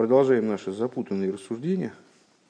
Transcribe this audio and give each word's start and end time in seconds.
Продолжаем 0.00 0.48
наши 0.48 0.72
запутанные 0.72 1.30
рассуждения. 1.30 1.92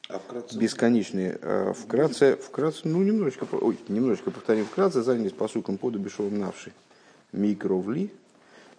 А 0.09 0.21
вкратце? 0.21 0.57
Бесконечные. 0.57 1.37
А, 1.43 1.73
Вкратце, 1.73 2.37
вкратце, 2.37 2.83
ну 2.85 3.03
немножечко, 3.03 3.45
ой, 3.51 3.77
немножечко 3.89 4.31
повторим 4.31 4.67
вкратце, 4.67 5.03
занялись 5.03 5.33
посуком 5.33 5.77
под 5.77 5.97
бешовым 5.97 6.39
навши. 6.39 6.73
Микровли. 7.33 8.13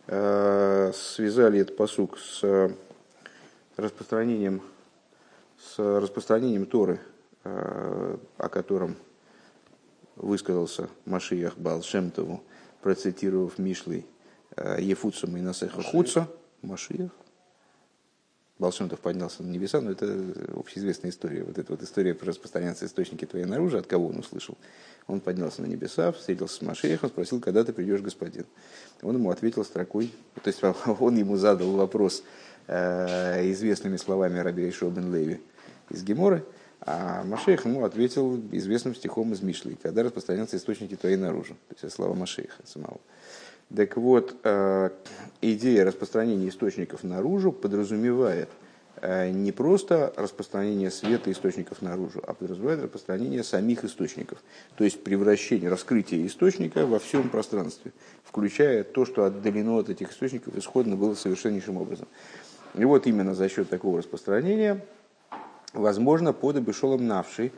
А, 0.08 0.94
Связали 0.94 1.60
этот 1.60 1.76
посук 1.76 2.18
с 2.18 2.72
распространением, 3.76 4.62
с 5.60 5.78
распространением 5.78 6.66
Торы, 6.66 7.02
а, 7.44 8.18
о 8.38 8.48
котором 8.48 8.96
высказался 10.16 10.88
Машиях 11.04 11.58
Балшемтову, 11.58 12.42
процитировав 12.82 13.58
Мишлей 13.58 14.06
Ефуца 14.56 15.28
Майнасеха 15.28 15.84
Хуца. 15.84 16.30
Машиях. 16.62 17.12
Балшемтов 18.62 19.00
поднялся 19.00 19.42
на 19.42 19.48
небеса, 19.48 19.82
но 19.82 19.90
это 19.90 20.06
общеизвестная 20.56 21.10
история. 21.10 21.44
Вот 21.44 21.58
эта 21.58 21.72
вот 21.72 21.82
история 21.82 22.14
про 22.14 22.28
распространяться 22.28 22.86
источники 22.86 23.26
твоей 23.26 23.46
наружу, 23.46 23.80
от 23.80 23.88
кого 23.88 24.10
он 24.10 24.20
услышал. 24.20 24.56
Он 25.08 25.20
поднялся 25.20 25.64
на 25.64 25.66
небеса, 25.66 26.12
встретился 26.12 26.58
с 26.58 26.62
Машеехом, 26.62 27.10
спросил, 27.10 27.42
когда 27.42 27.64
ты 27.64 27.74
придешь, 27.74 28.02
господин. 28.02 28.46
Он 29.02 29.16
ему 29.16 29.32
ответил 29.32 29.66
строкой, 29.66 30.14
то 30.44 30.48
есть 30.48 30.62
он 31.00 31.18
ему 31.18 31.38
задал 31.38 31.72
вопрос 31.72 32.24
э, 32.68 33.50
известными 33.52 33.98
словами 33.98 34.38
Раби 34.38 34.70
Ишуа 34.70 34.92
бен 34.92 35.12
Леви 35.12 35.42
из 35.90 36.04
Геморы, 36.04 36.46
а 36.82 37.24
Машех 37.24 37.66
ему 37.66 37.84
ответил 37.84 38.40
известным 38.52 38.94
стихом 38.94 39.34
из 39.34 39.42
Мишлей, 39.42 39.76
когда 39.82 40.04
распространятся 40.04 40.58
источники 40.58 40.96
твоей 40.96 41.18
наружу. 41.18 41.56
То 41.70 41.74
есть 41.74 41.84
это 41.84 41.94
слова 41.94 42.14
Машеха 42.14 42.62
самого. 42.66 43.02
Так 43.76 43.96
вот, 43.96 44.36
э, 44.44 44.90
идея 45.42 45.86
распространения 45.86 46.50
источников 46.50 47.04
наружу 47.04 47.52
подразумевает 47.54 48.50
э, 49.02 49.30
не 49.30 49.52
просто 49.52 50.14
распространение 50.18 50.92
света 50.92 51.32
источников 51.32 51.82
наружу, 51.82 52.22
а 52.28 52.34
подразумевает 52.34 52.84
распространение 52.84 53.44
самих 53.44 53.86
источников. 53.86 54.40
То 54.76 54.84
есть 54.84 55.04
превращение, 55.04 55.70
раскрытие 55.70 56.28
источника 56.28 56.86
во 56.86 57.00
всем 57.00 57.30
пространстве, 57.30 57.94
включая 58.24 58.84
то, 58.84 59.06
что 59.06 59.24
отдалено 59.24 59.78
от 59.78 59.90
этих 59.90 60.12
источников 60.12 60.58
исходно 60.58 60.98
было 60.98 61.16
совершеннейшим 61.16 61.78
образом. 61.78 62.08
И 62.76 62.84
вот 62.84 63.08
именно 63.08 63.36
за 63.36 63.48
счет 63.48 63.70
такого 63.70 64.00
распространения 64.00 64.84
возможно 65.74 66.34
под 66.34 66.58
обешолом 66.58 67.08
навший 67.08 67.54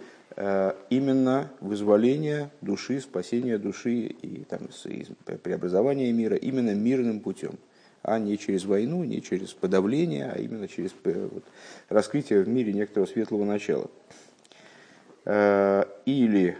именно 0.89 1.52
вызволение 1.59 2.50
души, 2.62 3.00
спасение 3.00 3.58
души 3.58 4.08
и, 4.08 4.44
там, 4.45 4.70
и 4.86 5.06
преобразование 5.38 6.12
мира 6.12 6.36
именно 6.36 6.73
мирным 6.73 7.20
путем, 7.20 7.59
а 8.02 8.17
не 8.20 8.38
через 8.38 8.66
войну, 8.66 9.04
не 9.04 9.22
через 9.22 9.54
подавление, 9.54 10.31
а 10.34 10.39
именно 10.39 10.67
через 10.67 10.92
вот, 11.04 11.44
раскрытие 11.89 12.42
в 12.42 12.50
мире 12.50 12.73
некоторого 12.73 13.08
светлого 13.08 13.45
начала. 13.45 13.89
Или 16.06 16.58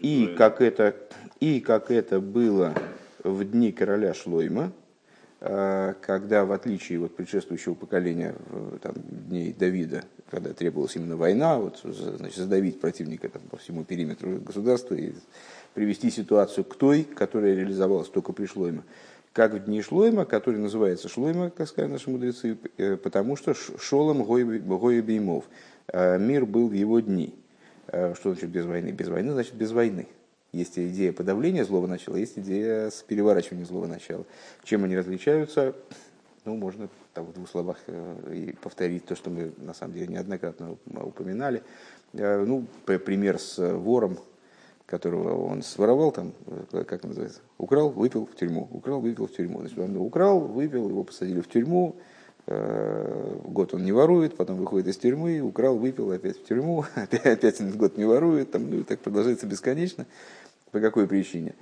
и 0.00 0.34
как, 0.36 0.60
это, 0.60 0.96
и 1.40 1.60
как 1.60 1.90
это 1.90 2.20
было 2.20 2.74
в 3.24 3.44
дни 3.44 3.72
короля 3.72 4.14
Шлойма, 4.14 4.72
когда, 5.42 6.44
в 6.44 6.52
отличие 6.52 7.04
от 7.04 7.16
предшествующего 7.16 7.74
поколения, 7.74 8.36
там, 8.80 8.94
дней 8.96 9.52
Давида, 9.52 10.04
когда 10.30 10.52
требовалась 10.52 10.94
именно 10.94 11.16
война, 11.16 11.58
вот, 11.58 11.80
значит, 11.82 12.36
задавить 12.36 12.80
противника 12.80 13.28
там, 13.28 13.42
по 13.50 13.56
всему 13.56 13.82
периметру 13.82 14.38
государства 14.38 14.94
и 14.94 15.12
привести 15.74 16.10
ситуацию 16.10 16.64
к 16.64 16.76
той, 16.76 17.02
которая 17.02 17.56
реализовалась 17.56 18.08
только 18.08 18.32
при 18.32 18.46
Шлойме. 18.46 18.82
Как 19.32 19.54
в 19.54 19.64
дни 19.64 19.82
Шлойма, 19.82 20.26
который 20.26 20.60
называется 20.60 21.08
Шлойма, 21.08 21.50
как 21.50 21.66
сказали 21.66 21.90
наши 21.90 22.08
мудрецы, 22.08 22.56
потому 23.02 23.34
что 23.34 23.52
Шолом 23.54 24.22
Гоя 24.22 25.02
Беймов. 25.02 25.44
Мир 25.92 26.46
был 26.46 26.68
в 26.68 26.72
его 26.72 27.00
дни. 27.00 27.34
Что 27.88 28.32
значит 28.32 28.50
без 28.50 28.64
войны? 28.64 28.90
Без 28.90 29.08
войны 29.08 29.32
значит 29.32 29.54
без 29.54 29.72
войны. 29.72 30.06
Есть 30.52 30.78
идея 30.78 31.14
подавления 31.14 31.64
злого 31.64 31.86
начала, 31.86 32.16
есть 32.16 32.38
идея 32.38 32.90
с 32.90 33.02
переворачивания 33.02 33.64
злого 33.64 33.86
начала. 33.86 34.26
Чем 34.64 34.84
они 34.84 34.94
различаются? 34.94 35.74
Ну, 36.44 36.56
можно 36.56 36.90
там, 37.14 37.24
в 37.24 37.32
двух 37.32 37.48
словах 37.48 37.78
и 38.30 38.54
повторить 38.60 39.06
то, 39.06 39.16
что 39.16 39.30
мы 39.30 39.52
на 39.56 39.72
самом 39.72 39.94
деле 39.94 40.08
неоднократно 40.08 40.76
упоминали. 40.86 41.62
Ну, 42.12 42.66
пример 42.84 43.38
с 43.38 43.56
вором, 43.76 44.18
которого 44.84 45.42
он 45.46 45.62
своровал, 45.62 46.12
там, 46.12 46.34
как 46.70 47.02
называется, 47.04 47.40
украл, 47.56 47.88
выпил 47.88 48.26
в 48.26 48.36
тюрьму, 48.36 48.68
украл, 48.72 49.00
выпил 49.00 49.28
в 49.28 49.32
тюрьму. 49.32 49.60
Значит, 49.60 49.78
он 49.78 49.96
украл, 49.96 50.40
выпил, 50.40 50.86
его 50.86 51.02
посадили 51.02 51.40
в 51.40 51.48
тюрьму, 51.48 51.96
год 52.44 53.72
он 53.72 53.84
не 53.84 53.92
ворует, 53.92 54.36
потом 54.36 54.56
выходит 54.58 54.88
из 54.88 54.96
тюрьмы, 54.98 55.40
украл, 55.40 55.78
выпил, 55.78 56.10
опять 56.10 56.38
в 56.38 56.44
тюрьму, 56.44 56.84
опять, 56.94 57.24
опять 57.24 57.76
год 57.76 57.96
не 57.96 58.04
ворует, 58.04 58.50
там, 58.50 58.68
ну 58.68 58.80
и 58.80 58.82
так 58.82 58.98
продолжается 58.98 59.46
бесконечно. 59.46 60.06
По 60.72 60.80
какой 60.80 61.06
причине? 61.06 61.54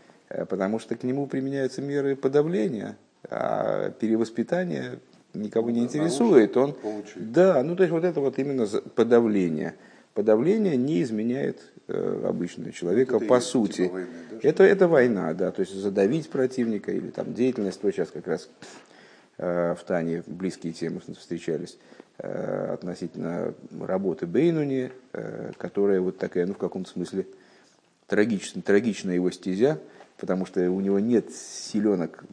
Потому 0.48 0.78
что 0.78 0.96
к 0.96 1.02
нему 1.02 1.26
применяются 1.26 1.82
меры 1.82 2.16
подавления, 2.16 2.96
а 3.28 3.90
перевоспитание 3.90 5.00
никого 5.34 5.70
не 5.70 5.80
интересует. 5.80 6.56
Он, 6.56 6.74
да, 7.16 7.62
ну 7.62 7.76
то 7.76 7.82
есть 7.82 7.92
вот 7.92 8.04
это 8.04 8.20
вот 8.20 8.38
именно 8.38 8.66
подавление. 8.94 9.74
Подавление 10.14 10.76
не 10.76 11.02
изменяет 11.02 11.60
э, 11.86 12.24
обычного 12.26 12.72
человека 12.72 13.16
это 13.16 13.26
по 13.26 13.40
сути. 13.40 13.82
Типа 13.82 13.92
войны, 13.92 14.08
да, 14.30 14.38
это, 14.42 14.62
это 14.64 14.88
война, 14.88 15.34
да, 15.34 15.50
то 15.52 15.60
есть 15.60 15.72
задавить 15.74 16.28
противника 16.28 16.90
или 16.90 17.10
там 17.10 17.32
деятельность, 17.32 17.80
вот 17.82 17.94
сейчас 17.94 18.10
как 18.10 18.26
раз 18.26 18.48
э, 19.38 19.74
в 19.78 19.84
Тане 19.84 20.24
близкие 20.26 20.72
темы 20.72 21.00
встречались 21.16 21.78
э, 22.18 22.72
относительно 22.74 23.54
работы 23.80 24.26
Бейнуни, 24.26 24.90
э, 25.12 25.52
которая 25.56 26.00
вот 26.00 26.18
такая, 26.18 26.46
ну 26.46 26.54
в 26.54 26.58
каком-то 26.58 26.90
смысле 26.90 27.26
трагичная, 28.10 28.62
трагичная 28.62 29.14
его 29.14 29.30
стезя, 29.30 29.78
потому 30.18 30.44
что 30.44 30.68
у 30.70 30.80
него 30.80 30.98
нет 30.98 31.32
силенок 31.32 32.24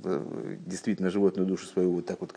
действительно 0.65 1.11
животную 1.11 1.47
душу 1.47 1.67
свою 1.67 1.91
вот 1.91 2.05
так 2.07 2.19
вот 2.19 2.33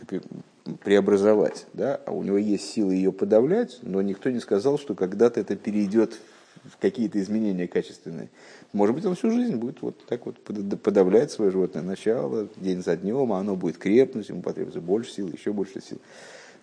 преобразовать, 0.84 1.67
да? 1.73 2.00
а 2.06 2.12
у 2.12 2.23
него 2.23 2.37
есть 2.37 2.71
силы 2.71 2.95
ее 2.95 3.12
подавлять, 3.12 3.79
но 3.83 4.03
никто 4.03 4.31
не 4.31 4.41
сказал, 4.41 4.79
что 4.79 4.95
когда-то 4.95 5.41
это 5.41 5.56
перейдет 5.56 6.19
в 6.65 6.77
какие-то 6.79 7.19
изменения 7.19 7.67
качественные. 7.67 8.29
Может 8.75 8.95
быть, 8.95 9.06
он 9.06 9.15
всю 9.15 9.31
жизнь 9.31 9.56
будет 9.56 9.81
вот 9.81 10.05
так 10.06 10.27
вот 10.27 10.37
подавлять 10.83 11.31
свое 11.33 11.50
животное 11.50 11.83
начало, 11.83 12.49
день 12.56 12.83
за 12.83 12.97
днем, 12.97 13.33
а 13.33 13.39
оно 13.39 13.56
будет 13.56 13.79
крепнуть, 13.79 14.29
ему 14.29 14.43
потребуется 14.43 14.83
больше 14.83 15.12
сил, 15.12 15.29
еще 15.29 15.55
больше 15.55 15.81
сил. 15.81 15.99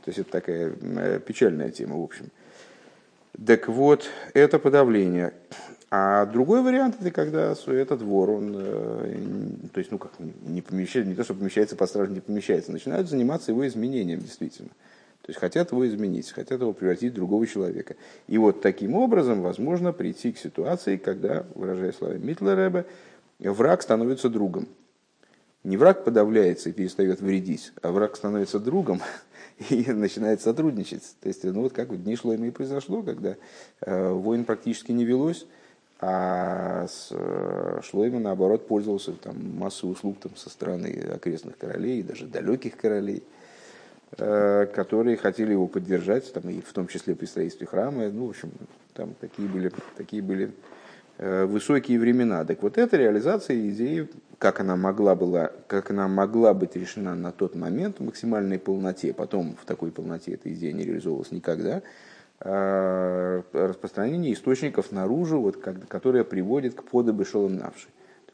То 0.06 0.10
есть 0.10 0.20
это 0.20 0.30
такая 0.30 1.20
печальная 1.20 1.72
тема, 1.72 1.98
в 1.98 2.04
общем. 2.04 2.28
Так 3.46 3.68
вот, 3.68 4.08
это 4.34 4.60
подавление. 4.60 5.34
А 5.90 6.26
другой 6.26 6.62
вариант 6.62 6.98
это 7.00 7.12
когда 7.12 7.54
этот 7.68 8.02
вор, 8.02 8.32
он, 8.32 8.54
то 9.74 9.78
есть, 9.78 9.90
ну 9.90 9.98
как, 9.98 10.12
не 10.20 10.62
помещается, 10.62 11.10
не 11.10 11.16
то, 11.16 11.24
что 11.24 11.34
помещается 11.34 11.78
под 11.78 11.90
стражу, 11.90 12.12
не 12.12 12.20
помещается, 12.20 12.74
начинают 12.74 13.10
заниматься 13.10 13.52
его 13.52 13.66
изменением 13.66 14.20
действительно. 14.20 14.70
То 15.28 15.32
есть 15.32 15.40
хотят 15.40 15.72
его 15.72 15.88
изменить, 15.88 16.32
хотят 16.32 16.60
его 16.62 16.74
превратить 16.74 17.14
в 17.14 17.16
другого 17.16 17.48
человека. 17.48 17.96
И 18.28 18.38
вот 18.38 18.62
таким 18.62 18.96
образом 18.96 19.42
возможно 19.42 19.94
прийти 19.94 20.34
к 20.34 20.38
ситуации, 20.38 20.98
когда, 20.98 21.46
выражая 21.56 21.94
словами 21.94 22.20
Митлереба, 22.20 22.86
враг 23.40 23.82
становится 23.82 24.30
другом. 24.30 24.68
Не 25.64 25.76
враг 25.76 26.06
подавляется 26.06 26.70
и 26.70 26.74
перестает 26.74 27.20
вредить, 27.20 27.74
а 27.82 27.92
враг 27.92 28.16
становится 28.16 28.60
другом 28.60 29.02
и 29.70 29.92
начинает 29.92 30.42
сотрудничать. 30.42 31.04
То 31.22 31.28
есть, 31.28 31.44
ну 31.44 31.62
вот 31.62 31.74
как 31.74 31.90
в 31.90 32.02
дни 32.02 32.16
Шлойма 32.16 32.48
и 32.48 32.52
произошло, 32.52 33.04
когда 33.04 33.36
э, 33.82 34.12
войн 34.12 34.46
практически 34.46 34.94
не 34.94 35.04
велось, 35.04 35.46
а 36.00 36.88
с 36.88 37.12
Шлойма, 37.84 38.20
наоборот, 38.20 38.68
пользовался 38.68 39.14
там, 39.14 39.58
массой 39.58 39.92
услуг 39.92 40.20
там, 40.22 40.36
со 40.36 40.50
стороны 40.50 40.88
окрестных 41.14 41.58
королей, 41.58 42.04
даже 42.04 42.28
далеких 42.28 42.78
королей, 42.78 43.24
которые 44.12 45.18
хотели 45.18 45.52
его 45.52 45.68
поддержать, 45.68 46.32
там, 46.32 46.50
и 46.50 46.62
в 46.62 46.72
том 46.72 46.88
числе 46.88 47.16
при 47.16 47.26
строительстве 47.26 47.68
храма. 47.68 48.10
Ну, 48.10 48.28
в 48.28 48.30
общем, 48.30 48.52
там 48.94 49.16
такие 49.20 49.48
были, 49.48 49.72
такие 49.98 50.22
были 50.22 50.52
высокие 51.18 52.00
времена. 52.00 52.46
Так 52.46 52.62
вот, 52.62 52.78
эта 52.78 52.96
реализация 52.96 53.58
идеи, 53.70 54.08
как 54.38 54.60
она 54.60 54.76
могла, 54.76 55.16
была, 55.16 55.52
как 55.68 55.90
она 55.90 56.08
могла 56.08 56.54
быть 56.54 56.76
решена 56.76 57.16
на 57.16 57.32
тот 57.32 57.56
момент 57.56 58.00
в 58.00 58.04
максимальной 58.04 58.60
полноте, 58.60 59.14
потом 59.14 59.58
в 59.60 59.66
такой 59.66 59.92
полноте 59.92 60.34
эта 60.34 60.54
идея 60.54 60.74
не 60.74 60.84
реализовывалась 60.84 61.32
никогда, 61.32 61.82
распространение 62.40 64.34
источников 64.34 64.92
наружу, 64.92 65.40
вот, 65.42 65.58
как, 65.58 65.88
которое 65.88 66.24
приводит 66.24 66.76
к 66.76 66.84
подобы 66.84 67.26
шолом 67.26 67.56
навши. 67.58 67.88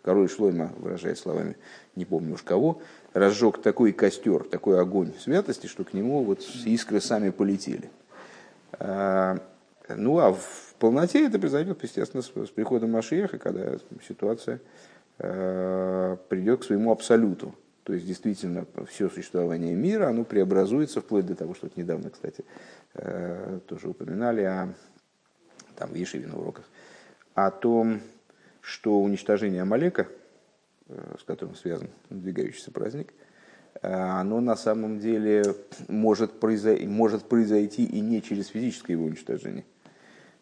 Король 0.04 0.30
Шлойма, 0.30 0.74
выражая 0.78 1.16
словами, 1.16 1.56
не 1.96 2.04
помню 2.04 2.34
уж 2.34 2.44
кого, 2.44 2.82
разжег 3.14 3.62
такой 3.62 3.94
костер, 3.94 4.44
такой 4.44 4.80
огонь 4.80 5.14
святости, 5.18 5.68
что 5.68 5.86
к 5.86 5.94
нему 5.94 6.24
вот 6.24 6.42
искры 6.66 7.00
сами 7.00 7.30
полетели. 7.30 7.90
А, 8.74 9.38
ну 9.88 10.20
а 10.20 10.34
в 10.34 10.76
полноте 10.78 11.26
это 11.26 11.40
произойдет, 11.40 11.82
естественно, 11.84 12.22
с, 12.22 12.50
приходом 12.50 12.92
Машеха, 12.92 13.38
когда 13.38 13.78
ситуация 14.06 14.60
а, 15.20 16.18
придет 16.28 16.62
к 16.62 16.64
своему 16.66 16.92
абсолюту. 16.92 17.56
То 17.86 17.94
есть 17.94 18.06
действительно 18.06 18.66
все 18.90 19.10
существование 19.10 19.74
мира, 19.74 20.08
оно 20.08 20.26
преобразуется 20.26 21.00
вплоть 21.00 21.26
до 21.26 21.36
того, 21.36 21.54
что 21.54 21.68
вот 21.68 21.78
недавно, 21.78 22.10
кстати, 22.10 22.42
э, 22.42 22.44
тоже 22.94 23.90
упоминали 23.90 24.42
о, 24.44 24.74
там, 25.76 25.90
в 25.90 25.96
Ешиве 25.96 26.28
на 26.28 26.38
уроках, 26.38 26.66
о 27.34 27.50
том, 27.50 28.02
что 28.64 29.02
уничтожение 29.02 29.62
Амалека, 29.62 30.08
э, 30.88 31.16
с 31.20 31.24
которым 31.24 31.56
связан 31.56 31.90
надвигающийся 32.10 32.72
праздник, 32.72 33.14
э, 33.82 33.92
оно 33.92 34.40
на 34.40 34.56
самом 34.56 35.00
деле 35.00 35.44
может, 35.88 36.40
произойти, 36.40 36.88
может 36.88 37.26
произойти 37.26 37.84
и 37.84 38.00
не 38.00 38.22
через 38.22 38.48
физическое 38.48 38.94
его 38.94 39.06
уничтожение. 39.06 39.66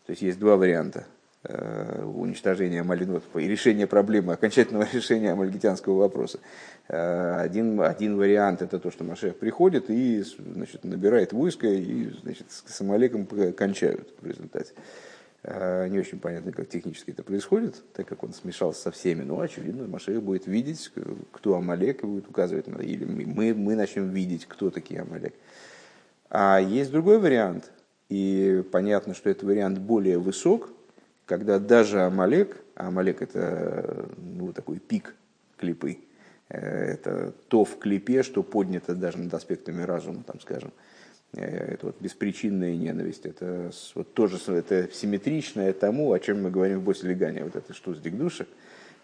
То 0.05 0.11
есть 0.11 0.21
есть 0.21 0.39
два 0.39 0.55
варианта 0.55 0.99
э, 0.99 1.20
уничтожения 1.43 2.81
Амалинот 2.81 3.23
и 3.35 3.47
решения 3.47 3.87
проблемы, 3.87 4.33
окончательного 4.33 4.87
решения 4.93 5.31
амальгитянского 5.31 5.97
вопроса. 5.97 6.39
Один, 6.87 7.81
один 7.81 8.17
вариант 8.17 8.61
это 8.61 8.79
то, 8.79 8.91
что 8.91 9.03
Машех 9.03 9.37
приходит 9.37 9.89
и 9.89 10.21
значит, 10.21 10.83
набирает 10.83 11.33
войско 11.33 11.67
и 11.67 12.11
значит, 12.21 12.45
с 12.49 12.81
Амалеком 12.81 13.25
кончают 13.53 14.13
в 14.21 14.27
результате. 14.27 14.73
Э, 15.43 15.87
не 15.87 15.99
очень 15.99 16.19
понятно, 16.19 16.51
как 16.51 16.69
технически 16.69 17.11
это 17.11 17.23
происходит, 17.23 17.81
так 17.93 18.07
как 18.07 18.23
он 18.23 18.33
смешался 18.33 18.81
со 18.81 18.91
всеми. 18.91 19.23
Но, 19.23 19.39
очевидно, 19.39 19.87
Машех 19.87 20.21
будет 20.21 20.45
видеть, 20.45 20.91
кто 21.31 21.55
Амалек, 21.55 22.03
и 22.03 22.07
будет 22.07 22.29
указывать, 22.29 22.67
или 22.67 23.05
мы, 23.05 23.53
мы 23.53 23.75
начнем 23.75 24.09
видеть, 24.09 24.45
кто 24.45 24.69
такие 24.69 25.01
Амалек. 25.01 25.33
А 26.29 26.59
есть 26.59 26.91
другой 26.91 27.19
вариант, 27.19 27.71
и 28.09 28.63
понятно, 28.71 29.15
что 29.15 29.29
этот 29.29 29.43
вариант 29.43 29.79
более 29.79 30.19
высок, 30.19 30.69
когда 31.31 31.59
даже 31.59 32.01
Амалек, 32.01 32.57
а 32.75 32.87
Амалек 32.87 33.21
это 33.21 34.09
ну, 34.17 34.51
такой 34.53 34.79
пик 34.79 35.15
клипы, 35.57 35.99
э, 36.49 36.57
это 36.57 37.33
то 37.47 37.63
в 37.63 37.79
клипе, 37.79 38.21
что 38.21 38.43
поднято 38.43 38.95
даже 38.95 39.17
над 39.17 39.33
аспектами 39.33 39.81
разума, 39.81 40.23
там, 40.23 40.39
скажем, 40.41 40.71
Э, 41.33 41.73
это 41.73 41.87
вот 41.87 41.95
беспричинная 41.99 42.75
ненависть, 42.75 43.25
это 43.25 43.71
вот 43.95 44.13
тоже 44.13 44.37
это 44.53 44.89
симметричное 44.91 45.71
тому, 45.73 46.11
о 46.11 46.19
чем 46.19 46.43
мы 46.43 46.51
говорим 46.51 46.79
в 46.79 46.83
Босе 46.83 47.07
Легане, 47.07 47.43
вот 47.43 47.55
это 47.55 47.73
что 47.73 47.93
с 47.93 47.99
дикдуша, 47.99 48.47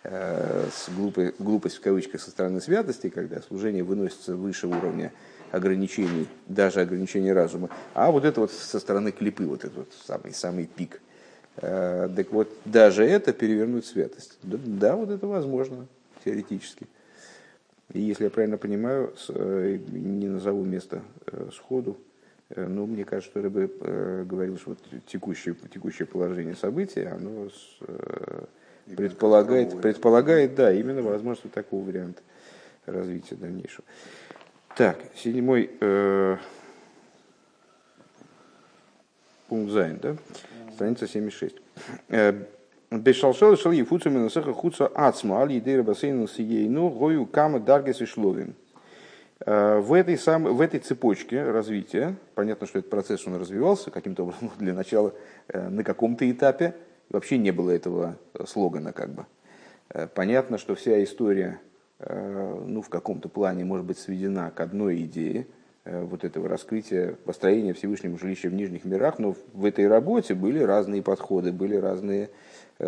э, 0.04 0.68
с 0.70 0.90
глупой, 0.90 1.34
глупость 1.40 1.78
в 1.78 1.82
кавычках 1.82 2.20
со 2.20 2.30
стороны 2.30 2.60
святости, 2.60 3.10
когда 3.10 3.42
служение 3.42 3.84
выносится 3.84 4.36
выше 4.36 4.68
уровня 4.68 5.14
ограничений, 5.52 6.28
даже 6.48 6.82
ограничений 6.82 7.32
разума, 7.32 7.70
а 7.94 8.12
вот 8.12 8.26
это 8.26 8.42
вот 8.42 8.52
со 8.52 8.80
стороны 8.80 9.14
клипы, 9.14 9.46
вот 9.46 9.64
этот 9.64 9.78
вот 9.78 9.94
самый, 10.06 10.34
самый 10.34 10.66
пик. 10.66 11.00
Э, 11.58 12.10
так 12.16 12.32
вот, 12.32 12.50
даже 12.66 13.04
это 13.04 13.34
перевернуть 13.34 13.86
святость. 13.86 14.38
Да, 14.44 14.58
да, 14.66 14.96
вот 14.96 15.10
это 15.10 15.28
возможно, 15.28 15.88
теоретически. 16.24 16.88
И 17.94 18.02
если 18.02 18.26
я 18.26 18.30
правильно 18.30 18.58
понимаю, 18.58 19.14
не 19.30 20.28
назову 20.28 20.64
место 20.66 21.02
сходу, 21.54 21.98
Э, 22.50 22.66
ну, 22.66 22.86
мне 22.86 23.04
кажется, 23.06 23.32
что 23.32 23.42
Рыбы 23.42 23.72
э, 23.82 24.24
говорил, 24.26 24.58
что 24.58 24.72
вот 24.72 24.80
текущее, 25.06 25.56
текущее 25.74 26.06
положение 26.06 26.56
событий, 26.56 27.04
оно 27.04 27.50
с, 27.50 27.78
э, 27.82 28.46
предполагает, 28.96 29.82
предполагает, 29.82 30.56
да, 30.56 30.72
именно 30.72 31.02
возможность 31.02 31.54
такого 31.54 31.86
варианта 31.86 32.22
развития 32.86 33.36
дальнейшего. 33.36 33.84
Так, 34.78 34.98
седьмой 35.16 35.70
э, 35.80 36.38
пункт 39.50 39.72
Зайн, 39.72 40.00
да? 40.02 40.16
Страница 40.78 41.08
76. 41.08 41.56
Бешалшал 42.92 43.58
шал 43.58 43.72
ефуцу 43.72 44.12
минасаха 44.12 44.54
хуца 44.54 44.86
ацма 44.94 45.42
али 45.42 45.58
идея 45.58 45.82
бассейна 45.82 46.28
сиейну 46.28 46.90
гою 46.90 47.26
кама 47.26 47.60
даргес 47.60 48.00
и 48.02 48.06
шловим. 48.06 48.54
Э, 49.40 49.80
в 49.80 49.92
этой, 49.92 50.20
сам, 50.20 50.44
в 50.44 50.62
этой 50.62 50.80
цепочке 50.80 51.42
развития, 51.42 52.16
понятно, 52.36 52.68
что 52.68 52.78
этот 52.78 52.92
процесс 52.92 53.26
он 53.26 53.38
развивался 53.38 53.90
каким-то 53.90 54.22
образом 54.22 54.52
для 54.60 54.76
начала 54.76 55.16
э, 55.48 55.68
на 55.68 55.84
каком-то 55.84 56.30
этапе, 56.30 56.76
вообще 57.10 57.40
не 57.40 57.50
было 57.50 57.72
этого 57.72 58.16
слогана 58.46 58.94
как 58.94 59.10
бы. 59.10 59.26
Э, 59.90 60.06
понятно, 60.06 60.60
что 60.60 60.76
вся 60.76 61.04
история 61.04 61.60
ну, 62.00 62.84
в 62.84 62.90
каком-то 62.90 63.28
плане 63.28 63.66
может 63.66 63.84
быть 63.84 63.98
сведена 63.98 64.52
к 64.52 64.60
одной 64.60 65.02
идее, 65.02 65.48
вот 66.04 66.24
этого 66.24 66.50
раскрытия, 66.50 67.16
построения 67.26 67.74
Всевышнего 67.74 68.18
жилища 68.18 68.50
в 68.50 68.54
нижних 68.54 68.86
мирах, 68.86 69.20
но 69.20 69.36
в 69.54 69.66
этой 69.66 69.88
работе 69.88 70.34
были 70.34 70.60
разные 70.60 71.02
подходы, 71.02 71.52
были 71.52 71.76
разные 71.76 72.30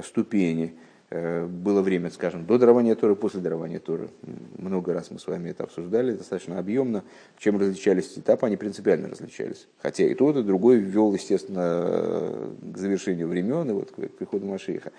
ступени– 0.02 0.76
Э, 1.12 1.46
было 1.46 1.82
время, 1.82 2.12
скажем, 2.12 2.46
до 2.46 2.60
дарования 2.60 2.94
Торы, 2.94 3.16
после 3.16 3.40
дарования 3.40 3.80
Торы. 3.80 4.10
Много 4.58 4.94
раз 4.94 5.10
мы 5.10 5.20
с 5.20 5.26
вами 5.26 5.50
это 5.50 5.64
обсуждали, 5.64 6.12
достаточно 6.12 6.60
объемно. 6.60 7.04
Чем 7.40 7.60
различались 7.60 8.18
этапы, 8.18 8.46
они 8.46 8.58
принципиально 8.58 9.10
различались. 9.10 9.68
Хотя 9.80 10.04
и 10.04 10.14
тот, 10.14 10.38
и 10.38 10.44
другой 10.44 10.78
ввел, 10.78 11.12
естественно, 11.14 12.52
к 12.62 12.78
завершению 12.78 13.28
времен 13.28 13.70
и 13.70 13.74
вот 13.74 13.92
к 13.92 13.96
приходу 13.96 14.46
Машииха. 14.46 14.92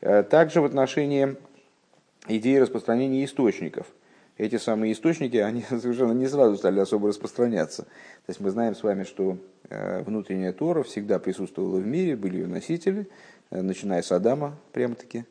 Э, 0.00 0.24
также 0.24 0.60
в 0.60 0.64
отношении 0.64 1.36
идеи 2.26 2.56
распространения 2.56 3.24
источников. 3.24 3.86
Эти 4.38 4.56
самые 4.56 4.92
источники, 4.92 5.36
они 5.36 5.62
совершенно 5.68 6.12
не 6.12 6.26
сразу 6.26 6.56
стали 6.56 6.80
особо 6.80 7.08
распространяться. 7.08 7.82
То 7.82 8.30
есть 8.30 8.40
мы 8.40 8.50
знаем 8.50 8.74
с 8.74 8.82
вами, 8.82 9.04
что 9.04 9.38
э, 9.68 10.02
внутренняя 10.02 10.52
Тора 10.52 10.82
всегда 10.82 11.18
присутствовала 11.18 11.78
в 11.78 11.86
мире, 11.86 12.16
были 12.16 12.38
ее 12.38 12.46
носители, 12.46 13.08
начиная 13.50 14.02
с 14.02 14.10
Адама, 14.10 14.56
прямо-таки, 14.72 15.26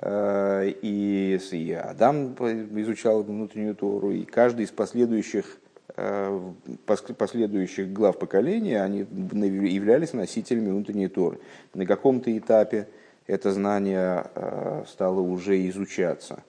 Э, 0.00 0.68
и, 0.82 1.38
и 1.52 1.72
Адам 1.72 2.34
изучал 2.34 3.22
внутреннюю 3.22 3.74
Тору, 3.74 4.10
и 4.10 4.24
каждый 4.24 4.66
из 4.66 4.70
последующих, 4.70 5.58
э, 5.96 6.52
последующих 6.86 7.92
глав 7.92 8.18
поколения, 8.18 8.82
они 8.82 9.00
являлись 9.00 10.12
носителями 10.12 10.70
внутренней 10.70 11.08
Торы. 11.08 11.38
На 11.72 11.86
каком-то 11.86 12.36
этапе 12.36 12.88
это 13.26 13.52
знание 13.52 14.26
э, 14.34 14.84
стало 14.86 15.20
уже 15.20 15.66
изучаться 15.68 16.42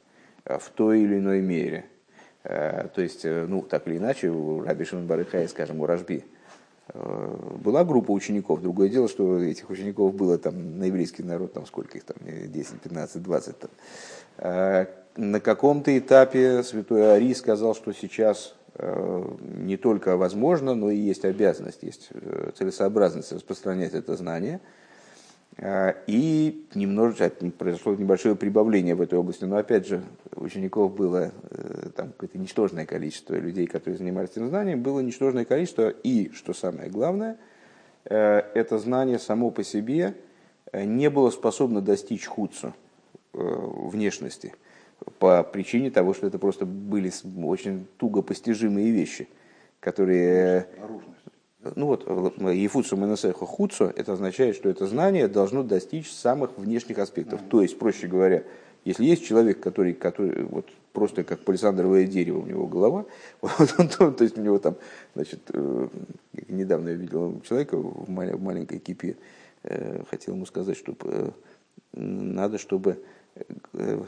в 0.48 0.70
той 0.76 1.02
или 1.02 1.18
иной 1.20 1.42
мере. 1.42 1.86
То 2.44 2.94
есть, 2.98 3.26
ну, 3.26 3.62
так 3.62 3.88
или 3.88 3.98
иначе, 3.98 4.30
у 4.30 4.62
Раби 4.62 4.86
Шимон 4.86 5.06
Барыхая, 5.06 5.48
скажем, 5.48 5.82
у 5.82 5.86
Рашби– 5.86 6.24
Э, 6.94 7.56
была 7.64 7.84
группа 7.84 8.12
учеников. 8.12 8.62
Другое 8.62 8.90
дело, 8.90 9.08
что 9.08 9.40
этих 9.40 9.70
учеников 9.70 10.14
было 10.14 10.38
там 10.38 10.80
на 10.80 10.86
еврейский 10.86 11.24
народ, 11.24 11.54
там 11.54 11.66
сколько 11.66 11.98
их 11.98 12.04
там, 12.04 12.18
10, 12.26 12.82
15, 12.82 13.24
20. 13.24 13.56
Там. 13.60 14.88
На 15.16 15.40
каком-то 15.40 15.98
этапе 15.98 16.62
святой 16.62 17.16
Ари 17.16 17.34
сказал, 17.34 17.74
что 17.74 17.92
сейчас 17.92 18.56
э, 18.76 19.24
не 19.42 19.76
только 19.76 20.16
возможно, 20.16 20.76
но 20.76 20.92
и 20.92 20.98
есть 20.98 21.26
обязанность, 21.26 21.82
есть 21.82 22.10
э, 22.12 22.52
целесообразность 22.56 23.32
распространять 23.32 23.94
это 23.94 24.16
знание– 24.16 24.60
и 25.60 26.68
немножечко 26.76 27.32
произошло 27.58 27.96
небольшое 27.96 28.36
прибавление 28.36 28.94
в 28.94 29.02
этой 29.02 29.18
области. 29.18 29.44
Но 29.46 29.58
опять 29.58 29.88
же, 29.88 30.04
учеников 30.36 30.96
было 30.96 31.32
э, 31.50 31.90
там 31.96 32.10
какое-то 32.10 32.38
ничтожное 32.38 32.86
количество 32.86 33.34
людей, 33.34 33.66
которые 33.66 33.98
занимались 33.98 34.32
этим 34.32 34.50
знанием, 34.50 34.84
было 34.84 35.00
ничтожное 35.00 35.46
количество. 35.46 35.90
И, 35.90 36.32
что 36.34 36.54
самое 36.54 36.92
главное, 36.92 37.38
э, 38.06 38.44
это 38.54 38.78
знание 38.78 39.18
само 39.18 39.50
по 39.50 39.64
себе 39.64 40.16
э, 40.72 40.84
не 40.84 41.10
было 41.10 41.32
способно 41.32 41.82
достичь 41.82 42.26
худцу 42.26 42.74
внешности 43.34 44.56
по 45.20 45.44
причине 45.44 45.92
того, 45.92 46.14
что 46.16 46.26
это 46.26 46.40
просто 46.40 46.66
были 46.66 47.12
очень 47.44 47.86
туго 47.98 48.24
постижимые 48.24 48.92
вещи, 48.92 49.28
которые... 49.80 50.68
Наружность 50.80 51.17
ну 51.76 51.88
вот, 51.88 52.08
Ефуцу 52.54 52.96
Менесеху 52.96 53.46
Хуцу, 53.46 53.86
это 53.96 54.14
означает, 54.14 54.56
что 54.56 54.70
это 54.70 54.86
знание 54.86 55.28
должно 55.28 55.64
достичь 55.64 56.12
самых 56.12 56.58
внешних 56.58 57.00
аспектов. 57.00 57.42
То 57.50 57.62
есть, 57.62 57.80
проще 57.80 58.08
говоря, 58.08 58.44
если 58.86 59.04
есть 59.04 59.26
человек, 59.26 59.60
который, 59.60 59.94
который 59.94 60.44
вот, 60.44 60.70
просто 60.94 61.24
как 61.24 61.40
палисандровое 61.42 62.06
дерево 62.06 62.40
у 62.40 62.46
него 62.46 62.68
голова, 62.68 63.06
вот 63.42 63.76
он, 63.78 63.90
то, 63.90 64.12
то 64.12 64.24
есть 64.24 64.38
у 64.38 64.42
него 64.42 64.60
там, 64.60 64.76
значит, 65.14 65.42
э, 65.54 65.88
недавно 66.48 66.90
я 66.90 66.96
видел 66.96 67.42
человека 67.42 67.78
в 67.78 68.10
маленькой 68.10 68.80
кипе, 68.80 69.18
э, 69.64 70.04
хотел 70.10 70.36
ему 70.36 70.46
сказать, 70.46 70.78
что 70.78 70.96
э, 71.04 71.32
надо, 71.94 72.58
чтобы 72.58 73.04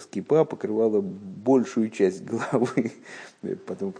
скипа 0.01 0.45
покрывала 0.45 1.01
большую 1.01 1.89
часть 1.89 2.23
головы. 2.25 2.91
Потом 3.65 3.93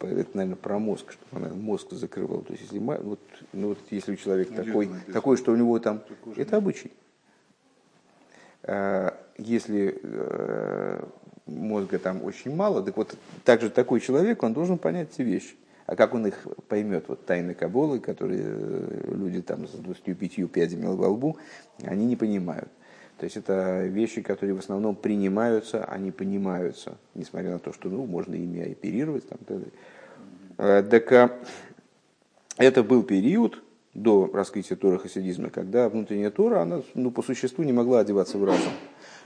это, 0.00 0.36
наверное, 0.36 0.56
про 0.56 0.78
мозг, 0.78 1.12
чтобы 1.12 1.44
она 1.44 1.54
мозг 1.54 1.92
закрывала. 1.92 2.42
То 2.42 2.52
есть, 2.52 2.64
если, 2.64 2.78
вот, 2.78 3.20
ну, 3.52 3.68
вот, 3.68 3.78
если 3.90 4.12
у 4.12 4.16
человека 4.16 4.52
ну, 4.56 4.64
такой, 4.64 4.90
такой, 5.12 5.36
что 5.36 5.52
у 5.52 5.56
него 5.56 5.78
там, 5.78 6.02
это 6.36 6.56
обычай. 6.56 6.92
А, 8.62 9.16
если 9.38 9.98
э, 10.02 11.04
мозга 11.46 11.98
там 11.98 12.22
очень 12.24 12.54
мало, 12.54 12.82
так 12.82 12.96
вот 12.96 13.16
также 13.44 13.70
такой 13.70 14.00
человек, 14.00 14.42
он 14.42 14.52
должен 14.52 14.78
понять 14.78 15.10
эти 15.12 15.22
вещи. 15.22 15.56
А 15.86 15.96
как 15.96 16.12
он 16.12 16.26
их 16.26 16.46
поймет? 16.68 17.04
Вот 17.08 17.24
тайны 17.24 17.54
Каболы, 17.54 17.98
которые 17.98 18.44
э, 18.44 19.14
люди 19.14 19.40
там 19.40 19.66
с 19.66 19.70
25 19.70 20.50
пядями 20.50 20.84
во 20.84 21.08
лбу, 21.08 21.38
они 21.82 22.04
не 22.04 22.16
понимают. 22.16 22.68
То 23.18 23.24
есть 23.24 23.36
это 23.36 23.84
вещи, 23.86 24.22
которые 24.22 24.54
в 24.54 24.60
основном 24.60 24.94
принимаются, 24.94 25.84
а 25.84 25.98
не 25.98 26.12
понимаются, 26.12 26.96
несмотря 27.14 27.50
на 27.50 27.58
то, 27.58 27.72
что 27.72 27.88
ну, 27.88 28.06
можно 28.06 28.34
ими 28.34 28.70
оперировать. 28.70 29.28
Там, 29.28 29.38
так, 30.56 30.88
так 30.88 31.38
это 32.58 32.82
был 32.82 33.02
период 33.02 33.62
до 33.94 34.30
раскрытия 34.32 34.76
Тора 34.76 34.98
хасидизма, 34.98 35.50
когда 35.50 35.88
внутренняя 35.88 36.30
Тора, 36.30 36.60
она 36.60 36.82
ну, 36.94 37.10
по 37.10 37.22
существу 37.22 37.64
не 37.64 37.72
могла 37.72 38.00
одеваться 38.00 38.38
в 38.38 38.44
разум. 38.44 38.72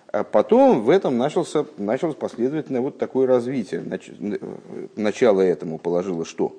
А 0.08 0.24
потом 0.24 0.82
в 0.82 0.90
этом 0.90 1.18
начался, 1.18 1.66
началось 1.76 2.16
последовательное 2.16 2.80
вот 2.80 2.98
такое 2.98 3.26
развитие. 3.26 3.82
Начало 4.96 5.40
этому 5.42 5.78
положило 5.78 6.24
что? 6.24 6.56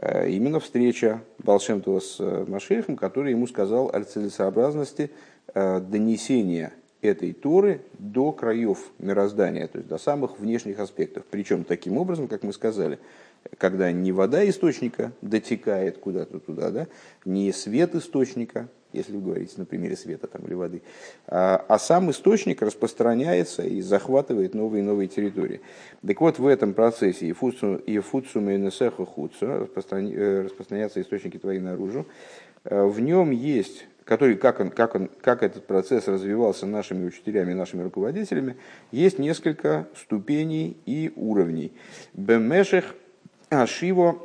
Э, 0.00 0.28
именно 0.30 0.60
встреча 0.60 1.22
Балшемтова 1.38 1.98
с 1.98 2.16
э, 2.20 2.44
Машехом, 2.46 2.96
который 2.96 3.32
ему 3.32 3.46
сказал 3.48 3.88
о 3.88 4.04
целесообразности 4.04 5.10
э, 5.54 5.80
донесения 5.80 6.72
этой 7.02 7.32
Торы 7.32 7.80
до 7.98 8.30
краев 8.32 8.78
мироздания, 8.98 9.66
то 9.66 9.78
есть 9.78 9.88
до 9.88 9.98
самых 9.98 10.38
внешних 10.38 10.78
аспектов. 10.78 11.24
Причем 11.30 11.64
таким 11.64 11.98
образом, 11.98 12.28
как 12.28 12.44
мы 12.44 12.52
сказали, 12.52 13.00
когда 13.56 13.90
не 13.90 14.12
вода 14.12 14.48
источника 14.48 15.12
дотекает 15.20 15.98
куда-то 15.98 16.38
туда, 16.38 16.70
да, 16.70 16.86
не 17.24 17.52
свет 17.52 17.94
источника, 17.96 18.68
если 18.92 19.12
вы 19.12 19.20
говорите 19.20 19.54
на 19.56 19.64
примере 19.64 19.96
света 19.96 20.26
там, 20.26 20.42
или 20.46 20.54
воды, 20.54 20.82
а, 21.26 21.64
а 21.68 21.78
сам 21.78 22.10
источник 22.10 22.62
распространяется 22.62 23.62
и 23.62 23.80
захватывает 23.80 24.54
новые 24.54 24.82
и 24.82 24.86
новые 24.86 25.08
территории. 25.08 25.60
Так 26.06 26.20
вот, 26.20 26.38
в 26.38 26.46
этом 26.46 26.74
процессе 26.74 27.26
и 27.26 27.32
фуцум 27.32 27.76
и 27.86 28.56
несеха 28.56 29.04
хуцу 29.04 29.46
э, 29.46 30.42
распространяются 30.44 31.00
источники 31.00 31.38
твои 31.38 31.58
наружу. 31.58 32.06
Э, 32.64 32.84
в 32.84 33.00
нем 33.00 33.30
есть, 33.30 33.86
который, 34.04 34.36
как, 34.36 34.60
он, 34.60 34.70
как, 34.70 34.94
он, 34.94 35.10
как 35.20 35.42
этот 35.42 35.66
процесс 35.66 36.08
развивался 36.08 36.66
нашими 36.66 37.06
учителями, 37.06 37.52
нашими 37.52 37.82
руководителями, 37.82 38.56
есть 38.90 39.18
несколько 39.18 39.86
ступеней 39.94 40.76
и 40.86 41.12
уровней. 41.14 41.72
Бемешех 42.14 42.94
Ашиво 43.50 44.18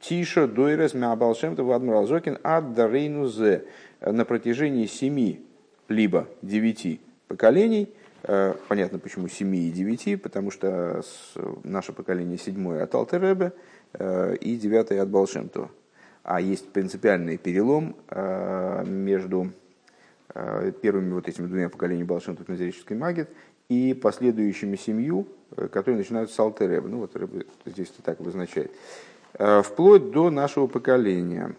Тиша 0.00 0.46
Дойрес 0.46 0.94
Мябалшемта 0.94 1.62
Вадмар 1.62 1.96
Алзокин 1.96 2.38
Ад 2.42 2.74
Дарейну 2.74 3.26
Зе 3.26 3.64
на 4.00 4.24
протяжении 4.24 4.86
семи 4.86 5.44
либо 5.88 6.28
девяти 6.42 7.00
поколений, 7.28 7.92
э, 8.22 8.54
понятно 8.68 8.98
почему 8.98 9.28
семи 9.28 9.68
и 9.68 9.70
девяти, 9.70 10.16
потому 10.16 10.50
что 10.50 11.02
наше 11.64 11.92
поколение 11.92 12.38
седьмое 12.38 12.84
от 12.84 12.94
Алтеребе 12.94 13.52
э, 13.92 14.36
и 14.36 14.56
девятое 14.56 15.02
от 15.02 15.08
Балшемтова. 15.08 15.70
А 16.22 16.40
есть 16.40 16.68
принципиальный 16.70 17.38
перелом 17.38 17.96
э, 18.08 18.84
между 18.86 19.52
первыми 20.80 21.14
вот 21.14 21.26
этими 21.26 21.48
двумя 21.48 21.68
поколениями 21.68 22.06
Балшемтов 22.06 22.46
Назерической 22.46 22.96
магии 22.96 23.26
и 23.68 23.94
последующими 23.94 24.76
семью, 24.76 25.26
которые 25.72 25.98
начинаются 25.98 26.36
с 26.36 26.38
Алтереба. 26.38 26.86
Ну 26.86 26.98
вот 26.98 27.16
здесь 27.66 27.88
так 28.04 28.20
обозначает. 28.20 28.70
Вплоть 29.32 30.12
до 30.12 30.30
нашего 30.30 30.68
поколения. 30.68 31.56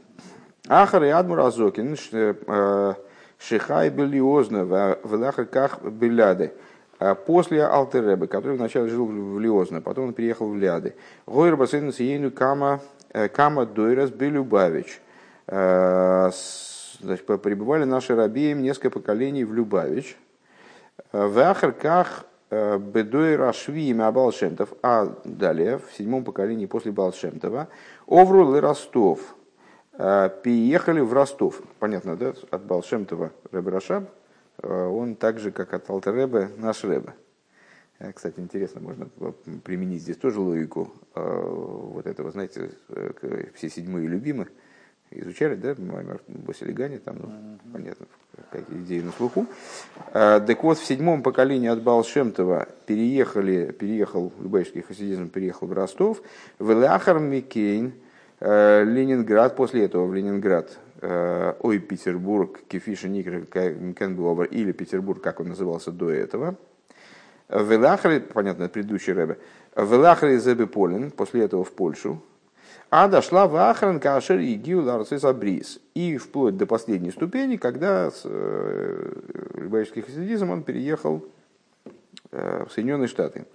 Ахар 0.68 1.04
и 1.04 1.10
Адмур 1.10 1.40
Азокин, 1.40 1.98
э, 2.12 2.94
Шихай 3.40 3.90
Белиозна, 3.90 4.66
в 4.66 5.46
Ках 5.46 5.82
Беляды. 5.82 6.54
А 7.00 7.16
после 7.16 7.64
Алтеребе, 7.64 8.28
который 8.28 8.58
вначале 8.58 8.88
жил 8.88 9.08
в 9.08 9.40
Лиозна, 9.40 9.82
потом 9.82 10.10
он 10.10 10.14
переехал 10.14 10.48
в 10.48 10.56
Ляды. 10.56 10.94
Гойр 11.26 11.58
Басейн 11.58 11.92
Сиену 11.92 12.30
Кама, 12.30 12.80
э, 13.12 13.28
Кама 13.28 13.66
Дойрас 13.66 14.12
Белюбавич. 14.12 15.02
Э, 15.48 16.30
значит, 17.00 17.26
пребывали 17.26 17.86
наши 17.86 18.16
рабеем 18.16 18.62
несколько 18.62 18.92
поколений 18.92 19.44
в 19.46 19.54
Любавич. 19.54 20.16
В 21.12 21.40
Ахарках 21.40 22.26
Бедойра 22.52 23.52
Швиим 23.54 24.02
Абалшемтов, 24.02 24.70
а 24.84 25.08
далее, 25.24 25.80
в 25.80 25.98
седьмом 25.98 26.24
поколении 26.24 26.68
после 26.68 26.92
Балшемтова, 26.92 27.68
Оврул 28.08 28.56
и 28.56 28.60
Ростов, 28.60 29.20
переехали 30.44 31.00
в 31.00 31.14
Ростов. 31.14 31.62
Понятно, 31.80 32.16
да? 32.16 32.34
От 32.50 32.66
Балшемтова 32.66 33.32
Рашаб, 33.52 34.10
а, 34.62 34.88
он 34.88 35.16
так 35.16 35.40
же, 35.40 35.52
как 35.52 35.74
от 35.74 35.90
Алтеребе, 35.90 36.50
наш 36.58 36.84
Рэбе. 36.84 37.14
Э, 38.00 38.12
кстати, 38.14 38.40
интересно, 38.40 38.82
можно 38.82 39.10
применить 39.64 40.02
здесь 40.02 40.18
тоже 40.18 40.40
логику 40.40 40.92
а, 41.14 41.42
вот 41.42 42.08
этого, 42.08 42.32
знаете, 42.32 42.72
э, 42.90 43.46
все 43.56 43.70
седьмые 43.70 44.08
любимых. 44.08 44.50
Изучали, 45.14 45.56
да, 45.56 45.76
Маймер 45.78 46.22
Басилигани, 46.28 46.98
там, 46.98 47.18
ну, 47.20 47.60
понятно, 47.74 48.06
какие 48.50 48.78
идеи 48.78 49.02
на 49.02 49.12
слуху. 49.12 49.46
Так 50.14 50.64
вот, 50.64 50.78
в 50.78 50.86
седьмом 50.86 51.22
поколении 51.22 51.68
от 51.68 51.84
Балшемтова 51.84 52.70
переехали, 52.86 53.74
переехал, 53.74 54.32
любайский 54.40 54.80
хасидизм 54.80 55.28
переехал 55.28 55.68
в 55.68 55.74
Ростов, 55.74 56.22
в 56.60 56.72
Элахар 56.72 57.20
Микейн, 57.20 57.92
Ленинград, 58.42 59.56
после 59.56 59.86
этого 59.86 60.08
в 60.08 60.14
Ленинград, 60.16 60.80
э, 61.02 61.54
ой, 61.60 61.78
Петербург, 61.78 62.60
Кефиша 62.68 63.08
Никер 63.08 63.46
Кенблобер, 63.46 64.46
или 64.46 64.72
Петербург, 64.72 65.22
как 65.22 65.40
он 65.40 65.50
назывался 65.50 65.92
до 65.92 66.10
этого. 66.10 66.56
В 67.50 67.72
Элахаре, 67.72 68.20
понятно, 68.20 68.68
предыдущий 68.68 69.14
рэбе, 69.14 69.38
в 69.76 69.94
Элахаре 69.94 70.40
Зебе 70.40 70.66
Полин, 70.66 71.12
после 71.12 71.44
этого 71.44 71.64
в 71.64 71.72
Польшу, 71.72 72.24
а 72.90 73.08
дошла 73.08 73.48
в 73.48 73.56
Ахран 73.58 74.00
Кашер 74.00 74.40
и 74.40 74.56
Гиу 74.56 74.90
Абрис. 74.90 75.80
И 75.94 76.18
вплоть 76.18 76.58
до 76.58 76.66
последней 76.66 77.12
ступени, 77.12 77.58
когда 77.58 78.10
с 78.10 78.22
э, 78.26 79.14
любавический 79.54 80.02
хасидизм 80.02 80.50
он 80.50 80.64
переехал 80.64 81.24
в 82.32 82.70
Соединенные 82.72 83.08
Штаты. 83.08 83.46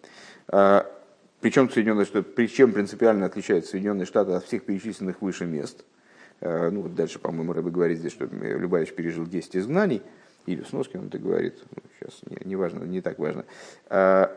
Причем, 1.41 1.71
Соединенные 1.71 2.07
Штаты, 2.07 2.23
причем 2.23 2.73
принципиально 2.73 3.27
отличаются 3.27 3.73
Соединенные 3.73 4.07
Штаты 4.07 4.33
от 4.33 4.45
всех 4.45 4.65
перечисленных 4.65 5.21
выше 5.21 5.45
мест. 5.45 5.85
Э, 6.41 6.71
ну, 6.71 6.83
вот 6.83 6.95
дальше, 6.95 7.19
по-моему, 7.19 7.53
Рэбе 7.53 7.71
говорит 7.71 7.99
здесь, 7.99 8.13
что 8.13 8.25
Любавич 8.25 8.93
пережил 8.93 9.27
10 9.27 9.57
изгнаний, 9.57 10.03
или 10.47 10.63
Сноскин 10.63 11.01
он 11.01 11.07
это 11.09 11.19
говорит, 11.19 11.63
ну, 11.71 11.83
сейчас 11.99 12.21
не, 12.29 12.49
не 12.49 12.57
важно, 12.57 12.85
не 12.85 13.01
так 13.01 13.19
важно. 13.19 13.45
А, 13.89 14.33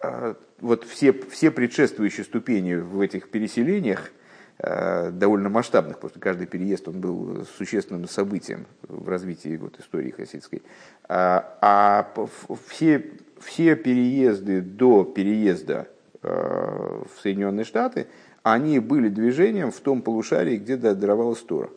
а, 0.00 0.36
вот 0.58 0.84
все, 0.84 1.12
все 1.12 1.50
предшествующие 1.50 2.24
ступени 2.24 2.74
в 2.74 3.00
этих 3.00 3.30
переселениях, 3.30 4.10
э, 4.58 5.10
довольно 5.10 5.50
масштабных, 5.50 5.98
просто 5.98 6.18
каждый 6.18 6.46
переезд 6.46 6.88
он 6.88 7.00
был 7.00 7.44
существенным 7.58 8.08
событием 8.08 8.66
в 8.82 9.08
развитии 9.08 9.56
вот, 9.56 9.78
истории 9.78 10.10
хасидской. 10.10 10.62
А, 11.08 11.58
а 11.60 12.28
все, 12.66 13.10
все 13.38 13.76
переезды 13.76 14.62
до 14.62 15.04
переезда 15.04 15.88
в 16.22 17.08
Соединенные 17.22 17.64
Штаты, 17.64 18.06
они 18.42 18.78
были 18.78 19.08
движением 19.08 19.70
в 19.70 19.80
том 19.80 20.02
полушарии, 20.02 20.56
где 20.56 20.76
даровалась 20.76 21.40
Тора. 21.40 21.70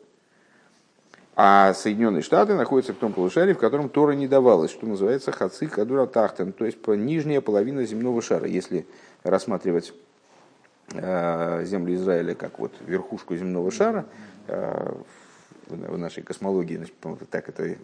А 1.36 1.74
Соединенные 1.74 2.22
Штаты 2.22 2.54
находятся 2.54 2.94
в 2.94 2.98
том 2.98 3.12
полушарии, 3.12 3.54
в 3.54 3.58
котором 3.58 3.90
Тора 3.90 4.12
не 4.12 4.28
давалась, 4.28 4.72
что 4.72 4.86
называется 4.86 5.32
Хаци 5.32 5.66
Кадура 5.66 6.06
Тахтен, 6.06 6.54
то 6.54 6.66
есть 6.66 6.78
нижняя 6.88 7.42
половина 7.42 7.84
земного 7.86 8.22
шара, 8.22 8.48
если 8.48 8.86
рассматривать 9.24 9.94
э, 10.94 11.64
землю 11.66 11.96
Израиля 11.96 12.36
как 12.36 12.60
вот 12.60 12.72
верхушку 12.86 13.36
земного 13.36 13.72
шара, 13.72 14.06
э, 14.48 14.94
в 15.68 15.98
нашей 15.98 16.24
космологии, 16.24 16.78
значит, 16.78 16.96
так 17.30 17.50
это 17.50 17.76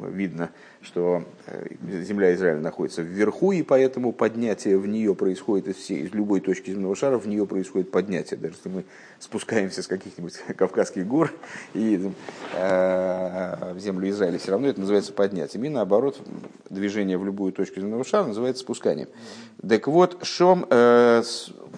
видно, 0.00 0.50
что 0.80 1.24
э, 1.46 1.68
Земля 2.02 2.34
Израиля 2.34 2.60
находится 2.60 3.02
вверху, 3.02 3.52
и 3.52 3.62
поэтому 3.62 4.12
поднятие 4.12 4.78
в 4.78 4.86
нее 4.86 5.14
происходит 5.14 5.68
из, 5.68 5.76
всей, 5.76 6.02
из 6.02 6.12
любой 6.12 6.40
точки 6.40 6.70
земного 6.70 6.96
шара, 6.96 7.18
в 7.18 7.26
нее 7.26 7.46
происходит 7.46 7.90
поднятие. 7.90 8.38
Даже 8.38 8.54
если 8.54 8.68
мы 8.68 8.84
спускаемся 9.18 9.82
с 9.82 9.86
каких-нибудь 9.86 10.34
Кавказских 10.56 11.06
гор 11.06 11.32
и 11.74 12.10
э, 12.54 13.72
в 13.74 13.78
землю 13.78 14.08
Израиля, 14.10 14.38
все 14.38 14.52
равно 14.52 14.68
это 14.68 14.80
называется 14.80 15.12
поднятием. 15.12 15.64
И 15.64 15.68
наоборот, 15.68 16.20
движение 16.70 17.18
в 17.18 17.24
любую 17.24 17.52
точку 17.52 17.80
земного 17.80 18.04
шара 18.04 18.26
называется 18.26 18.62
спусканием. 18.62 19.08
Так 19.66 19.86
вот, 19.86 20.24
Шом 20.24 20.66
э, 20.70 21.22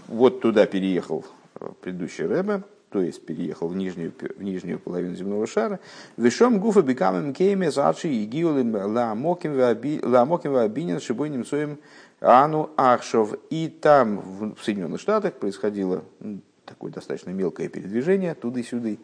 вот 0.08 0.40
туда 0.40 0.66
переехал 0.66 1.24
э, 1.58 1.68
предыдущий 1.80 2.26
Рэбе, 2.26 2.62
то 2.90 3.00
есть 3.00 3.24
переехал 3.24 3.68
в 3.68 3.76
нижнюю, 3.76 4.12
в 4.36 4.42
нижнюю 4.42 4.78
половину 4.78 5.14
земного 5.14 5.46
шара, 5.46 5.78
вешом 6.16 6.58
гуфа 6.58 6.82
бекамем 6.82 7.32
кейме 7.32 7.70
зачи 7.70 8.08
и 8.08 8.26
гиулим 8.26 8.74
ламоким 8.74 10.52
вабинин 10.52 11.00
шибой 11.00 11.28
немцоем 11.28 11.78
ану 12.20 12.70
ахшов. 12.76 13.34
И 13.50 13.68
там, 13.68 14.54
в 14.54 14.62
Соединенных 14.62 15.00
Штатах, 15.00 15.34
происходило 15.34 16.02
такое 16.66 16.92
достаточно 16.92 17.30
мелкое 17.30 17.68
передвижение, 17.68 18.34
туды-сюды, 18.34 18.98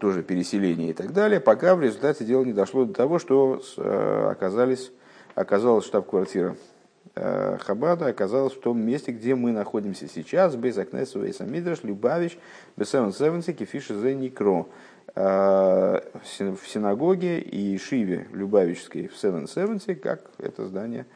тоже 0.00 0.22
переселение 0.22 0.90
и 0.90 0.92
так 0.92 1.12
далее, 1.12 1.40
пока 1.40 1.74
в 1.74 1.80
результате 1.80 2.24
дело 2.24 2.44
не 2.44 2.52
дошло 2.52 2.84
до 2.84 2.94
того, 2.94 3.18
что 3.18 3.60
э, 3.76 4.28
оказались, 4.30 4.92
оказалась 5.34 5.84
штаб-квартира 5.86 6.56
Хабада 7.14 8.06
оказалась 8.06 8.54
в 8.54 8.60
том 8.60 8.80
месте, 8.80 9.12
где 9.12 9.34
мы 9.34 9.52
находимся 9.52 10.08
сейчас, 10.08 10.56
без 10.56 10.76
Акнесу 10.78 11.20
Вейсамидраш, 11.20 11.84
Любавич, 11.84 12.36
Бесевен 12.76 13.12
Севенси, 13.12 13.52
Кефиши 13.52 13.94
Зе 13.94 14.14
Никро. 14.14 14.68
В 15.14 16.02
синагоге 16.66 17.38
и 17.38 17.78
Шиве 17.78 18.26
Любавичской 18.32 19.06
в 19.06 19.16
Севен 19.16 19.46
Севенси, 19.46 19.94
как 19.94 20.22
это 20.38 20.66
здание 20.66 21.06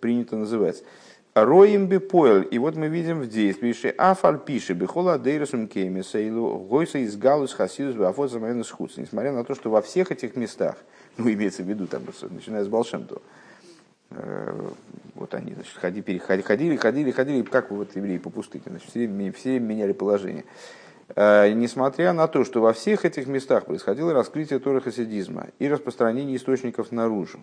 принято 0.00 0.36
называть. 0.36 0.84
Роим 1.34 1.86
бепоэль. 1.86 2.46
И 2.50 2.58
вот 2.58 2.76
мы 2.76 2.88
видим 2.88 3.20
в 3.20 3.28
действии, 3.28 3.72
что 3.72 3.90
афаль 3.96 4.38
пишет, 4.38 4.76
бехола 4.76 5.18
дейрусум 5.18 5.66
кейми 5.66 6.02
сейлу, 6.02 6.58
гойса 6.58 6.98
из 6.98 7.16
галус 7.16 7.54
хасидус 7.54 7.96
бафот 7.96 8.30
замайнус 8.30 8.70
хуц. 8.70 8.98
Несмотря 8.98 9.32
на 9.32 9.42
то, 9.42 9.54
что 9.54 9.70
во 9.70 9.80
всех 9.80 10.12
этих 10.12 10.36
местах, 10.36 10.76
ну, 11.16 11.32
имеется 11.32 11.62
в 11.62 11.66
виду, 11.66 11.86
там, 11.86 12.02
начиная 12.30 12.64
с 12.64 12.68
Балшемту, 12.68 13.16
э, 13.16 13.20
вот 15.14 15.34
они, 15.34 15.54
значит, 15.54 15.76
ходили, 15.76 16.02
переходили, 16.02 16.42
ходили, 16.42 16.76
ходили, 16.76 17.10
ходили, 17.10 17.42
как 17.42 17.70
вот 17.70 17.94
евреи 17.96 18.18
по 18.18 18.30
пустыне, 18.30 18.64
значит, 18.66 18.88
все, 18.88 19.32
все 19.32 19.58
меняли 19.58 19.92
положение. 19.92 20.44
Э, 21.14 21.52
несмотря 21.52 22.12
на 22.12 22.28
то, 22.28 22.44
что 22.44 22.60
во 22.60 22.72
всех 22.72 23.04
этих 23.04 23.26
местах 23.26 23.66
происходило 23.66 24.12
раскрытие 24.12 24.58
Торы 24.58 24.80
хасидизма 24.80 25.48
и 25.58 25.68
распространение 25.68 26.36
источников 26.36 26.92
наружу, 26.92 27.40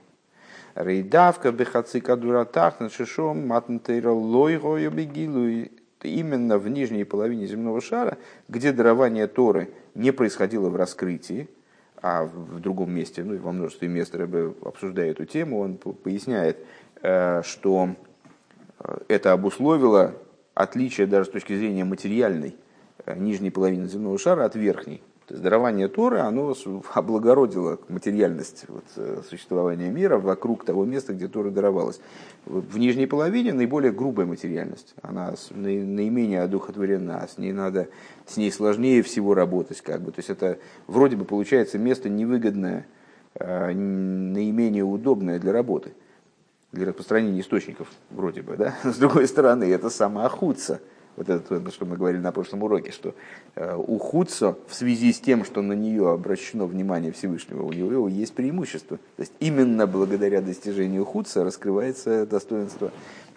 Рейдавка 0.75 1.51
бехацика 1.51 2.15
дуратах 2.15 2.79
на 2.79 2.89
шишом 2.89 3.47
матнтейра 3.47 4.11
лойгою 4.11 4.91
бегилу. 4.91 5.67
Именно 6.01 6.57
в 6.57 6.69
нижней 6.69 7.03
половине 7.03 7.45
земного 7.45 7.81
шара, 7.81 8.17
где 8.47 8.71
дарование 8.71 9.27
Торы 9.27 9.69
не 9.95 10.11
происходило 10.11 10.69
в 10.69 10.77
раскрытии, 10.77 11.49
а 12.01 12.23
в 12.23 12.59
другом 12.59 12.91
месте, 12.91 13.23
ну 13.23 13.33
и 13.33 13.37
во 13.37 13.51
множестве 13.51 13.87
мест 13.87 14.15
Рэбе 14.15 14.53
обсуждая 14.63 15.11
эту 15.11 15.25
тему, 15.25 15.59
он 15.59 15.77
поясняет, 15.77 16.65
э, 17.01 17.41
что 17.43 17.95
э, 18.79 18.97
это 19.07 19.33
обусловило 19.33 20.15
отличие 20.53 21.07
даже 21.07 21.29
с 21.29 21.31
точки 21.31 21.55
зрения 21.57 21.83
материальной 21.83 22.55
э, 23.05 23.17
нижней 23.17 23.49
половины 23.49 23.87
земного 23.87 24.17
шара 24.17 24.45
от 24.45 24.55
верхней. 24.55 25.01
То 25.29 25.35
есть 25.35 25.43
дарование 25.43 25.87
Торы, 25.87 26.21
оно 26.21 26.55
облагородило 26.95 27.77
материальность 27.87 28.65
вот, 28.67 28.83
э, 28.95 29.21
существования 29.29 29.91
мира 29.91 30.17
вокруг 30.17 30.65
того 30.65 30.85
места, 30.85 31.13
где 31.13 31.27
Тора 31.27 31.51
даровалась. 31.51 32.01
В 32.45 32.79
нижней 32.79 33.05
половине 33.05 33.53
наиболее 33.53 33.91
грубая 33.91 34.25
материальность. 34.25 34.95
Она 35.03 35.35
наименее 35.51 36.41
одухотворена, 36.41 37.27
с 37.31 37.37
ней 37.37 37.53
надо, 37.53 37.89
с 38.25 38.37
ней 38.37 38.51
сложнее 38.51 39.03
всего 39.03 39.35
работать. 39.35 39.81
Как 39.81 40.01
бы. 40.01 40.11
То 40.11 40.17
есть 40.17 40.31
это 40.31 40.57
вроде 40.87 41.15
бы 41.15 41.25
получается 41.25 41.77
место 41.77 42.09
невыгодное, 42.09 42.87
э, 43.35 43.71
наименее 43.71 44.83
удобное 44.83 45.37
для 45.37 45.53
работы, 45.53 45.93
для 46.71 46.87
распространения 46.87 47.41
источников, 47.41 47.87
вроде 48.09 48.41
бы. 48.41 48.57
Да? 48.57 48.73
С 48.83 48.97
другой 48.97 49.27
стороны, 49.27 49.65
это 49.65 49.91
самоохудца 49.91 50.81
вот 51.19 51.29
это, 51.29 51.71
что 51.71 51.85
мы 51.85 51.97
говорили 51.97 52.21
на 52.21 52.31
прошлом 52.31 52.63
уроке, 52.63 52.91
что 52.91 53.13
э, 53.55 53.75
у 53.75 53.97
Хуцо 53.99 54.57
в 54.67 54.73
связи 54.73 55.11
с 55.11 55.19
тем, 55.19 55.43
что 55.43 55.61
на 55.61 55.73
нее 55.73 56.09
обращено 56.09 56.65
внимание 56.65 57.11
Всевышнего, 57.11 57.63
у 57.63 57.73
него 57.73 58.07
есть 58.07 58.33
преимущество. 58.33 58.97
То 59.17 59.21
есть 59.21 59.33
именно 59.39 59.85
благодаря 59.85 60.41
достижению 60.41 61.03
Хуца 61.03 61.43
раскрывается 61.43 62.25
достоинство 62.25 62.91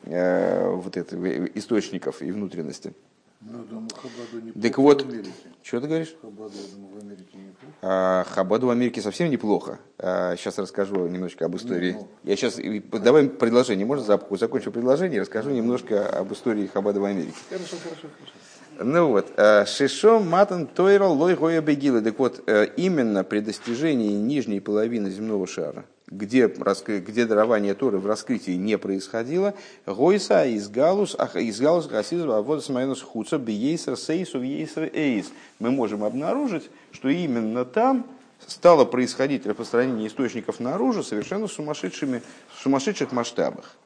э, 0.04 0.70
вот 0.70 0.96
этого 0.96 1.44
источников 1.46 2.22
и 2.22 2.30
внутренности. 2.30 2.94
Ну, 3.40 3.88
так 4.62 4.78
вот, 4.78 5.04
что 5.62 5.80
ты 5.80 5.86
говоришь? 5.88 6.14
Хабаду, 6.22 6.54
думаю, 6.74 6.94
в 6.94 7.04
Америке 7.04 7.36
неплохо. 7.36 7.51
А, 7.84 8.24
Хабаду 8.30 8.68
в 8.68 8.70
Америке 8.70 9.02
совсем 9.02 9.28
неплохо. 9.28 9.80
А, 9.98 10.36
сейчас 10.36 10.56
расскажу 10.58 11.08
немножко 11.08 11.46
об 11.46 11.56
истории. 11.56 11.92
Ну, 11.92 11.98
ну. 11.98 12.30
Я 12.30 12.36
сейчас 12.36 12.60
давай 13.02 13.28
предложение, 13.28 13.84
можно 13.84 14.04
закончу 14.04 14.70
предложение, 14.70 15.20
расскажу 15.20 15.50
немножко 15.50 16.08
об 16.08 16.32
истории 16.32 16.70
Хабада 16.72 17.00
в 17.00 17.04
Америке. 17.04 17.34
Хорошо, 17.50 17.76
хорошо, 17.82 18.08
хорошо. 18.16 18.32
Ну 18.78 19.08
вот, 19.08 19.32
а, 19.36 19.66
Шишом 19.66 20.28
Матан 20.28 20.68
Тойрал 20.68 21.14
Лой 21.14 21.34
Гоя 21.34 21.60
Бегила. 21.60 22.00
Так 22.00 22.20
вот, 22.20 22.42
э, 22.46 22.68
именно 22.76 23.24
при 23.24 23.40
достижении 23.40 24.12
нижней 24.12 24.60
половины 24.60 25.10
земного 25.10 25.48
шара, 25.48 25.84
где, 26.12 26.46
где 26.46 27.26
дарование 27.26 27.74
Торы 27.74 27.98
в 27.98 28.06
раскрытии 28.06 28.52
не 28.52 28.76
происходило, 28.78 29.54
Гойса 29.86 30.44
из 30.44 30.68
Галус, 30.68 31.16
из 31.34 31.60
Галус 31.60 31.88
Хасидус, 31.88 32.26
а 32.28 32.42
вот 32.42 32.62
Хуца, 33.02 33.38
Биейсер 33.38 33.96
Сейсу, 33.96 34.40
Биейсер 34.40 34.90
Эйс. 34.92 35.32
Мы 35.58 35.70
можем 35.70 36.04
обнаружить, 36.04 36.70
что 36.92 37.08
именно 37.08 37.64
там 37.64 38.06
стало 38.46 38.84
происходить 38.84 39.46
распространение 39.46 40.08
источников 40.08 40.60
наружу 40.60 41.02
совершенно 41.02 41.46
сумасшедшими, 41.46 42.22
в 42.54 42.62
сумасшедших 42.62 43.12
масштабах. 43.12 43.76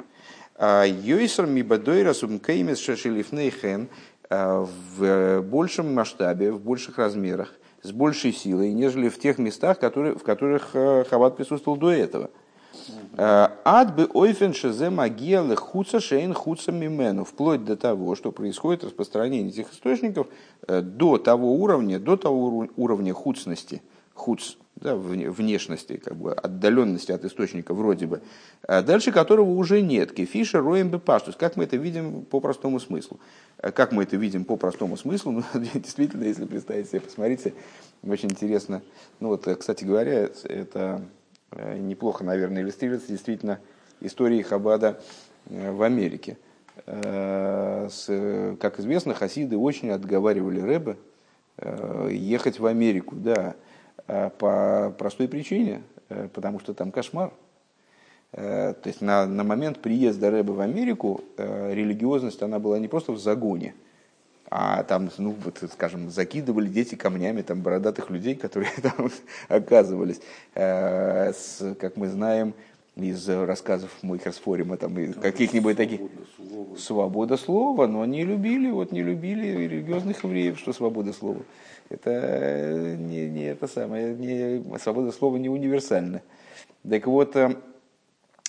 А 0.56 0.84
Йойсер 0.84 1.46
Мибадойра 1.46 2.12
Сумкеймес 2.12 2.78
Шашилифнейхен 2.78 3.88
в 4.28 5.40
большем 5.42 5.94
масштабе, 5.94 6.50
в 6.50 6.60
больших 6.60 6.98
размерах– 6.98 7.52
с 7.86 7.92
большей 7.92 8.32
силой, 8.32 8.72
нежели 8.72 9.08
в 9.08 9.18
тех 9.18 9.38
местах, 9.38 9.78
которые, 9.78 10.14
в 10.14 10.22
которых 10.22 10.70
э, 10.74 11.04
Хаббат 11.08 11.36
присутствовал 11.36 11.78
до 11.78 11.90
этого. 11.90 12.30
Э, 13.16 13.48
ад 13.64 13.94
бы 13.94 14.08
ойфен 14.12 14.52
шезе 14.52 14.90
магия 14.90 15.42
хуца 15.54 16.00
шейн 16.00 16.34
хуца 16.34 16.72
мимену. 16.72 17.24
Вплоть 17.24 17.64
до 17.64 17.76
того, 17.76 18.14
что 18.14 18.32
происходит 18.32 18.84
распространение 18.84 19.48
этих 19.50 19.72
источников 19.72 20.26
э, 20.66 20.82
до 20.82 21.18
того 21.18 21.54
уровня, 21.54 21.98
до 21.98 22.16
того 22.16 22.66
уровня 22.76 23.14
хуцности, 23.14 23.82
хуц, 24.14 24.56
да, 24.76 24.94
внешности, 24.94 25.96
как 25.96 26.16
бы 26.16 26.32
отдаленности 26.32 27.10
от 27.10 27.24
источника 27.24 27.72
вроде 27.74 28.06
бы, 28.06 28.20
дальше 28.66 29.10
которого 29.10 29.50
уже 29.50 29.80
нет. 29.80 30.12
Кефиша 30.12 30.60
роем 30.60 30.90
бы 30.90 30.98
паштус. 30.98 31.34
Как 31.34 31.56
мы 31.56 31.64
это 31.64 31.76
видим 31.76 32.22
по 32.22 32.40
простому 32.40 32.78
смыслу? 32.78 33.18
Как 33.58 33.92
мы 33.92 34.02
это 34.02 34.16
видим 34.16 34.44
по 34.44 34.56
простому 34.56 34.96
смыслу? 34.96 35.42
Ну, 35.54 35.60
действительно, 35.74 36.24
если 36.24 36.44
представить 36.44 36.88
себе, 36.88 37.00
посмотрите, 37.00 37.54
очень 38.02 38.30
интересно. 38.30 38.82
Ну 39.20 39.28
вот, 39.28 39.46
кстати 39.58 39.84
говоря, 39.84 40.28
это 40.44 41.02
э, 41.50 41.78
неплохо, 41.78 42.24
наверное, 42.24 42.62
иллюстрируется 42.62 43.08
действительно 43.08 43.60
историей 44.00 44.42
Хабада 44.42 45.00
э, 45.48 45.72
в 45.72 45.82
Америке. 45.82 46.36
Э, 46.84 47.88
с, 47.90 48.56
как 48.60 48.78
известно, 48.78 49.14
хасиды 49.14 49.56
очень 49.56 49.90
отговаривали 49.90 50.60
Рэбе 50.60 50.96
ехать 52.10 52.58
в 52.58 52.66
Америку, 52.66 53.14
да, 53.16 53.54
по 54.06 54.94
простой 54.98 55.28
причине, 55.28 55.82
потому 56.32 56.60
что 56.60 56.74
там 56.74 56.92
кошмар. 56.92 57.32
То 58.32 58.76
есть 58.84 59.00
на, 59.00 59.26
на 59.26 59.44
момент 59.44 59.80
приезда 59.80 60.30
Рэба 60.30 60.52
в 60.52 60.60
Америку 60.60 61.22
религиозность 61.38 62.42
она 62.42 62.58
была 62.58 62.78
не 62.78 62.88
просто 62.88 63.12
в 63.12 63.18
загоне– 63.18 63.74
а 64.48 64.84
там, 64.84 65.10
ну, 65.18 65.34
вот, 65.44 65.62
скажем, 65.72 66.10
закидывали 66.10 66.68
дети 66.68 66.94
камнями 66.94 67.42
там 67.42 67.62
бородатых 67.62 68.10
людей, 68.10 68.34
которые 68.36 68.70
там 68.82 69.10
оказывались. 69.48 70.20
Э, 70.54 71.32
с, 71.32 71.74
как 71.80 71.96
мы 71.96 72.08
знаем 72.08 72.54
из 72.94 73.28
рассказов 73.28 73.90
моих 74.02 74.24
расфорима, 74.24 74.76
там, 74.76 74.98
из 74.98 75.14
каких-нибудь 75.16 75.76
таких... 75.76 76.00
Слова. 76.36 76.76
Свобода 76.78 77.36
слова, 77.36 77.86
но 77.86 78.02
они 78.02 78.24
любили, 78.24 78.70
вот 78.70 78.92
не 78.92 79.02
любили 79.02 79.48
религиозных 79.48 80.24
евреев, 80.24 80.58
что 80.58 80.72
свобода 80.72 81.12
слова. 81.12 81.40
Это 81.88 82.96
не, 82.98 83.28
не 83.28 83.44
это 83.44 83.66
самое, 83.66 84.14
не, 84.14 84.78
свобода 84.78 85.12
слова 85.12 85.36
не 85.36 85.48
универсальна. 85.48 86.22
Так 86.82 87.06
вот, 87.06 87.36
э, 87.36 87.56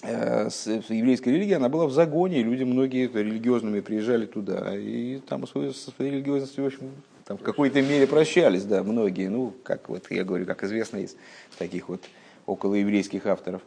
Э, 0.04 0.48
еврейская 0.90 1.32
религия, 1.32 1.56
она 1.56 1.70
была 1.70 1.88
в 1.88 1.92
загоне, 1.92 2.42
и 2.42 2.44
люди 2.44 2.64
многие 2.64 3.08
религиозными 3.08 3.80
приезжали 3.80 4.28
туда, 4.28 4.76
и 4.76 5.20
там 5.20 5.48
со 5.48 5.74
своей 5.74 6.12
религиозностью, 6.12 6.64
в 6.64 6.68
общем, 6.68 6.92
там 7.26 7.38
в 7.40 7.42
какой-то 7.42 7.82
мере 7.82 8.06
прощались, 8.06 8.64
да, 8.64 8.84
многие, 8.84 9.28
ну, 9.28 9.54
как 9.64 9.90
вот 9.90 10.06
я 10.12 10.24
говорю, 10.24 10.46
как 10.46 10.64
известно 10.64 10.98
из 10.98 11.16
таких 11.58 11.90
вот 11.90 12.02
около 12.46 12.76
еврейских 12.76 13.26
авторов, 13.26 13.64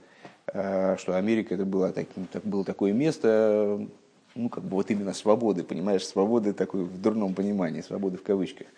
э, 0.54 0.96
что 0.98 1.16
Америка 1.16 1.54
это 1.54 1.64
было, 1.64 1.92
так, 1.92 2.06
было 2.44 2.64
такое 2.64 2.92
место, 2.92 3.84
ну, 4.36 4.48
как 4.48 4.62
бы 4.62 4.76
вот 4.76 4.88
именно 4.92 5.14
свободы, 5.14 5.64
понимаешь, 5.64 6.06
свободы 6.06 6.52
такой 6.52 6.84
в 6.84 7.02
дурном 7.02 7.34
понимании, 7.34 7.80
свободы 7.80 8.18
в 8.18 8.22
кавычках, 8.22 8.68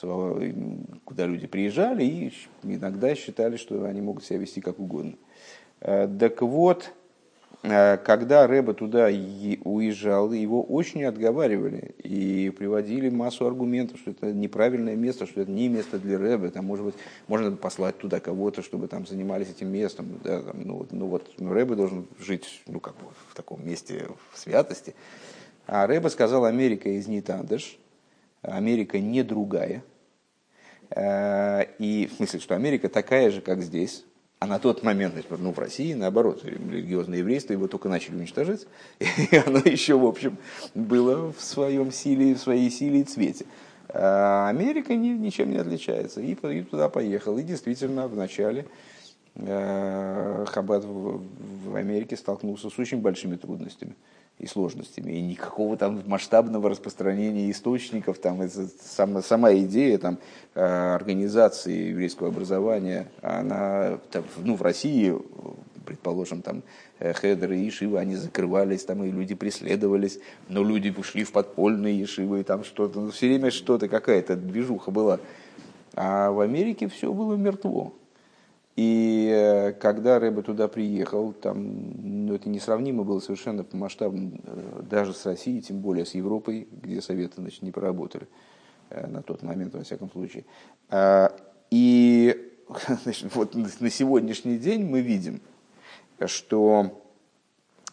куда 0.00 1.26
люди 1.26 1.46
приезжали 1.46 2.04
и 2.04 2.32
иногда 2.62 3.14
считали, 3.14 3.56
что 3.56 3.84
они 3.84 4.00
могут 4.00 4.24
себя 4.24 4.38
вести 4.38 4.60
как 4.60 4.78
угодно. 4.78 5.14
Э, 5.80 6.08
так 6.18 6.42
вот, 6.42 6.90
э, 7.62 7.96
когда 7.98 8.46
Рэба 8.46 8.74
туда 8.74 9.06
уезжал, 9.06 10.32
его 10.32 10.62
очень 10.62 11.04
отговаривали 11.04 11.94
и 12.02 12.50
приводили 12.50 13.08
массу 13.08 13.46
аргументов, 13.46 14.00
что 14.00 14.10
это 14.10 14.32
неправильное 14.32 14.96
место, 14.96 15.26
что 15.26 15.42
это 15.42 15.50
не 15.50 15.68
место 15.68 15.98
для 15.98 16.18
Рэба, 16.18 16.50
там, 16.50 16.64
может 16.64 16.86
быть, 16.86 16.94
можно 17.28 17.52
послать 17.52 17.96
туда 17.98 18.18
кого-то, 18.18 18.62
чтобы 18.62 18.88
там 18.88 19.06
занимались 19.06 19.50
этим 19.50 19.68
местом. 19.68 20.18
Да, 20.24 20.42
там, 20.42 20.60
ну, 20.62 20.86
ну 20.90 21.06
вот 21.06 21.30
ну, 21.38 21.52
Рэба 21.52 21.76
должен 21.76 22.08
жить 22.18 22.62
ну, 22.66 22.80
как 22.80 22.94
бы 22.94 23.06
в 23.30 23.34
таком 23.36 23.64
месте 23.64 24.08
в 24.32 24.38
святости. 24.38 24.94
А 25.66 25.86
Рэба 25.86 26.08
сказал, 26.08 26.44
Америка 26.44 26.88
из 26.88 27.06
Нитандыш, 27.06 27.78
Америка 28.44 28.98
не 28.98 29.22
другая. 29.22 29.82
Э, 30.90 31.64
и 31.78 32.06
в 32.06 32.16
смысле, 32.16 32.40
что 32.40 32.54
Америка 32.54 32.88
такая 32.88 33.30
же, 33.30 33.40
как 33.40 33.62
здесь, 33.62 34.04
А 34.40 34.46
на 34.46 34.58
тот 34.58 34.82
момент, 34.82 35.14
ну, 35.30 35.52
в 35.52 35.58
России, 35.58 35.94
наоборот, 35.94 36.44
религиозное 36.44 37.18
еврейство 37.18 37.54
его 37.54 37.66
только 37.66 37.88
начали 37.88 38.16
уничтожать, 38.16 38.66
и 38.98 39.36
оно 39.36 39.58
еще, 39.58 39.96
в 39.96 40.04
общем, 40.04 40.36
было 40.74 41.32
в 41.32 41.40
своем 41.40 41.90
силе, 41.90 42.34
в 42.34 42.38
своей 42.38 42.70
силе 42.70 43.00
и 43.00 43.04
цвете. 43.04 43.46
А 43.88 44.48
Америка 44.48 44.94
ни, 44.94 45.08
ничем 45.08 45.50
не 45.50 45.58
отличается. 45.58 46.20
И, 46.20 46.34
туда 46.34 46.88
поехал. 46.88 47.38
И 47.38 47.42
действительно, 47.42 48.08
в 48.08 48.16
начале 48.16 48.66
Хаббат 49.36 50.84
в, 50.84 51.74
Америке 51.74 52.16
столкнулся 52.16 52.70
с 52.70 52.78
очень 52.78 52.98
большими 52.98 53.34
трудностями 53.34 53.96
и 54.38 54.46
сложностями. 54.46 55.12
И 55.12 55.20
никакого 55.20 55.76
там 55.76 56.02
масштабного 56.06 56.70
распространения 56.70 57.50
источников, 57.50 58.18
там, 58.18 58.42
это, 58.42 58.68
сама, 58.82 59.22
сама 59.22 59.54
идея 59.54 59.98
там, 59.98 60.18
э, 60.54 60.94
организации 60.94 61.88
еврейского 61.88 62.28
образования, 62.28 63.08
она 63.22 63.98
там, 64.10 64.24
ну, 64.38 64.56
в 64.56 64.62
России, 64.62 65.14
предположим, 65.84 66.42
там, 66.42 66.62
э, 66.98 67.12
хедеры 67.12 67.58
и 67.58 67.64
ешивы, 67.64 67.98
они 67.98 68.16
закрывались, 68.16 68.84
там, 68.84 69.04
и 69.04 69.10
люди 69.10 69.34
преследовались, 69.34 70.18
но 70.48 70.64
люди 70.64 70.92
ушли 70.96 71.24
в 71.24 71.32
подпольные 71.32 71.98
ешивы, 71.98 72.40
и 72.40 72.44
там 72.44 72.64
что-то, 72.64 73.00
ну, 73.00 73.10
все 73.10 73.28
время 73.28 73.50
что-то, 73.50 73.88
какая-то 73.88 74.36
движуха 74.36 74.90
была. 74.90 75.20
А 75.94 76.32
в 76.32 76.40
Америке 76.40 76.88
все 76.88 77.12
было 77.12 77.36
мертво. 77.36 77.92
И 78.76 79.30
э, 79.32 79.72
когда 79.72 80.18
Рэбе 80.18 80.42
туда 80.42 80.66
приехал, 80.66 81.32
там 81.32 82.26
ну, 82.26 82.34
это 82.34 82.48
несравнимо 82.48 83.04
было 83.04 83.20
совершенно 83.20 83.62
по 83.62 83.76
масштабам 83.76 84.40
э, 84.42 84.82
даже 84.90 85.12
с 85.14 85.24
Россией, 85.26 85.62
тем 85.62 85.78
более 85.78 86.04
с 86.04 86.14
Европой, 86.14 86.66
где 86.72 87.00
Советы 87.00 87.40
значит, 87.40 87.62
не 87.62 87.70
проработали 87.70 88.26
э, 88.90 89.06
на 89.06 89.22
тот 89.22 89.42
момент, 89.42 89.74
во 89.74 89.84
всяком 89.84 90.10
случае. 90.10 90.44
А, 90.88 91.32
и 91.70 92.52
значит, 93.04 93.32
вот 93.36 93.54
на 93.54 93.90
сегодняшний 93.90 94.58
день 94.58 94.84
мы 94.84 95.02
видим, 95.02 95.40
что 96.26 97.00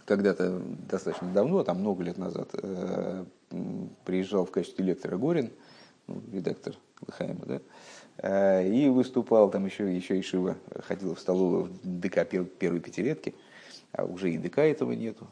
когда-то 0.05 0.63
достаточно 0.89 1.31
давно, 1.31 1.63
там 1.63 1.79
много 1.79 2.03
лет 2.03 2.17
назад, 2.17 2.49
приезжал 4.03 4.45
в 4.45 4.51
качестве 4.51 4.83
лектора 4.83 5.17
Горин, 5.17 5.51
ну, 6.07 6.21
редактор 6.33 6.73
Лыхаема, 7.05 7.45
да, 7.45 7.61
и 8.23 8.89
выступал 8.89 9.49
там 9.49 9.65
еще, 9.65 9.95
еще 9.95 10.19
и 10.19 10.21
Шива, 10.21 10.55
ходил 10.87 11.15
в 11.15 11.19
столовую 11.19 11.65
в 11.65 11.99
ДК 11.99 12.27
первой 12.27 12.79
пятилетки, 12.79 13.33
а 13.93 14.05
уже 14.05 14.31
и 14.31 14.37
ДК 14.37 14.59
этого 14.59 14.91
нету. 14.91 15.27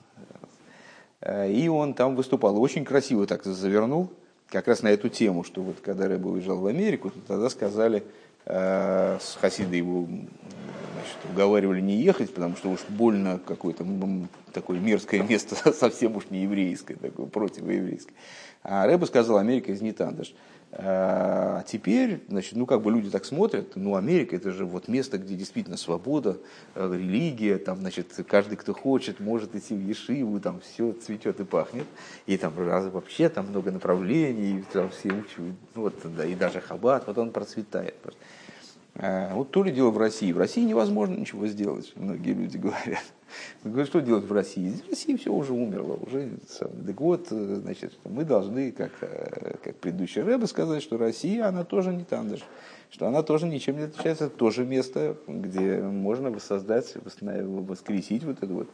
Э, 1.22 1.52
и 1.52 1.68
он 1.68 1.94
там 1.94 2.16
выступал, 2.16 2.60
очень 2.62 2.86
красиво 2.86 3.28
так 3.28 3.44
завернул, 3.44 4.12
как 4.50 4.68
раз 4.68 4.82
на 4.82 4.88
эту 4.90 5.10
тему, 5.10 5.44
что 5.44 5.62
вот 5.62 5.78
когда 5.82 6.08
Рэб 6.08 6.26
уезжал 6.26 6.58
в 6.58 6.66
Америку, 6.66 7.12
тогда 7.28 7.50
сказали, 7.50 8.04
э, 8.46 9.18
с 9.20 9.36
Хасида 9.36 9.76
его 9.76 10.06
значит, 10.06 11.18
уговаривали 11.32 11.82
не 11.82 11.98
ехать, 11.98 12.34
потому 12.34 12.56
что 12.56 12.70
уж 12.70 12.80
больно 12.90 13.40
какое-то 13.46 13.86
такое 14.54 14.80
мерзкое 14.80 15.24
место, 15.24 15.56
совсем 15.74 16.16
уж 16.16 16.30
не 16.30 16.44
еврейское, 16.44 16.96
такое 16.96 17.28
противоеврейское. 17.28 18.16
А 18.64 18.86
Рэба 18.86 19.06
сказал, 19.06 19.38
Америка 19.38 19.72
из 19.72 19.82
Нитандаш. 19.82 20.34
А 20.72 21.64
теперь, 21.64 22.22
значит, 22.28 22.56
ну 22.56 22.68
как 22.68 22.84
бы 22.84 22.92
люди 22.92 23.10
так 23.10 23.26
смотрят, 23.26 23.76
ну 23.76 23.96
Америка 23.96 24.36
это 24.36 24.52
же 24.52 24.66
вот 24.66 24.88
место, 24.88 25.18
где 25.18 25.36
действительно 25.36 25.78
свобода, 25.78 26.38
э, 26.76 26.92
религия, 26.94 27.58
там, 27.58 27.80
значит, 27.80 28.14
каждый, 28.28 28.56
кто 28.56 28.76
хочет, 28.76 29.20
может 29.20 29.56
идти 29.56 29.74
в 29.74 29.82
Ешиву, 29.82 30.40
там 30.40 30.60
все 30.60 30.92
цветет 30.92 31.40
и 31.40 31.44
пахнет, 31.44 31.88
и 32.28 32.38
там 32.38 32.54
вообще 32.54 33.30
там 33.30 33.48
много 33.48 33.72
направлений, 33.72 34.64
там 34.72 34.92
все 34.92 35.10
учат, 35.10 35.40
ну, 35.74 35.82
вот, 35.82 35.96
да, 36.16 36.24
и 36.24 36.36
даже 36.36 36.62
Хаббат, 36.62 37.08
вот 37.08 37.18
он 37.18 37.32
процветает. 37.32 37.96
А, 38.94 39.34
вот 39.34 39.50
то 39.50 39.64
ли 39.64 39.72
дело 39.72 39.90
в 39.90 39.98
России. 39.98 40.32
В 40.32 40.38
России 40.38 40.64
невозможно 40.64 41.16
ничего 41.16 41.48
сделать, 41.48 41.94
многие 41.96 42.34
люди 42.34 42.58
говорят. 42.58 43.04
Что 43.86 44.00
делать 44.00 44.26
в 44.26 44.34
России? 44.34 44.72
В 44.86 44.90
России 44.90 45.16
все 45.16 45.34
уже 45.34 45.54
умерло. 45.54 46.00
Уже, 46.06 46.32
так 46.60 47.02
вот, 47.02 47.28
значит, 47.30 47.98
мы 48.06 48.24
должны, 48.24 48.72
как, 48.72 48.92
э, 49.02 49.58
как 49.64 49.76
предыдущий 49.78 50.22
Рэбе, 50.22 50.48
сказать, 50.48 50.82
что 50.82 50.98
Россия, 50.98 51.48
она 51.48 51.64
тоже 51.64 51.94
не 51.94 52.04
тандыш. 52.04 52.44
Что 52.90 53.08
она 53.08 53.22
тоже 53.22 53.46
ничем 53.46 53.78
не 53.78 53.84
отличается. 53.84 54.26
Это 54.26 54.36
тоже 54.36 54.66
место, 54.66 55.18
где 55.28 55.78
можно 55.78 56.32
воссоздать, 56.32 56.96
воскресить 57.04 58.24
вот 58.24 58.42
эту 58.42 58.54
вот 58.54 58.70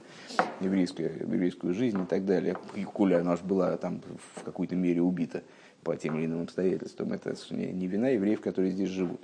еврейскую, 0.61 1.11
еврейскую 1.19 1.73
жизнь 1.73 2.01
и 2.01 2.05
так 2.05 2.25
далее. 2.25 2.55
И 2.75 2.83
Куля, 2.83 3.19
она 3.19 3.35
же 3.35 3.43
была 3.43 3.75
там 3.77 4.01
в 4.35 4.43
какой-то 4.43 4.75
мере 4.75 5.01
убита 5.01 5.43
по 5.83 5.95
тем 5.97 6.17
или 6.17 6.25
иным 6.25 6.43
обстоятельствам. 6.43 7.11
Это 7.11 7.35
не 7.51 7.87
вина 7.87 8.09
евреев, 8.09 8.41
которые 8.41 8.71
здесь 8.71 8.89
живут. 8.89 9.21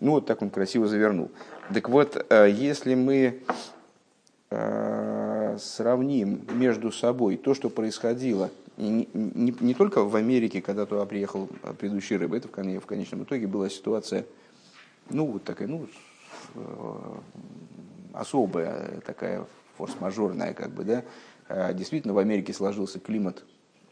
Ну, 0.00 0.12
вот 0.12 0.26
так 0.26 0.42
он 0.42 0.50
красиво 0.50 0.86
завернул. 0.86 1.30
Так 1.72 1.88
вот, 1.88 2.26
э, 2.28 2.50
если 2.50 2.94
мы 2.94 3.42
Э, 3.52 3.81
сравним 5.58 6.42
между 6.54 6.92
собой 6.92 7.36
то, 7.36 7.54
что 7.54 7.70
происходило 7.70 8.50
не, 8.76 9.08
не, 9.12 9.54
не 9.60 9.74
только 9.74 10.02
в 10.04 10.16
Америке, 10.16 10.62
когда 10.62 10.86
туда 10.86 11.04
приехал 11.06 11.48
предыдущий 11.78 12.16
рыба, 12.16 12.36
это 12.36 12.48
в, 12.48 12.50
в 12.50 12.86
конечном 12.86 13.24
итоге 13.24 13.46
была 13.46 13.68
ситуация, 13.68 14.26
ну, 15.10 15.26
вот 15.26 15.44
такая, 15.44 15.68
ну, 15.68 15.86
э, 16.54 17.14
особая, 18.14 19.00
такая 19.04 19.44
форс-мажорная, 19.76 20.54
как 20.54 20.70
бы, 20.70 20.84
да. 20.84 21.04
Э, 21.48 21.74
действительно, 21.74 22.14
в 22.14 22.18
Америке 22.18 22.52
сложился 22.52 22.98
климат 22.98 23.44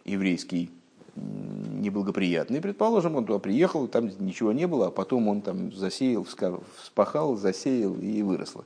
еврейский 0.04 0.70
неблагоприятный. 1.16 2.60
Предположим, 2.60 3.16
он 3.16 3.26
туда 3.26 3.38
приехал, 3.38 3.86
там 3.88 4.10
ничего 4.18 4.52
не 4.52 4.66
было, 4.66 4.86
а 4.86 4.90
потом 4.90 5.28
он 5.28 5.42
там 5.42 5.72
засеял, 5.72 6.24
вспахал, 6.24 7.36
засеял 7.36 7.94
и 7.96 8.22
выросло. 8.22 8.64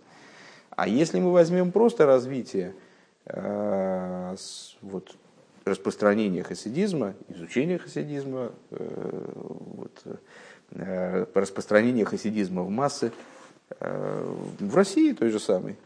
А 0.76 0.88
если 0.88 1.20
мы 1.20 1.32
возьмем 1.32 1.72
просто 1.72 2.04
развитие 2.04 2.74
э, 3.26 4.36
вот, 4.82 5.16
распространения 5.64 6.42
хасидизма, 6.42 7.14
изучения 7.28 7.78
хасидизма, 7.78 8.52
э, 8.70 9.24
вот, 9.30 10.02
э, 10.72 11.26
распространение 11.34 12.04
хасидизма 12.04 12.62
в 12.62 12.70
массы, 12.70 13.12
в 13.80 14.76
России 14.76 15.12
той 15.12 15.30
же 15.30 15.40
самой, 15.40 15.76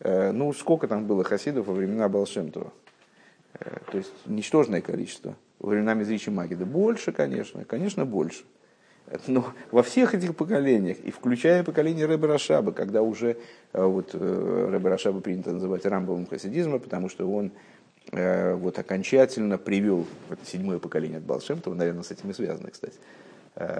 ну 0.00 0.52
сколько 0.52 0.88
там 0.88 1.06
было 1.06 1.22
хасидов 1.22 1.68
во 1.68 1.74
времена 1.74 2.08
Балшемтова? 2.08 2.72
То 3.52 3.96
есть 3.96 4.12
ничтожное 4.26 4.80
количество. 4.80 5.36
Во 5.60 5.70
времена 5.70 5.94
Мизричи 5.94 6.30
Магида 6.30 6.66
больше, 6.66 7.12
конечно, 7.12 7.64
конечно 7.64 8.04
больше. 8.04 8.44
Но 9.26 9.52
во 9.70 9.82
всех 9.82 10.14
этих 10.14 10.34
поколениях, 10.34 10.98
и 10.98 11.10
включая 11.10 11.62
поколение 11.62 12.06
Рэбе 12.06 12.26
Рашаба, 12.26 12.72
когда 12.72 13.02
уже 13.02 13.36
э, 13.72 13.84
вот, 13.84 14.10
э, 14.14 14.68
Рэбе 14.70 14.88
Рашаба 14.88 15.20
принято 15.20 15.52
называть 15.52 15.84
рамбовым 15.84 16.26
хасидизмом, 16.26 16.80
потому 16.80 17.08
что 17.08 17.30
он 17.30 17.52
э, 18.12 18.54
вот, 18.54 18.78
окончательно 18.78 19.58
привел 19.58 20.06
это 20.30 20.44
седьмое 20.46 20.78
поколение 20.78 21.18
от 21.18 21.24
Балшемтова, 21.24 21.74
наверное, 21.74 22.02
с 22.02 22.10
этим 22.10 22.30
и 22.30 22.34
связано, 22.34 22.70
кстати. 22.70 22.96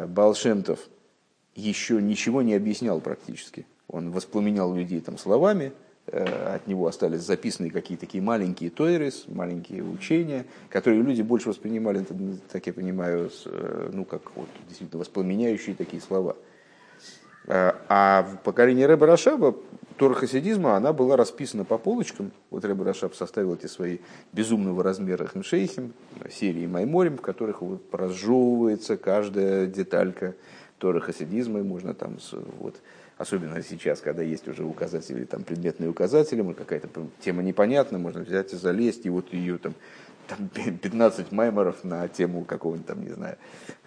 Баал-Шем-Тов 0.07 0.79
еще 1.57 2.01
ничего 2.01 2.43
не 2.43 2.55
объяснял 2.55 3.01
практически. 3.01 3.67
Он 3.89 4.11
воспламенял 4.13 4.73
людей 4.75 5.01
там 5.01 5.19
словами, 5.19 5.73
от 6.07 6.67
него 6.67 6.87
остались 6.87 7.21
записаны 7.21 7.71
какие-то 7.71 8.05
такие 8.05 8.23
маленькие 8.23 8.71
תורות, 8.71 9.25
маленькие 9.27 9.83
учения, 9.83 10.45
которые 10.69 11.03
люди 11.03 11.23
больше 11.23 11.49
воспринимали, 11.49 12.05
так 12.53 12.67
я 12.67 12.73
понимаю, 12.73 13.31
э, 13.47 13.91
ну, 13.93 14.05
как 14.05 14.37
вот, 14.37 14.49
действительно 14.69 15.01
воспламеняющие 15.01 15.75
такие 15.75 16.03
слова. 16.03 16.37
Э, 17.47 17.73
а 17.89 18.23
в 18.23 18.43
поколении 18.43 18.85
Ребе 18.85 19.07
Рашаба 19.07 19.57
Тора 19.97 20.15
хасидизма, 20.15 20.77
она 20.77 20.93
была 20.93 21.17
расписана 21.17 21.65
по 21.65 21.79
полочкам. 21.79 22.33
Вот 22.51 22.65
Ребе 22.65 22.85
Рашаб 22.85 23.15
составил 23.15 23.55
эти 23.55 23.67
свои 23.67 23.99
безумного 24.33 24.83
размера 24.83 25.27
המשכים, 25.27 25.93
серии 26.31 26.67
Майморим, 26.67 27.17
в 27.17 27.23
которых 27.23 27.63
вот 27.63 27.83
разжевывается 27.93 28.97
каждая 28.97 29.67
деталька 29.67 30.35
Тора 30.79 31.01
хасидизма, 31.01 31.61
и 31.61 31.63
можно 31.63 31.95
там 31.95 32.19
вот, 32.59 32.77
особенно 33.17 33.63
сейчас, 33.63 34.01
когда 34.01 34.23
есть 34.23 34.49
уже 34.49 34.65
указатели, 34.65 35.25
там, 35.25 35.45
предметные 35.45 35.91
указатели, 35.91 36.43
какая-то 36.53 36.89
тема 37.21 37.43
непонятна, 37.43 37.99
можно 37.99 38.23
взять 38.23 38.53
и 38.53 38.57
залезть, 38.57 39.07
и 39.07 39.11
вот 39.11 39.33
ее 39.33 39.59
там, 39.59 39.75
там 40.27 40.49
15 40.49 41.33
майморов 41.33 41.85
на 41.85 42.09
тему 42.09 42.45
какого-нибудь 42.45 42.87
там, 42.87 43.05
не 43.05 43.11
знаю, 43.11 43.37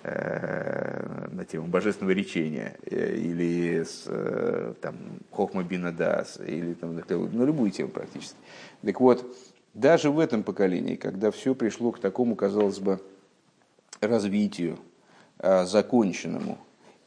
э, 0.04 1.28
на 1.32 1.46
тему 1.46 1.68
божественного 1.68 2.14
речения, 2.14 2.78
э, 2.90 3.16
или 3.16 3.84
с, 3.84 4.04
э, 4.08 4.74
там, 4.82 4.96
Хохма 5.32 5.64
Бинадас, 5.64 6.40
или 6.46 6.74
там, 6.74 6.96
на 6.96 7.44
любую 7.44 7.72
тему 7.72 7.90
практически. 7.90 8.38
Так 8.84 9.00
вот, 9.02 9.26
даже 9.74 10.10
в 10.10 10.20
этом 10.20 10.44
поколении, 10.44 10.96
когда 10.96 11.32
все 11.32 11.54
пришло 11.54 11.92
к 11.92 12.00
такому, 12.00 12.36
казалось 12.36 12.80
бы, 12.80 13.02
развитию, 14.00 14.78
э, 15.40 15.66
законченному, 15.66 16.58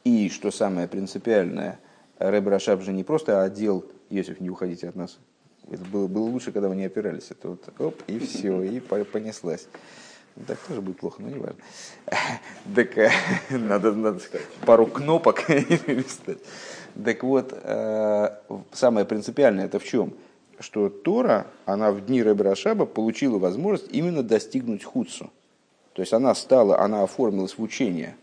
и, 0.03 0.29
что 0.29 0.51
самое 0.51 0.87
принципиальное– 0.87 1.79
Рэб 2.29 2.47
Рашаб 2.47 2.81
же 2.81 2.93
не 2.93 3.03
просто 3.03 3.43
одел, 3.43 3.85
Йосиф, 4.09 4.39
не 4.39 4.49
уходите 4.49 4.87
от 4.87 4.95
нас. 4.95 5.17
Это 5.69 5.83
было, 5.85 6.07
было 6.07 6.23
лучше, 6.23 6.51
когда 6.51 6.69
вы 6.69 6.75
не 6.75 6.85
опирались. 6.85 7.31
Это 7.31 7.49
вот 7.49 7.63
оп, 7.79 8.01
и 8.07 8.19
все, 8.19 8.61
и 8.61 8.79
понеслась. 8.79 9.67
Так 10.47 10.57
тоже 10.59 10.81
будет 10.81 10.97
плохо, 10.97 11.21
но 11.21 11.29
не 11.29 11.39
важно. 11.39 11.57
Так 12.75 12.97
э, 12.97 13.11
надо, 13.49 13.93
надо 13.93 14.19
пару 14.65 14.85
кнопок 14.85 15.43
Так 17.05 17.23
вот, 17.23 17.53
э, 17.53 18.29
самое 18.71 19.05
принципиальное 19.05 19.65
это 19.65 19.79
в 19.79 19.83
чем? 19.83 20.13
Что 20.59 20.89
Тора, 20.89 21.47
она 21.65 21.91
в 21.91 22.05
дни 22.05 22.21
Рашаба 22.21 22.85
получила 22.85 23.39
возможность 23.39 23.91
именно 23.91 24.23
достигнуть 24.23 24.83
худсу. 24.83 25.31
То 25.93 26.01
есть 26.01 26.13
она 26.13 26.35
стала, 26.35 26.79
она 26.79 27.03
оформилась 27.03 27.57
в 27.57 27.61
учение, 27.61 28.15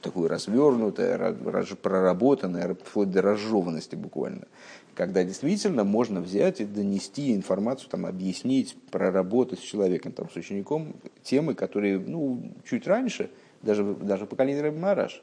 такое 0.00 0.28
развернутое, 0.28 1.34
проработанное, 1.82 2.74
вплоть 2.74 3.10
до 3.10 3.22
разжеванности 3.22 3.96
буквально. 3.96 4.46
Когда 4.94 5.24
действительно 5.24 5.84
можно 5.84 6.20
взять 6.20 6.60
и 6.60 6.64
донести 6.64 7.34
информацию, 7.34 7.88
там, 7.90 8.06
объяснить, 8.06 8.76
проработать 8.90 9.60
с 9.60 9.62
человеком, 9.62 10.12
там, 10.12 10.28
с 10.28 10.36
учеником 10.36 10.94
темы, 11.22 11.54
которые 11.54 11.98
ну, 11.98 12.52
чуть 12.68 12.86
раньше, 12.86 13.30
даже, 13.62 13.84
даже 13.84 14.26
поколение 14.26 14.62
Рэб 14.62 14.76
Мараш, 14.76 15.22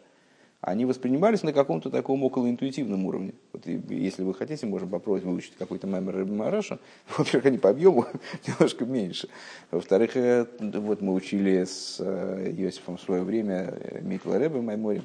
они 0.61 0.85
воспринимались 0.85 1.43
на 1.43 1.53
каком-то 1.53 1.89
таком 1.89 2.23
околоинтуитивном 2.23 3.05
уровне. 3.05 3.33
Вот, 3.53 3.67
если 3.67 4.23
вы 4.23 4.33
хотите, 4.33 4.65
можем 4.65 4.89
попробовать 4.89 5.23
выучить 5.23 5.55
какой-то 5.57 5.85
маймер 5.85 6.25
Мараша. 6.25 6.79
Во-первых, 7.17 7.45
они 7.45 7.57
по 7.57 7.69
объему 7.69 8.05
немножко 8.47 8.85
меньше. 8.85 9.29
Во-вторых, 9.69 10.17
э, 10.17 10.47
вот 10.59 11.01
мы 11.01 11.13
учили 11.13 11.63
с 11.63 11.97
э, 11.99 12.53
Иосифом 12.57 12.97
в 12.97 13.01
свое 13.01 13.23
время 13.23 13.73
э, 13.79 14.01
Микла 14.01 14.39
Рэбе 14.39 14.61
Майморем. 14.61 15.03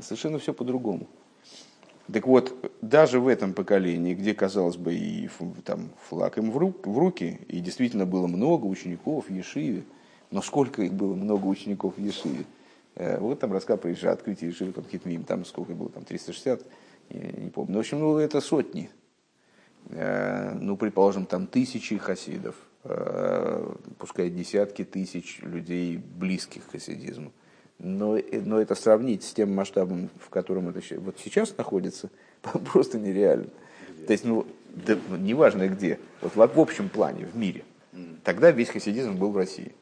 Совершенно 0.00 0.38
все 0.38 0.52
по-другому. 0.52 1.06
Так 2.12 2.26
вот, 2.26 2.54
даже 2.82 3.18
в 3.18 3.28
этом 3.28 3.54
поколении, 3.54 4.12
где, 4.12 4.34
казалось 4.34 4.76
бы, 4.76 4.94
и 4.94 5.30
там, 5.64 5.88
флаг 6.08 6.36
им 6.36 6.50
в, 6.50 6.58
в 6.58 6.98
руки, 6.98 7.40
и 7.48 7.60
действительно 7.60 8.04
было 8.04 8.26
много 8.26 8.66
учеников 8.66 9.28
в 9.28 9.32
Ешиве, 9.32 9.84
но 10.30 10.42
сколько 10.42 10.82
их 10.82 10.92
было 10.92 11.14
много 11.14 11.46
учеников 11.46 11.96
в 11.96 12.00
Ешиве? 12.00 12.44
Э, 12.96 13.18
вот 13.18 13.40
там 13.40 13.52
рассказ 13.52 13.78
про 13.78 13.90
открытие 14.10 14.50
Ешивы, 14.50 14.72
там 14.72 14.84
Хитмим, 14.84 15.24
там 15.24 15.44
сколько 15.44 15.72
было, 15.72 15.88
там 15.88 16.04
360, 16.04 16.62
я 17.10 17.20
не 17.32 17.50
помню. 17.50 17.72
Ну, 17.72 17.78
в 17.78 17.80
общем, 17.80 17.98
ну, 18.00 18.18
это 18.18 18.40
сотни. 18.40 18.90
Э, 19.90 20.52
ну, 20.54 20.76
предположим, 20.76 21.26
там 21.26 21.46
тысячи 21.46 21.96
хасидов, 21.98 22.54
э, 22.84 23.74
пускай 23.98 24.30
десятки 24.30 24.84
тысяч 24.84 25.40
людей, 25.42 25.96
близких 25.96 26.66
к 26.66 26.72
хасидизму 26.72 27.32
но, 27.78 28.18
но 28.30 28.60
это 28.60 28.74
сравнить 28.74 29.24
с 29.24 29.32
тем 29.32 29.54
масштабом, 29.54 30.10
в 30.18 30.30
котором 30.30 30.68
это 30.68 30.80
вот 31.00 31.18
сейчас 31.22 31.56
находится, 31.56 32.10
просто 32.72 32.98
нереально. 32.98 33.48
Где? 33.96 34.06
То 34.06 34.12
есть, 34.12 34.24
ну, 34.24 34.46
да, 34.70 34.96
неважно 35.18 35.68
где, 35.68 35.98
вот 36.20 36.34
в 36.34 36.60
общем 36.60 36.88
плане, 36.88 37.26
в 37.26 37.36
мире. 37.36 37.64
Тогда 38.24 38.50
весь 38.50 38.70
хасидизм 38.70 39.16
был 39.16 39.30
в 39.30 39.36
России. 39.36 39.72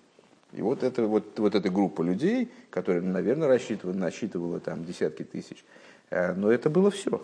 И 0.53 0.61
вот, 0.62 0.83
это, 0.83 1.07
вот, 1.07 1.38
вот 1.38 1.55
эта 1.55 1.71
группа 1.71 2.03
людей, 2.03 2.51
которая, 2.71 3.03
наверное, 3.03 3.49
рассчитывала, 3.49 3.97
насчитывала 3.97 4.61
там 4.61 4.85
десятки 4.85 5.23
тысяч, 5.23 5.65
э, 6.11 6.35
но 6.35 6.51
это 6.53 6.69
было 6.69 6.91
все. 6.91 7.23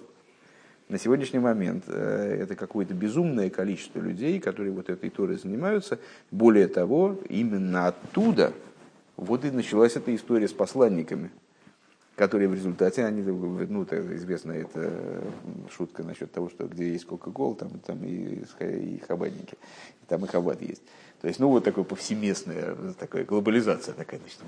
На 0.88 0.99
сегодняшний 0.99 1.38
момент 1.38 1.85
э, 1.88 2.38
это 2.41 2.55
какое-то 2.55 2.95
безумное 2.95 3.51
количество 3.51 4.01
людей, 4.01 4.41
которые 4.41 4.73
вот 4.73 4.88
этой 4.88 5.11
Торой 5.11 5.37
занимаются. 5.37 5.99
Более 6.31 6.69
того, 6.69 7.19
именно 7.29 7.88
оттуда 7.88 8.55
вот 9.19 9.45
и 9.45 9.51
началась 9.51 9.97
эта 9.97 10.14
история 10.14 10.47
с 10.47 10.53
посланниками, 10.53 11.31
которые 12.14 12.49
в 12.49 12.55
результате, 12.55 13.05
они, 13.05 13.21
ну, 13.23 13.83
это 13.83 14.17
известная 14.17 14.62
эта 14.62 15.23
шутка 15.77 16.05
насчет 16.05 16.31
того, 16.31 16.49
что 16.49 16.67
где 16.69 16.93
есть 16.93 17.05
Кока-Кола, 17.05 17.57
там, 17.57 17.81
там 17.81 18.05
и, 18.05 18.45
и 18.61 19.03
хабадники, 19.07 19.59
там 20.07 20.25
и 20.25 20.29
хабад 20.29 20.62
есть. 20.62 20.83
То 21.21 21.27
есть, 21.27 21.41
ну, 21.41 21.49
вот 21.49 21.65
такая 21.65 21.85
повсеместная 21.85 22.77
такая 22.99 23.25
глобализация 23.25 23.95
такая. 23.95 24.21
Значит, 24.21 24.39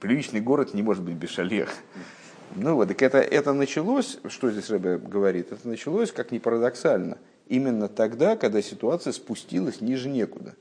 приличный 0.00 0.40
город 0.40 0.74
не 0.74 0.82
может 0.82 1.04
быть 1.04 1.14
без 1.14 1.30
шалех. 1.30 1.70
Ну 2.56 2.74
вот, 2.74 2.88
так 2.88 3.02
это, 3.02 3.18
это 3.18 3.52
началось, 3.52 4.18
что 4.28 4.50
здесь 4.50 4.70
Рэбе 4.70 4.98
говорит, 4.98 5.50
это 5.50 5.66
началось, 5.68 6.12
как 6.12 6.30
ни 6.30 6.38
парадоксально, 6.38 7.18
именно 7.48 7.88
тогда, 7.88 8.36
когда 8.36 8.62
ситуация 8.62 9.12
спустилась 9.12 9.80
ниже 9.80 10.08
некуда. 10.08 10.54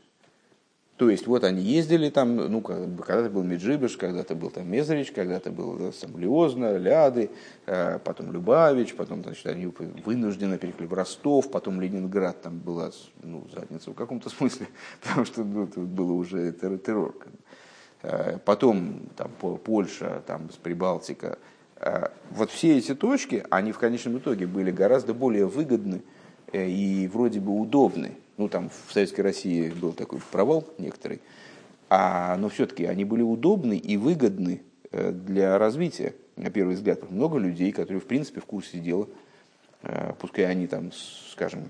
То 0.97 1.10
есть 1.10 1.25
вот 1.25 1.43
они 1.43 1.62
ездили 1.62 2.10
там, 2.10 2.36
ну, 2.36 2.62
когда-то 2.62 3.29
был 3.32 3.43
Меджибыш, 3.43 3.97
когда-то 3.97 4.36
был 4.36 4.51
там 4.51 4.69
Мезрич, 4.71 5.12
когда-то 5.12 5.49
был 5.49 5.91
там 5.91 6.17
Лиозна, 6.19 6.77
Ляды, 6.77 7.32
э, 7.65 7.97
потом 7.97 8.32
Любавич, 8.32 8.93
потом 8.93 9.23
значит, 9.23 9.47
они 9.47 9.65
вынуждены 10.06 10.60
переехали 10.60 10.86
в 10.86 10.93
Ростов, 10.93 11.49
потом 11.49 11.82
Ленинград, 11.82 12.43
там 12.43 12.60
была 12.60 12.91
ну, 13.23 13.47
задница 13.51 13.89
в 13.89 13.95
каком-то 13.95 14.29
смысле, 14.38 14.67
потому 15.01 15.25
что 15.25 15.43
ну, 15.43 15.65
тут 15.65 15.86
было 15.86 16.12
уже 16.12 16.51
террор. 16.51 17.15
Э, 18.03 18.38
потом 18.45 19.10
там 19.15 19.32
Польша, 19.63 20.21
там 20.27 20.47
Прибалтика. 20.62 21.39
Э, 21.77 22.10
вот 22.29 22.51
все 22.51 22.77
эти 22.77 22.93
точки, 22.93 23.43
они 23.49 23.71
в 23.71 23.79
конечном 23.79 24.19
итоге 24.19 24.45
были 24.45 24.69
гораздо 24.69 25.15
более 25.15 25.47
выгодны 25.47 26.03
и 26.53 27.10
вроде 27.12 27.39
бы 27.39 27.60
удобны 27.60 28.12
ну, 28.38 28.50
там 28.50 28.69
в 28.88 28.91
Советской 28.91 29.22
России 29.22 29.69
был 29.69 29.93
такой 29.93 30.19
провал 30.32 30.65
некоторый. 30.78 31.22
А, 31.89 32.36
но 32.38 32.50
все-таки 32.50 32.86
они 32.86 33.06
были 33.06 33.22
удобны 33.22 33.78
и 33.78 33.98
выгодны 33.98 34.62
э, 34.91 35.12
для 35.12 35.58
развития, 35.58 36.15
на 36.36 36.50
первый 36.50 36.76
взгляд. 36.76 37.10
Много 37.12 37.38
людей, 37.38 37.72
которые, 37.72 38.02
в 38.02 38.06
принципе, 38.06 38.41
в 38.41 38.46
курсе 38.46 38.80
дела, 38.80 39.08
э, 39.84 40.13
пускай 40.19 40.46
они 40.46 40.65
там, 40.65 40.91
скажем, 41.32 41.69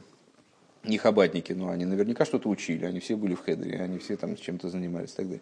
не 0.84 0.98
хабатники, 0.98 1.54
но 1.54 1.70
они 1.70 1.86
наверняка 1.86 2.26
что-то 2.26 2.50
учили, 2.50 2.86
они 2.86 3.00
все 3.00 3.16
были 3.16 3.36
в 3.36 3.42
хедере, 3.42 3.80
они 3.80 3.98
все 3.98 4.16
там 4.16 4.36
чем-то 4.36 4.70
занимались 4.70 5.12
и 5.14 5.16
так 5.16 5.26
далее. 5.26 5.42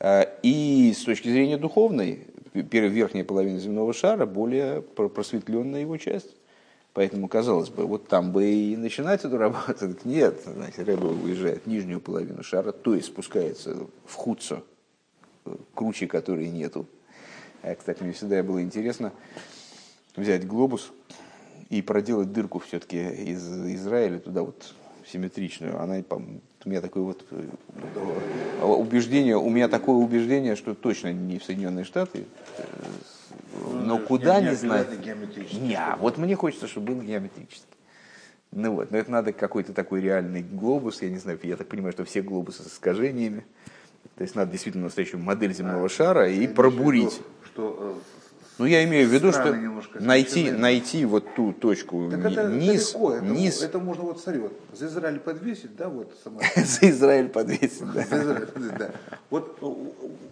Э, 0.00 0.24
и 0.42 0.94
с 0.96 1.02
точки 1.04 1.28
зрения 1.28 1.58
духовной, 1.58 2.26
верхняя 2.54 3.24
половина 3.24 3.58
земного 3.58 3.92
шара 3.92 4.24
более 4.24 4.80
просветленная 4.80 5.82
его 5.82 5.96
часть. 5.98 6.34
Поэтому, 6.94 7.26
казалось 7.26 7.70
бы, 7.70 7.86
вот 7.86 8.06
там 8.06 8.30
бы 8.30 8.48
и 8.48 8.76
начинать 8.76 9.24
эту 9.24 9.36
работу. 9.36 9.96
Нет, 10.04 10.40
значит, 10.46 10.78
Рэба 10.78 11.06
уезжает 11.06 11.64
в 11.64 11.66
нижнюю 11.66 12.00
половину 12.00 12.44
шара, 12.44 12.70
то 12.70 12.94
есть 12.94 13.08
спускается 13.08 13.76
в 14.06 14.14
худцо, 14.14 14.62
круче 15.74 16.06
которой 16.06 16.48
нету. 16.48 16.86
А, 17.62 17.74
кстати, 17.74 18.02
мне 18.02 18.12
всегда 18.12 18.42
было 18.44 18.62
интересно 18.62 19.12
взять 20.14 20.46
глобус 20.46 20.92
и 21.68 21.82
проделать 21.82 22.32
дырку 22.32 22.60
все-таки 22.60 22.98
из 22.98 23.44
Израиля 23.74 24.20
туда 24.20 24.42
вот 24.42 24.74
симметричную. 25.04 25.80
Она, 25.80 25.96
у 26.10 26.68
меня 26.68 26.80
такое 26.80 27.02
вот 27.02 27.24
э, 27.32 28.64
убеждение, 28.64 29.36
у 29.36 29.50
меня 29.50 29.66
такое 29.68 29.96
убеждение, 29.96 30.54
что 30.54 30.74
точно 30.74 31.12
не 31.12 31.38
в 31.38 31.44
Соединенные 31.44 31.84
Штаты, 31.84 32.26
э, 32.58 32.62
но 33.72 33.98
куда 33.98 34.40
не, 34.40 34.50
не 34.50 34.54
знаю. 34.54 34.86
Не, 35.52 35.74
а 35.74 35.96
вот 35.96 36.18
мне 36.18 36.36
хочется, 36.36 36.66
чтобы 36.66 36.94
был 36.94 37.02
геометрический. 37.02 37.68
Ну 38.52 38.72
вот, 38.72 38.90
но 38.92 38.98
это 38.98 39.10
надо 39.10 39.32
какой-то 39.32 39.72
такой 39.72 40.00
реальный 40.00 40.42
глобус, 40.42 41.02
я 41.02 41.10
не 41.10 41.18
знаю, 41.18 41.40
я 41.42 41.56
так 41.56 41.66
понимаю, 41.68 41.92
что 41.92 42.04
все 42.04 42.22
глобусы 42.22 42.62
с 42.62 42.68
искажениями. 42.68 43.44
То 44.16 44.22
есть 44.22 44.36
надо 44.36 44.52
действительно 44.52 44.84
настоящую 44.84 45.20
модель 45.20 45.52
земного 45.52 45.86
а, 45.86 45.88
шара 45.88 46.30
и 46.30 46.46
пробурить. 46.46 47.12
Что, 47.12 47.46
что 47.46 47.78
э, 47.80 48.23
ну, 48.56 48.66
я 48.66 48.84
имею 48.84 49.08
в 49.08 49.12
виду, 49.12 49.32
что 49.32 49.52
найти, 49.98 50.52
найти 50.52 51.04
вот 51.04 51.34
ту 51.34 51.52
точку 51.52 52.08
так 52.10 52.24
это 52.24 52.48
низ, 52.52 52.92
далеко. 52.92 53.14
Это, 53.14 53.24
низ. 53.24 53.62
Это 53.62 53.78
можно 53.80 54.04
вот, 54.04 54.20
смотри, 54.20 54.42
вот 54.42 54.52
за 54.72 54.86
Израиль 54.86 55.18
подвесить, 55.18 55.74
да, 55.76 55.88
вот 55.88 56.12
За 56.56 56.90
Израиль 56.90 57.28
подвесить, 57.30 57.92
да. 57.92 58.04
За 58.04 58.22
Израиль 58.22 58.46
подвесить, 58.46 58.78
да. 58.78 58.90
Вот 59.30 59.58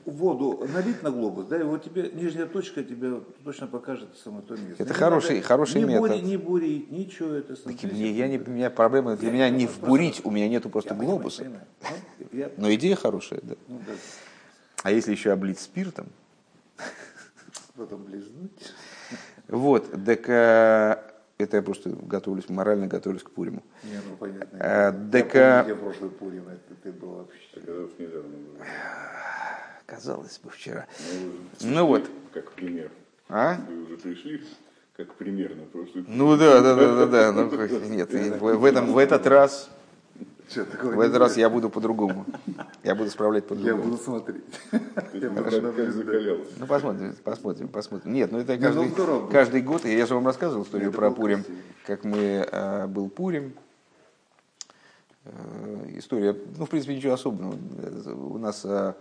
воду 0.06 0.68
налить 0.72 1.02
на 1.02 1.10
глобус, 1.10 1.46
да, 1.46 1.58
и 1.58 1.64
вот 1.64 1.82
тебе 1.82 2.10
нижняя 2.12 2.46
точка 2.46 2.84
тебе 2.84 3.20
точно 3.44 3.66
покажет 3.66 4.08
самое 4.22 4.42
то 4.42 4.54
место. 4.54 4.82
Это 4.82 4.94
хороший, 4.94 5.40
хороший 5.40 5.82
метод. 5.82 6.22
Не 6.22 6.36
бурить, 6.36 6.92
ничего 6.92 7.30
это. 7.30 7.56
Так, 7.56 7.82
мне, 7.82 8.12
я 8.12 8.28
не, 8.28 8.38
у 8.38 8.50
меня 8.50 8.70
проблема 8.70 9.16
для 9.16 9.32
меня 9.32 9.50
не 9.50 9.66
вбурить, 9.66 10.20
у 10.24 10.30
меня 10.30 10.48
нету 10.48 10.70
просто 10.70 10.94
глобуса. 10.94 11.44
Ну, 12.30 12.44
Но 12.56 12.72
идея 12.74 12.94
хорошая, 12.94 13.40
да. 13.42 13.54
Ну, 13.66 13.80
да. 13.86 13.92
А 14.84 14.90
если 14.92 15.10
еще 15.10 15.32
облить 15.32 15.58
спиртом? 15.58 16.06
Потом 17.76 18.04
близнуть. 18.04 18.72
Вот, 19.48 19.90
так 20.04 20.28
э, 20.28 20.96
это 21.38 21.56
я 21.56 21.62
просто 21.62 21.90
готовлюсь, 21.90 22.48
морально 22.48 22.86
готовлюсь 22.86 23.22
к 23.22 23.30
Пуриму. 23.30 23.62
Не, 23.84 24.00
ну 24.08 24.16
понятно. 24.16 24.58
А, 24.60 24.92
так, 24.92 25.34
я 25.34 25.64
помню, 25.64 25.76
прошлый 25.76 26.10
Пурим, 26.10 26.48
это 26.48 26.74
ты 26.82 26.92
был 26.92 27.10
вообще. 27.10 28.22
Казалось 29.86 30.38
бы, 30.38 30.50
вчера. 30.50 30.86
Ну, 31.60 31.68
ну 31.68 31.86
вот. 31.86 32.08
Как 32.32 32.52
пример. 32.52 32.90
А? 33.28 33.56
Вы 33.68 33.82
уже 33.82 33.96
пришли 33.96 34.42
как 34.96 35.14
пример 35.14 35.54
на 35.56 35.64
прошлый 35.64 36.04
Ну 36.06 36.36
да, 36.36 36.60
да, 36.60 36.74
да, 36.74 37.06
да, 37.06 37.06
да. 37.06 37.32
Ну, 37.32 37.88
нет, 37.88 38.10
в, 38.12 38.64
этом, 38.64 38.92
в 38.92 38.98
этот 38.98 39.26
раз 39.26 39.70
что, 40.52 40.64
в 40.64 41.00
этот 41.00 41.16
раз 41.16 41.36
я 41.36 41.48
буду 41.48 41.70
по-другому. 41.70 42.26
Я 42.84 42.94
буду 42.94 43.10
справлять 43.10 43.46
по-другому. 43.46 43.78
Я 43.78 43.82
буду 43.82 43.96
смотреть. 43.96 44.42
Ну, 46.58 46.66
посмотрим, 46.66 47.16
посмотрим, 47.24 47.68
посмотрим. 47.68 48.12
Нет, 48.12 48.32
ну 48.32 48.38
это 48.38 48.58
каждый, 48.58 48.90
каждый 49.30 49.62
год. 49.62 49.84
Я 49.84 50.06
же 50.06 50.14
вам 50.14 50.26
рассказывал 50.26 50.64
историю 50.64 50.92
про 50.92 51.10
Пурим, 51.10 51.44
как 51.86 52.04
мы 52.04 52.46
э, 52.50 52.86
был 52.86 53.08
Пурим. 53.08 53.54
Э, 55.24 55.86
история, 55.96 56.36
ну, 56.56 56.66
в 56.66 56.70
принципе, 56.70 56.96
ничего 56.96 57.14
особенного. 57.14 57.56
У 58.12 58.38
нас 58.38 58.64
э, 58.64 58.94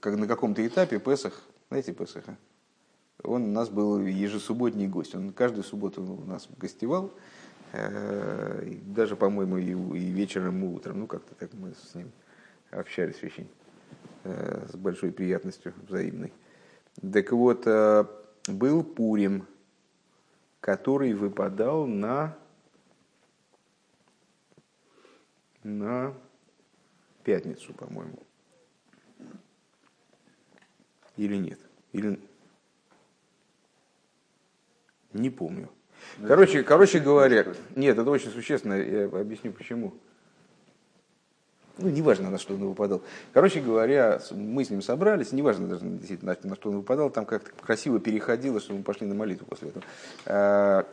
как 0.00 0.16
на 0.16 0.26
каком-то 0.26 0.66
этапе 0.66 0.98
Песах, 0.98 1.42
знаете 1.68 1.92
Песаха, 1.92 2.36
он 3.22 3.44
у 3.44 3.52
нас 3.52 3.68
был 3.68 4.00
ежесубботний 4.00 4.86
гость. 4.86 5.14
Он 5.14 5.32
каждую 5.32 5.64
субботу 5.64 6.02
у 6.02 6.24
нас 6.24 6.48
гостевал. 6.56 7.12
Э, 7.72 8.62
даже, 8.86 9.16
по-моему, 9.16 9.58
и, 9.58 9.98
и 9.98 10.10
вечером, 10.10 10.64
и 10.64 10.68
утром. 10.68 11.00
Ну, 11.00 11.06
как-то 11.06 11.34
так 11.34 11.52
мы 11.54 11.74
с 11.74 11.94
ним 11.94 12.10
общались 12.70 13.22
очень 13.22 13.48
э, 14.24 14.66
с 14.68 14.76
большой 14.76 15.12
приятностью 15.12 15.74
взаимной. 15.86 16.32
Так 17.12 17.32
вот, 17.32 17.66
э, 17.66 18.04
был 18.46 18.82
Пурим, 18.82 19.46
который 20.60 21.12
выпадал 21.12 21.86
на, 21.86 22.36
на 25.62 26.14
пятницу, 27.22 27.74
по-моему. 27.74 28.18
Или 31.16 31.36
нет? 31.36 31.58
Или... 31.92 32.18
Не 35.12 35.30
помню. 35.30 35.68
Короче, 36.26 36.62
короче 36.62 36.98
говоря, 36.98 37.46
нет, 37.76 37.98
это 37.98 38.10
очень 38.10 38.30
существенно, 38.30 38.74
я 38.74 39.04
объясню 39.04 39.52
почему. 39.52 39.94
Ну, 41.78 41.90
неважно, 41.90 42.28
на 42.28 42.38
что 42.38 42.54
он 42.54 42.66
выпадал. 42.66 43.02
Короче 43.32 43.60
говоря, 43.60 44.20
мы 44.32 44.64
с 44.64 44.70
ним 44.70 44.82
собрались, 44.82 45.30
неважно 45.30 45.68
даже 45.68 45.84
действительно, 45.84 46.36
на 46.42 46.56
что 46.56 46.70
он 46.70 46.78
выпадал, 46.78 47.08
там 47.08 47.24
как-то 47.24 47.50
красиво 47.62 48.00
переходило, 48.00 48.58
что 48.58 48.74
мы 48.74 48.82
пошли 48.82 49.06
на 49.06 49.14
молитву 49.14 49.46
после 49.46 49.68
этого. 49.68 49.84
А, 50.26 50.86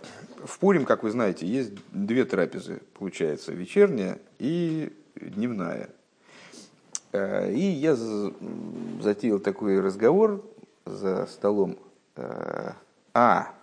в 0.44 0.60
Пурим, 0.60 0.86
как 0.86 1.02
вы 1.02 1.10
знаете, 1.10 1.48
есть 1.48 1.72
две 1.92 2.24
трапезы, 2.24 2.82
получается, 3.00 3.52
вечерняя 3.52 4.20
и 4.38 4.94
дневная. 5.16 5.90
А, 7.14 7.50
и 7.50 7.62
я 7.62 7.96
затеял 7.96 9.40
такой 9.40 9.80
разговор 9.80 10.46
за 10.86 11.26
столом. 11.26 11.80
А, 12.16 12.76
а 13.16 13.56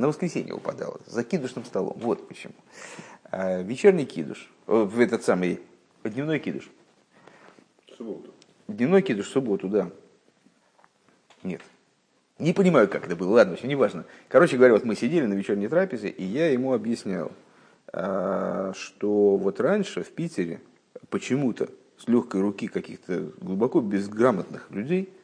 на 0.00 0.08
воскресенье 0.08 0.54
упадало, 0.54 0.98
за 1.06 1.22
кидушным 1.22 1.64
столом. 1.64 1.96
Вот 2.00 2.26
почему. 2.26 2.54
А 3.24 3.60
вечерний 3.62 4.06
кидуш, 4.06 4.50
в 4.66 4.98
этот 4.98 5.22
самый 5.22 5.60
дневной 6.02 6.38
кидуш. 6.38 6.70
Субботу. 7.96 8.32
Дневной 8.66 9.02
кидуш 9.02 9.26
в 9.26 9.30
субботу, 9.30 9.68
да. 9.68 9.90
Нет. 11.42 11.60
Не 12.38 12.54
понимаю, 12.54 12.88
как 12.88 13.06
это 13.06 13.14
было. 13.14 13.34
Ладно, 13.34 13.56
все 13.56 13.66
не 13.66 13.76
важно. 13.76 14.06
Короче 14.28 14.56
говоря, 14.56 14.72
вот 14.72 14.84
мы 14.84 14.96
сидели 14.96 15.26
на 15.26 15.34
вечерней 15.34 15.68
трапезе, 15.68 16.08
и 16.08 16.24
я 16.24 16.50
ему 16.50 16.72
объяснял, 16.72 17.30
а, 17.92 18.72
что 18.74 19.36
вот 19.36 19.60
раньше 19.60 20.02
в 20.02 20.10
Питере 20.10 20.60
почему-то 21.10 21.68
с 21.98 22.08
легкой 22.08 22.40
руки 22.40 22.68
каких-то 22.68 23.32
глубоко 23.38 23.80
безграмотных 23.80 24.70
людей 24.70 25.10
э, 25.10 25.19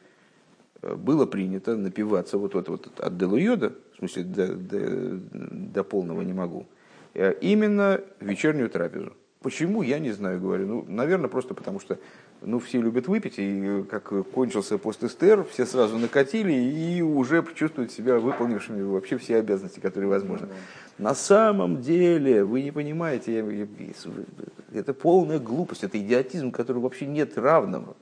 было 0.81 1.25
принято 1.25 1.75
напиваться 1.75 2.37
вот, 2.37 2.53
вот, 2.53 2.69
вот 2.69 2.99
от 2.99 3.17
Делуйода, 3.17 3.73
в 3.93 3.97
смысле 3.97 4.23
до, 4.23 4.47
до, 4.55 5.19
до 5.31 5.83
полного 5.83 6.21
не 6.21 6.33
могу, 6.33 6.65
э, 7.13 7.33
именно 7.41 8.01
вечернюю 8.19 8.69
трапезу. 8.69 9.13
Почему, 9.41 9.83
я 9.83 9.99
не 9.99 10.11
знаю, 10.11 10.41
говорю. 10.41 10.67
Ну, 10.67 10.85
наверное, 10.87 11.29
просто 11.29 11.53
потому 11.53 11.79
что 11.79 11.99
ну, 12.41 12.59
все 12.59 12.81
любят 12.81 13.07
выпить, 13.07 13.35
и 13.37 13.83
как 13.89 14.11
кончился 14.31 14.77
пост 14.77 15.07
СТР, 15.07 15.45
все 15.51 15.65
сразу 15.65 15.97
накатили 15.97 16.53
и 16.53 17.01
уже 17.01 17.45
чувствуют 17.55 17.91
себя 17.91 18.19
выполнившими 18.19 18.81
вообще 18.81 19.17
все 19.17 19.37
обязанности, 19.37 19.79
которые 19.79 20.09
возможны. 20.09 20.47
На 20.97 21.13
самом 21.13 21.81
деле, 21.81 22.43
вы 22.43 22.63
не 22.63 22.71
понимаете, 22.71 23.67
это 24.73 24.93
полная 24.93 25.39
глупость, 25.39 25.83
это 25.83 25.99
идиотизм, 25.99 26.51
который 26.51 26.81
вообще 26.81 27.05
нет 27.05 27.37
равного. 27.37 27.95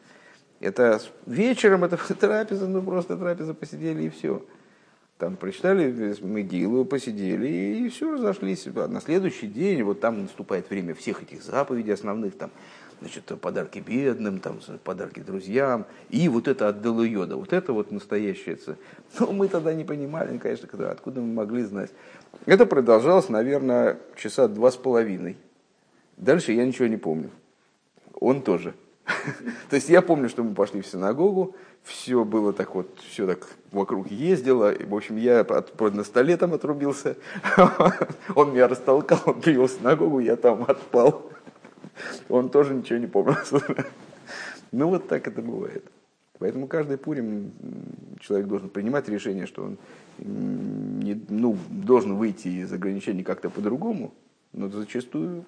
Это 0.59 1.01
вечером 1.25 1.83
это 1.83 1.97
трапеза, 2.19 2.67
ну 2.67 2.81
просто 2.81 3.17
трапеза 3.17 3.53
посидели 3.53 4.03
и 4.03 4.09
все. 4.09 4.43
Там 5.17 5.37
прочитали 5.37 6.13
Могилу, 6.21 6.83
посидели 6.83 7.47
и 7.47 7.89
все, 7.89 8.11
разошлись. 8.11 8.65
На 8.65 8.99
следующий 8.99 9.47
день, 9.47 9.81
вот 9.83 10.01
там 10.01 10.23
наступает 10.23 10.69
время 10.69 10.93
всех 10.93 11.23
этих 11.23 11.41
заповедей 11.41 11.93
основных, 11.93 12.37
там, 12.37 12.51
значит, 12.99 13.23
подарки 13.39 13.79
бедным, 13.79 14.39
там, 14.39 14.59
подарки 14.83 15.21
друзьям, 15.21 15.85
и 16.09 16.27
вот 16.27 16.49
это 16.49 16.67
от 16.67 16.81
Делуйода, 16.81 17.37
вот 17.37 17.53
это 17.53 17.71
вот 17.71 17.91
настоящее. 17.91 18.57
Но 19.19 19.31
мы 19.31 19.47
тогда 19.47 19.73
не 19.73 19.85
понимали, 19.85 20.37
конечно, 20.37 20.67
откуда 20.91 21.21
мы 21.21 21.33
могли 21.33 21.63
знать. 21.63 21.91
Это 22.45 22.65
продолжалось, 22.65 23.29
наверное, 23.29 23.99
часа 24.17 24.49
два 24.49 24.69
с 24.69 24.75
половиной. 24.75 25.37
Дальше 26.17 26.51
я 26.51 26.65
ничего 26.65 26.87
не 26.87 26.97
помню. 26.97 27.29
Он 28.19 28.41
тоже. 28.41 28.73
То 29.69 29.75
есть 29.75 29.89
я 29.89 30.01
помню, 30.01 30.29
что 30.29 30.43
мы 30.43 30.55
пошли 30.55 30.81
в 30.81 30.87
синагогу, 30.87 31.55
все 31.83 32.23
было 32.23 32.53
так 32.53 32.73
вот, 32.75 32.87
все 33.07 33.27
так 33.27 33.47
вокруг 33.71 34.09
ездило. 34.09 34.73
В 34.79 34.95
общем, 34.95 35.17
я 35.17 35.41
от, 35.41 35.79
на 35.79 36.03
столе 36.03 36.37
там 36.37 36.53
отрубился. 36.53 37.17
Он 38.35 38.51
меня 38.53 38.67
растолкал, 38.67 39.21
он 39.25 39.41
привел 39.41 39.67
в 39.67 39.71
синагогу, 39.71 40.19
я 40.19 40.35
там 40.35 40.63
отпал. 40.67 41.29
Он 42.29 42.49
тоже 42.49 42.73
ничего 42.73 42.99
не 42.99 43.07
помнил. 43.07 43.37
Ну 44.71 44.89
вот 44.89 45.07
так 45.07 45.27
это 45.27 45.41
бывает. 45.41 45.85
Поэтому 46.39 46.67
каждый 46.67 46.97
пурим 46.97 47.51
человек 48.19 48.47
должен 48.47 48.69
принимать 48.69 49.07
решение, 49.07 49.45
что 49.45 49.63
он 49.63 49.77
не, 50.17 51.17
ну, 51.29 51.57
должен 51.69 52.15
выйти 52.15 52.49
из 52.49 52.73
ограничений 52.73 53.23
как-то 53.23 53.49
по-другому, 53.49 54.13
но 54.51 54.67
зачастую 54.67 55.45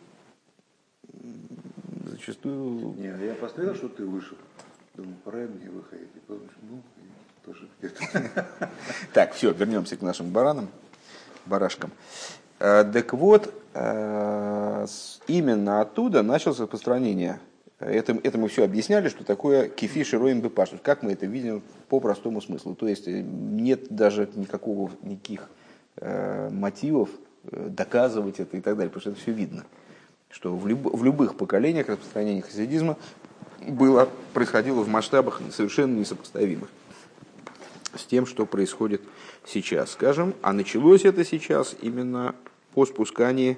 зачастую... 2.27 2.95
Не, 2.97 3.25
я 3.25 3.33
посмотрел, 3.35 3.75
что 3.75 3.87
ты 3.87 4.05
вышел. 4.05 4.37
Думаю, 4.95 5.15
пора 5.23 5.39
мне 5.39 5.69
выходить. 5.69 6.09
И 6.15 6.19
подумал, 6.19 6.49
ну, 6.69 6.81
тоже. 7.45 7.67
Так, 9.13 9.33
все, 9.33 9.51
вернемся 9.51 9.95
к 9.95 10.01
нашим 10.01 10.29
баранам, 10.29 10.67
барашкам. 11.45 11.91
Э, 12.59 12.83
так 12.83 13.13
вот, 13.13 13.53
э, 13.73 14.85
именно 15.27 15.81
оттуда 15.81 16.21
началось 16.23 16.59
распространение. 16.59 17.39
Это, 17.79 18.17
это 18.23 18.37
мы 18.39 18.47
все 18.49 18.65
объясняли, 18.65 19.07
что 19.07 19.23
такое 19.23 19.69
кефиш 19.69 20.13
и 20.13 20.17
роем 20.17 20.41
бепаш. 20.41 20.71
Как 20.81 21.03
мы 21.03 21.13
это 21.13 21.27
видим 21.27 21.61
по 21.89 21.99
простому 21.99 22.41
смыслу. 22.41 22.75
То 22.75 22.87
есть 22.87 23.07
э, 23.07 23.21
нет 23.21 23.87
даже 23.89 24.29
никакого, 24.35 24.91
никаких 25.01 25.49
мотивов 25.99 27.09
доказывать 27.41 28.39
это 28.39 28.55
и 28.55 28.61
так 28.61 28.75
далее, 28.75 28.91
потому 28.91 29.01
что 29.01 29.09
это 29.09 29.19
все 29.19 29.31
видно. 29.31 29.63
Что 30.29 30.55
в, 30.55 30.67
люб, 30.67 30.93
в 30.93 31.03
любых 31.03 31.35
поколениях 31.35 31.87
распространения 31.89 32.41
хасидизма 32.41 32.97
было, 33.67 34.09
происходило 34.33 34.81
в 34.81 34.87
масштабах 34.87 35.41
совершенно 35.51 35.97
несопоставимых 35.97 36.69
с 37.95 38.05
тем, 38.05 38.25
что 38.25 38.45
происходит 38.45 39.01
сейчас, 39.45 39.91
скажем. 39.91 40.35
А 40.41 40.53
началось 40.53 41.05
это 41.05 41.25
сейчас 41.25 41.75
именно 41.81 42.35
по 42.73 42.85
спускании 42.85 43.57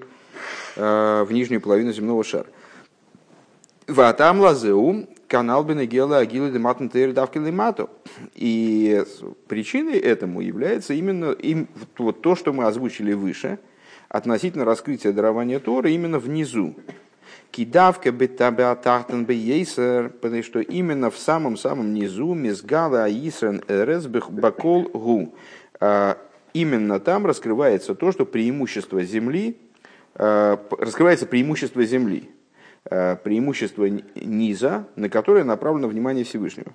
э, 0.75 1.23
в 1.27 1.32
нижнюю 1.32 1.62
половину 1.62 1.91
земного 1.91 2.23
шара. 2.23 2.47
Ватам 3.88 4.39
лазеу 4.39 5.08
канал 5.27 5.63
Бенегела 5.63 6.17
Агилы 6.17 6.51
Дематн 6.51 6.88
Давкилимату. 6.88 7.89
И 8.36 9.03
причиной 9.47 9.97
этому 9.97 10.41
является 10.41 10.93
именно 10.93 11.32
им, 11.32 11.67
вот 11.97 12.21
то, 12.21 12.36
что 12.36 12.53
мы 12.53 12.65
озвучили 12.65 13.13
выше, 13.13 13.60
относительно 14.10 14.65
раскрытия 14.65 15.13
дарования 15.13 15.60
Тора 15.60 15.89
именно 15.89 16.19
внизу. 16.19 16.76
Кидавка 17.52 18.12
бетабеатахтен 18.12 19.26
бейсер, 19.26 20.10
потому 20.10 20.43
что 20.43 20.60
именно 20.60 21.10
в 21.10 21.17
самом-самом 21.17 21.93
низу 21.93 22.34
мизгала 22.34 23.06
аисрен 23.06 23.63
эрес 23.67 24.08
бакол 24.08 24.84
гу. 24.93 25.34
А, 25.80 26.17
именно 26.54 27.00
там 27.00 27.26
раскрывается 27.26 27.95
то, 27.95 28.12
что 28.12 28.26
преимущество 28.26 29.04
земли, 29.04 29.58
а, 30.15 30.60
раскрывается 30.78 31.26
преимущество 31.26 31.84
земли, 31.86 32.30
а, 32.86 33.15
преимущество 33.15 33.89
низа, 34.15 34.88
на 34.95 35.10
которое 35.10 35.43
направлено 35.43 35.88
внимание 35.88 36.24
Всевышнего. 36.24 36.72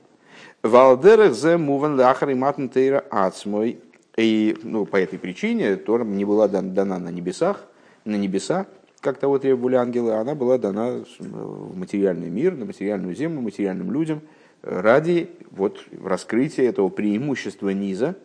Валдерах 0.63 1.35
зе 1.35 1.57
муван 1.57 1.95
лахар 1.95 2.31
и 2.31 2.35
матн 2.35 2.69
тейра 2.69 3.05
ацмой. 3.11 3.79
И 4.17 4.57
ну, 4.63 4.87
по 4.87 4.97
этой 4.97 5.19
причине 5.19 5.77
Тора 5.77 6.05
не 6.05 6.25
была 6.25 6.47
дана 6.49 6.99
на 6.99 7.09
небесах, 7.09 7.65
на 8.05 8.17
небеса, 8.17 8.67
как 9.01 9.19
того 9.19 9.39
требовали 9.39 9.77
ангелы, 9.77 10.15
она 10.15 10.35
была 10.35 10.57
дана 10.57 11.05
в 11.19 11.77
материальный 11.77 12.31
мир, 12.31 12.55
на 12.55 12.65
материальную 12.65 13.15
землю, 13.15 13.41
материальным 13.41 13.93
людям 13.93 14.23
ради 14.63 15.31
вот, 15.51 15.85
раскрытия 16.03 16.69
этого 16.69 16.89
преимущества 16.89 17.69
низа 17.71 18.17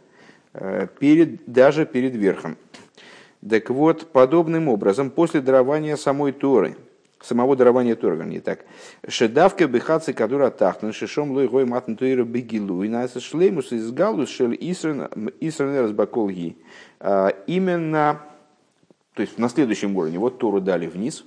э, 0.54 0.88
перед, 1.00 1.46
даже 1.46 1.86
перед 1.86 2.16
верхом. 2.16 2.56
Так 3.48 3.70
вот, 3.70 4.12
подобным 4.12 4.68
образом, 4.68 5.10
после 5.10 5.42
дарования 5.42 5.96
самой 5.96 6.32
Торы, 6.32 6.78
самого 7.22 7.56
дарования 7.56 7.96
Торы, 7.96 8.16
вернее 8.16 8.42
так, 8.42 8.66
шедавка 9.08 9.68
бихацы 9.68 10.14
кадура 10.14 10.50
тахтан, 10.50 10.94
шишом 10.94 11.32
лой 11.32 11.48
гой 11.48 11.66
матн 11.66 11.96
туира 11.96 12.24
бегилу, 12.24 12.84
и 12.84 12.90
нас 12.90 13.14
шлеймус 13.14 13.72
из 13.72 13.92
галус 13.92 14.30
шел 14.30 14.52
исрен 14.52 15.80
разбаколги. 15.80 16.58
А, 17.00 17.30
именно 17.48 18.22
то 19.20 19.24
есть 19.24 19.38
на 19.38 19.50
следующем 19.50 19.98
уровне, 19.98 20.18
вот 20.18 20.38
Тору 20.38 20.62
дали 20.62 20.88
вниз 20.88 21.26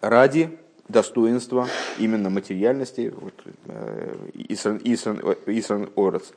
ради 0.00 0.58
достоинства 0.88 1.68
именно 1.96 2.28
материальности, 2.28 3.14
вот, 3.16 3.34
Исран, 4.34 4.80
Исран 4.84 5.90
Орец. 5.94 6.32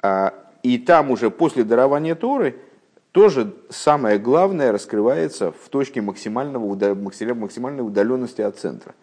А, 0.00 0.34
и 0.62 0.78
там 0.78 1.10
уже 1.10 1.30
после 1.32 1.64
дарования 1.64 2.14
Торы 2.14 2.60
тоже 3.12 3.54
самое 3.70 4.18
главное 4.18 4.72
раскрывается 4.72 5.52
в 5.52 5.68
точке 5.68 6.00
максимального, 6.00 6.94
максимальной 7.34 7.86
удаленности 7.86 8.40
от 8.40 8.58
центра 8.58 8.94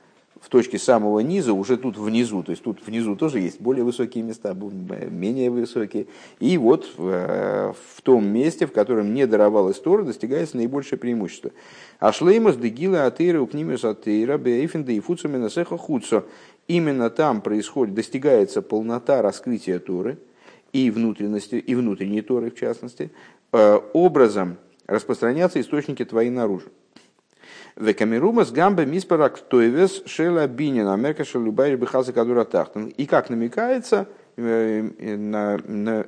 в 0.41 0.47
точке 0.47 0.79
самого 0.79 1.19
низа, 1.19 1.53
уже 1.53 1.77
тут 1.77 1.97
внизу, 1.97 2.43
то 2.43 2.51
есть 2.51 2.63
тут 2.63 2.85
внизу 2.85 3.15
тоже 3.15 3.39
есть 3.39 3.59
более 3.59 3.83
высокие 3.83 4.23
места, 4.23 4.53
менее 4.53 5.49
высокие. 5.49 6.07
И 6.39 6.57
вот 6.57 6.89
в, 6.97 7.07
э, 7.09 7.73
в 7.95 8.01
том 8.01 8.25
месте, 8.27 8.65
в 8.65 8.71
котором 8.71 9.13
не 9.13 9.27
даровалась 9.27 9.79
Тора, 9.79 10.03
достигается 10.03 10.57
наибольшее 10.57 10.97
преимущество. 10.97 11.51
А 11.99 12.13
шлеймас 12.13 12.55
дегила 12.55 13.05
атеира 13.05 13.41
укнимиус 13.41 13.83
атеира 13.83 14.37
бейфен 14.37 14.85
да 14.85 14.93
и 14.93 14.99
фуцу 14.99 15.29
хуцо. 15.77 16.25
Именно 16.67 17.09
там 17.09 17.41
происходит, 17.41 17.95
достигается 17.95 18.61
полнота 18.61 19.21
раскрытия 19.21 19.79
Торы 19.79 20.19
и 20.71 20.91
внутренности, 20.91 21.55
и 21.55 21.75
внутренней 21.75 22.21
Торы 22.21 22.51
в 22.51 22.55
частности, 22.55 23.11
образом 23.51 24.57
распространяться 24.87 25.59
источники 25.61 26.05
твои 26.05 26.29
наружу. 26.29 26.69
Векамирумас 27.79 28.51
гамбе 28.51 28.85
миспарак 28.85 29.39
тойвес 29.39 30.03
шела 30.05 30.47
бинина 30.47 30.97
мерка 30.97 31.23
шелубайш 31.23 31.79
бихаза 31.79 32.11
кадура 32.11 32.43
тахтан. 32.43 32.87
И 32.87 33.05
как 33.05 33.29
намекается, 33.29 34.09
э, 34.35 34.81
на, 34.81 35.57
на, 35.65 36.05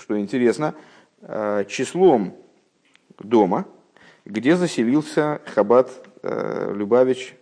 что 0.00 0.18
интересно, 0.18 0.74
э, 1.20 1.64
числом 1.68 2.34
дома, 3.18 3.66
где 4.24 4.56
заселился 4.56 5.42
Хабат 5.54 5.90
э, 6.22 6.72
Любавич 6.74 7.34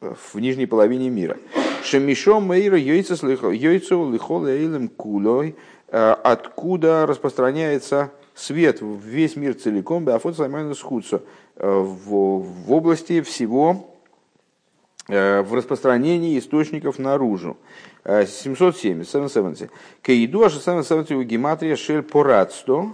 в 0.00 0.38
нижней 0.38 0.66
половине 0.66 1.10
мира. 1.10 1.36
Шемишом 1.84 2.44
Мейра 2.44 2.78
Йойцу 2.78 3.26
Лихол 4.12 4.46
Эйлем 4.46 4.88
Кулой, 4.88 5.56
откуда 5.92 7.06
распространяется 7.06 8.10
свет 8.34 8.80
в 8.80 9.00
весь 9.00 9.36
мир 9.36 9.54
целиком, 9.54 10.04
Беафот 10.04 10.36
Саймайнус 10.36 10.80
Худсо, 10.80 11.22
в, 11.56 12.40
в 12.40 12.72
области 12.72 13.20
всего, 13.20 13.90
э, 15.08 15.42
в 15.42 15.54
распространении 15.54 16.38
источников 16.38 16.98
наружу. 16.98 17.56
770, 18.04 19.08
770. 19.08 19.70
Каиду 20.02 20.42
аж 20.44 20.54
770 20.54 21.12
у 21.12 21.22
гематрия 21.22 21.76
шель 21.76 22.02
порадсто, 22.02 22.92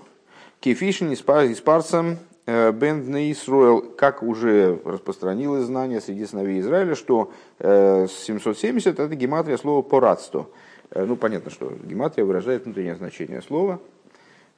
кефишин 0.61 1.15
э, 1.15 2.73
Бендне 2.73 3.33
Исруэл, 3.33 3.83
как 3.97 4.23
уже 4.23 4.81
распространилось 4.85 5.65
знание 5.65 6.01
среди 6.01 6.27
сыновей 6.27 6.61
Израиля, 6.61 6.95
что 6.95 7.33
770 7.61 8.87
э, 8.87 9.03
это 9.03 9.15
гематрия 9.15 9.57
слова 9.57 9.83
порадсто. 9.83 10.47
Ну, 10.95 11.17
понятно, 11.17 11.51
что 11.51 11.73
гематрия 11.85 12.25
выражает 12.25 12.65
внутреннее 12.65 12.97
значение 12.97 13.43
слова– 13.43 13.81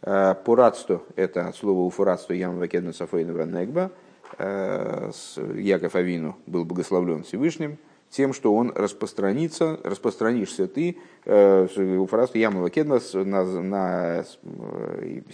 Э, 0.02 0.34
Пуратство– 0.44 1.02
это 1.16 1.48
от 1.48 1.56
слова 1.56 1.80
уфуратство 1.80 2.32
ям 2.32 2.58
вакедна 2.58 2.92
сафейна 2.92 3.44
негба. 3.44 3.90
Э, 4.38 5.10
Яков 5.54 5.94
Авину 5.94 6.36
был 6.46 6.64
благословлен 6.64 7.22
Всевышним 7.24 7.78
тем, 8.08 8.32
что 8.32 8.54
он 8.54 8.72
распространится, 8.74 9.78
распространишься 9.84 10.66
ты, 10.66 10.96
э, 11.26 11.68
уфуратство 11.98 12.38
ям 12.38 12.56
вакедна 12.60 12.98
на, 13.12 13.44
на, 13.44 14.24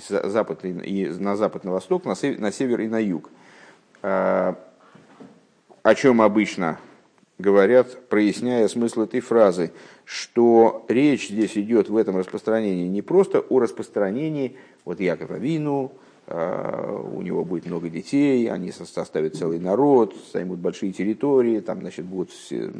запад, 0.08 0.64
и, 0.64 1.06
на 1.18 1.36
запад, 1.36 1.64
на 1.64 1.72
восток, 1.72 2.04
на 2.04 2.14
север, 2.14 2.40
на 2.40 2.52
север 2.52 2.80
и 2.80 2.88
на 2.88 2.98
юг. 2.98 3.30
О 4.02 4.56
чем 5.94 6.20
обычно 6.20 6.78
говорят, 7.38 8.08
проясняя 8.08 8.66
смысл 8.68 9.02
этой 9.02 9.20
фразы, 9.20 9.72
что 10.04 10.84
речь 10.88 11.28
здесь 11.28 11.56
идет 11.56 11.88
в 11.88 11.96
этом 11.96 12.16
распространении 12.16 12.88
не 12.88 13.02
просто 13.02 13.40
о 13.40 13.58
распространении, 13.58 14.56
вот 14.84 15.00
Яков 15.00 15.30
Авину, 15.30 15.92
а, 16.28 16.98
у 17.14 17.22
него 17.22 17.44
будет 17.44 17.66
много 17.66 17.88
детей, 17.88 18.50
они 18.50 18.72
составят 18.72 19.36
целый 19.36 19.60
народ, 19.60 20.14
займут 20.32 20.58
большие 20.58 20.92
территории, 20.92 21.60
там, 21.60 21.80
значит, 21.80 22.04
будут 22.04 22.30
все, 22.30 22.72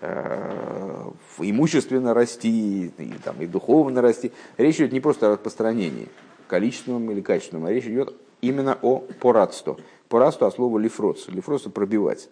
э, 0.00 1.10
имущественно 1.40 2.14
расти, 2.14 2.92
и, 2.96 3.12
там, 3.24 3.36
и 3.40 3.46
духовно 3.46 4.00
расти. 4.00 4.32
Речь 4.56 4.76
идет 4.76 4.92
не 4.92 5.00
просто 5.00 5.26
о 5.26 5.32
распространении, 5.32 6.08
количественном 6.46 7.10
или 7.10 7.20
качественном, 7.20 7.66
а 7.66 7.72
речь 7.72 7.84
идет 7.84 8.14
именно 8.40 8.78
о 8.80 9.00
порадстве. 9.20 9.76
Порадство 10.08 10.46
от 10.46 10.54
слова 10.54 10.78
лифроц. 10.78 11.28
Лифроц– 11.28 11.62
пробивать 11.74 12.30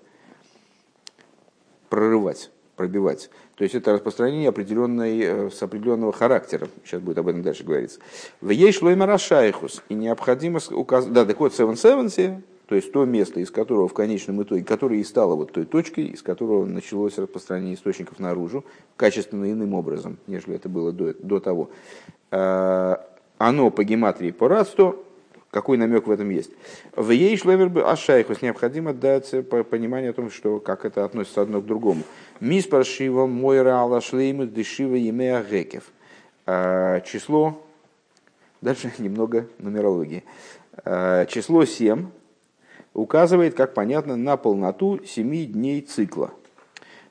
прорывать, 1.90 2.50
пробивать. 2.76 3.28
То 3.56 3.64
есть 3.64 3.74
это 3.74 3.92
распространение 3.92 4.48
определенной, 4.48 5.20
э, 5.20 5.50
с 5.50 5.62
определенного 5.62 6.12
характера. 6.12 6.68
Сейчас 6.82 7.02
будет 7.02 7.18
об 7.18 7.28
этом 7.28 7.42
дальше 7.42 7.64
говориться. 7.64 8.00
В 8.40 8.48
ей 8.48 8.72
шлойма 8.72 9.04
рашайхус. 9.04 9.82
И 9.90 9.94
необходимо 9.94 10.60
указать... 10.70 11.12
Да, 11.12 11.26
так 11.26 11.38
вот, 11.38 11.52
770, 11.52 12.42
то 12.66 12.74
есть 12.74 12.92
то 12.92 13.04
место, 13.04 13.40
из 13.40 13.50
которого 13.50 13.88
в 13.88 13.92
конечном 13.92 14.42
итоге, 14.42 14.64
которое 14.64 15.00
и 15.00 15.04
стало 15.04 15.34
вот 15.34 15.52
той 15.52 15.66
точкой, 15.66 16.06
из 16.06 16.22
которого 16.22 16.64
началось 16.64 17.18
распространение 17.18 17.74
источников 17.74 18.18
наружу, 18.18 18.64
качественно 18.96 19.50
иным 19.50 19.74
образом, 19.74 20.18
нежели 20.26 20.54
это 20.54 20.68
было 20.68 20.92
до, 20.92 21.12
до 21.14 21.40
того. 21.40 21.70
Э, 22.30 22.96
оно 23.38 23.70
по 23.70 23.84
гематрии 23.84 24.30
по 24.30 24.48
радству 24.48 25.04
какой 25.50 25.78
намек 25.78 26.06
в 26.06 26.10
этом 26.10 26.30
есть? 26.30 26.52
В 26.94 27.10
ей 27.10 27.36
шлевер 27.36 27.76
ашайхус 27.84 28.40
необходимо 28.40 28.94
дать 28.94 29.30
понимание 29.68 30.10
о 30.10 30.12
том, 30.12 30.30
что 30.30 30.60
как 30.60 30.84
это 30.84 31.04
относится 31.04 31.42
одно 31.42 31.60
к 31.60 31.66
другому. 31.66 32.04
Мис 32.38 32.66
паршива 32.66 33.26
мойра 33.26 33.80
алашлейму 33.80 34.46
дешива 34.46 34.94
емея 34.94 35.42
гекев. 35.42 35.90
А, 36.46 37.00
число, 37.00 37.60
дальше 38.60 38.92
немного 38.98 39.48
нумерологии. 39.58 40.22
А, 40.84 41.26
число 41.26 41.64
7 41.64 42.06
указывает, 42.94 43.54
как 43.54 43.74
понятно, 43.74 44.16
на 44.16 44.36
полноту 44.36 45.00
7 45.04 45.46
дней 45.46 45.80
цикла. 45.80 46.30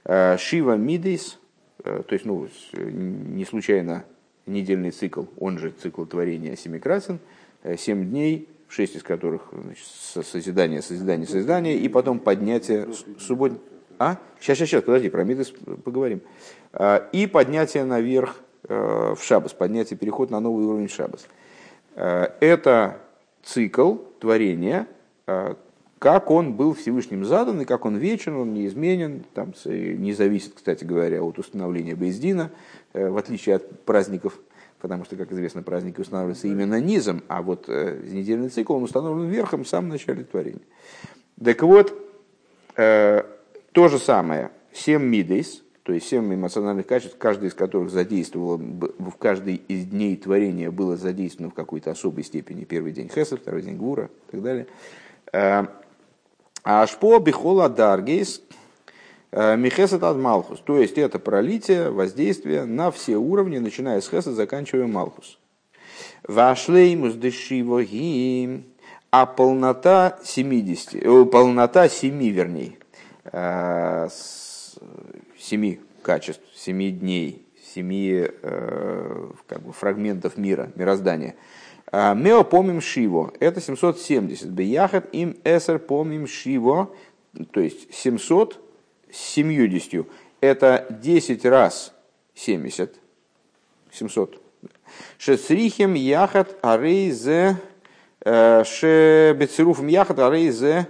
А, 0.06 0.38
Шива 0.38 0.78
мидис, 0.78 1.38
э, 1.84 2.04
то 2.08 2.14
есть 2.14 2.24
ну, 2.24 2.48
э, 2.72 2.90
не 2.90 3.44
случайно 3.44 4.06
недельный 4.46 4.92
цикл, 4.92 5.26
он 5.38 5.60
же 5.60 5.72
цикл 5.72 6.06
творения 6.06 6.56
семикрасен– 6.56 7.20
Э, 7.62 7.76
7 7.76 8.10
дней, 8.10 8.48
шесть 8.70 8.96
из 8.96 9.04
которых 9.04 9.50
значит, 9.52 9.86
созидание, 9.86 10.82
созидание, 10.82 11.28
созидание, 11.28 11.78
и 11.78 11.90
потом 11.90 12.20
поднятие 12.20 12.88
суббот... 13.20 13.54
А? 13.98 14.18
Сейчас, 14.40 14.60
сейчас, 14.60 14.70
сейчас, 14.70 14.84
подожди, 14.84 15.10
про 15.10 15.26
Мидас 15.26 15.52
поговорим. 15.84 16.22
А, 16.72 17.10
и 17.12 17.28
поднятие 17.28 17.84
наверх 17.84 18.40
э, 18.68 19.14
в 19.18 19.22
Шабас, 19.22 19.52
поднятие, 19.52 19.98
переход 19.98 20.30
на 20.30 20.40
новый 20.40 20.66
уровень 20.66 20.88
Шабас. 20.88 21.28
Э, 21.96 22.28
это 22.40 23.00
цикл 23.44 23.96
творения, 24.20 24.88
как 26.00 26.32
он 26.32 26.54
был 26.54 26.74
Всевышним 26.74 27.24
задан, 27.24 27.62
и 27.62 27.66
как 27.66 27.86
он 27.86 27.98
вечен, 27.98 28.36
он 28.36 28.54
неизменен, 28.54 29.24
там, 29.34 29.54
не 29.66 30.14
зависит, 30.14 30.54
кстати 30.56 30.84
говоря, 30.84 31.24
от 31.24 31.40
установления 31.40 31.96
Бейздина, 31.96 32.52
в 32.94 33.18
отличие 33.18 33.56
от 33.56 33.86
праздников 33.86 34.40
потому 34.80 35.06
что, 35.06 35.16
как 35.16 35.32
известно, 35.32 35.62
праздники 35.62 36.00
устанавливаются 36.00 36.48
именно 36.48 36.80
низом, 36.80 37.24
а 37.28 37.42
вот 37.42 37.66
э, 37.68 38.00
недельный 38.04 38.50
цикл 38.50 38.76
он 38.76 38.84
установлен 38.84 39.30
верхом 39.30 39.64
в 39.64 39.68
самом 39.68 39.90
начале 39.90 40.24
творения. 40.24 40.62
Так 41.44 41.62
вот, 41.64 41.94
э, 42.76 43.24
то 43.72 43.88
же 43.88 44.00
самое, 44.00 44.52
семь 44.74 45.04
мидейс, 45.04 45.64
то 45.84 45.94
есть 45.94 46.08
семь 46.08 46.34
эмоциональных 46.34 46.86
качеств, 46.86 47.18
каждый 47.18 47.50
из 47.50 47.54
которых 47.54 47.90
задействовало, 47.90 48.58
в 48.58 49.12
каждый 49.18 49.56
из 49.56 49.86
дней 49.86 50.16
творения 50.18 50.72
было 50.72 50.98
задействовано 50.98 51.52
в 51.52 51.56
какой-то 51.56 51.92
особой 51.92 52.24
степени. 52.24 52.64
Первый 52.64 52.92
день 52.92 53.10
Хеса, 53.10 53.38
второй 53.38 53.62
день 53.62 53.76
Гура 53.76 54.10
и 54.28 54.32
так 54.32 54.42
далее. 54.42 54.68
Э, 55.34 55.66
а 56.64 56.84
Ашпо 56.84 57.20
Бихола 57.20 57.70
Даргейс, 57.70 58.42
Э, 59.32 59.56
Михесет 59.56 60.02
от 60.04 60.18
Малхус, 60.18 60.60
то 60.60 60.80
есть 60.80 60.98
это 60.98 61.20
пролитие, 61.20 61.92
воздействие 61.92 62.66
на 62.66 62.90
все 62.90 63.18
уровни, 63.18 63.60
начиная 63.60 64.02
с 64.02 64.10
Хеса, 64.10 64.34
заканчивая 64.34 64.88
Малхус. 64.88 65.38
Вашлеймус 66.28 67.14
дешивоги, 67.14 68.64
а 69.12 69.28
полнота 69.28 70.18
70, 70.24 70.96
э, 70.96 71.26
полнота 71.26 71.90
7, 71.90 72.30
вернее, 72.30 72.78
7 75.38 75.74
э, 75.74 75.78
качеств, 76.02 76.42
7 76.56 77.00
дней, 77.00 77.46
7 77.76 78.28
как 79.46 79.62
бы, 79.62 79.74
фрагментов 79.74 80.38
мира, 80.38 80.72
мироздания. 80.76 81.36
Мео 81.92 82.44
помним 82.44 82.82
Шиво, 82.82 83.32
это 83.40 83.62
770. 83.62 84.48
Бияхат 84.48 85.08
им 85.14 85.38
эсер 85.44 85.80
помним 85.80 86.28
Шиво, 86.28 86.92
то 87.52 87.60
есть 87.60 87.94
700 87.94 88.69
с 89.12 89.18
70. 89.18 90.08
Это 90.42 90.86
10 90.90 91.46
раз 91.46 91.94
70. 92.36 92.96
700. 93.92 94.42
Шецрихим 95.18 95.94
яхат 95.94 96.58
арейзе 96.62 97.58
э, 98.26 98.64
шебецеруфом 98.64 99.88
яхат 99.88 100.20
арейзе 100.20 100.88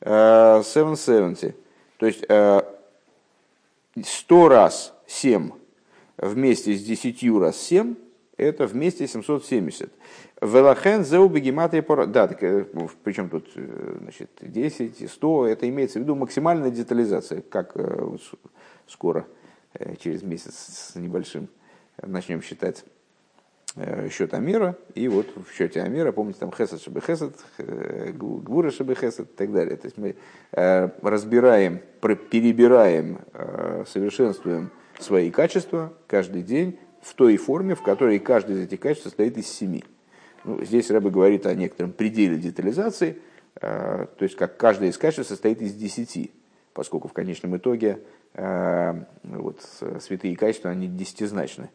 770. 0.00 1.56
То 1.98 2.06
есть 2.06 2.24
100 4.06 4.48
раз 4.48 4.94
7 5.06 5.50
вместе 6.18 6.74
с 6.74 6.84
10 6.84 7.40
раз 7.40 7.60
7 7.60 7.94
это 8.36 8.66
вместе 8.66 9.06
770. 9.06 9.90
Велахен 10.40 11.04
зеуби 11.04 11.40
гематрия 11.40 11.82
пора... 11.82 12.06
Да, 12.06 12.28
так, 12.28 12.42
э, 12.42 12.66
причем 13.02 13.28
тут 13.28 13.50
значит, 13.54 14.30
10 14.40 15.00
и 15.00 15.06
100, 15.06 15.46
это 15.46 15.68
имеется 15.68 15.98
в 15.98 16.02
виду 16.02 16.14
максимальная 16.14 16.70
детализация, 16.70 17.42
как 17.42 17.76
скоро, 18.86 19.26
через 19.98 20.22
месяц 20.22 20.54
с 20.54 20.94
небольшим, 20.94 21.48
начнем 22.02 22.42
считать 22.42 22.84
Э, 23.80 24.08
счет 24.10 24.34
Амира, 24.34 24.76
и 24.94 25.06
вот 25.08 25.26
в 25.36 25.54
счете 25.54 25.82
Амира, 25.82 26.10
помните, 26.10 26.40
там 26.40 26.50
Хесед 26.52 26.82
Шабы 26.82 27.00
Хесед, 27.00 27.36
э, 27.58 28.10
Гвура 28.12 28.70
Шабы 28.70 28.94
Хесед 28.94 29.30
и 29.30 29.36
так 29.36 29.52
далее. 29.52 29.76
То 29.76 29.86
есть 29.86 29.98
мы 29.98 30.16
э, 30.52 30.88
разбираем, 31.02 31.80
перебираем, 32.00 33.18
совершенствуем 33.86 34.70
свои 34.98 35.30
качества 35.30 35.92
каждый 36.08 36.42
день 36.42 36.78
в 37.02 37.14
той 37.14 37.36
форме, 37.36 37.74
в 37.74 37.82
которой 37.82 38.18
каждый 38.18 38.56
из 38.56 38.64
этих 38.64 38.80
качеств 38.80 39.04
состоит 39.04 39.36
из 39.36 39.46
семи. 39.46 39.84
Ну, 40.44 40.64
здесь 40.64 40.90
Рэбе 40.90 41.10
говорит 41.10 41.46
о 41.46 41.54
некотором 41.54 41.92
пределе 41.92 42.36
детализации, 42.36 43.18
то 43.60 44.08
есть 44.20 44.36
как 44.36 44.56
каждое 44.56 44.90
из 44.90 44.98
качеств 44.98 45.28
состоит 45.28 45.60
из 45.62 45.74
десяти, 45.74 46.30
поскольку 46.74 47.08
в 47.08 47.12
конечном 47.12 47.56
итоге 47.56 47.98
вот, 48.34 49.60
святые 50.00 50.36
качества, 50.36 50.70
они 50.70 50.86
десятизначны. 50.86 51.70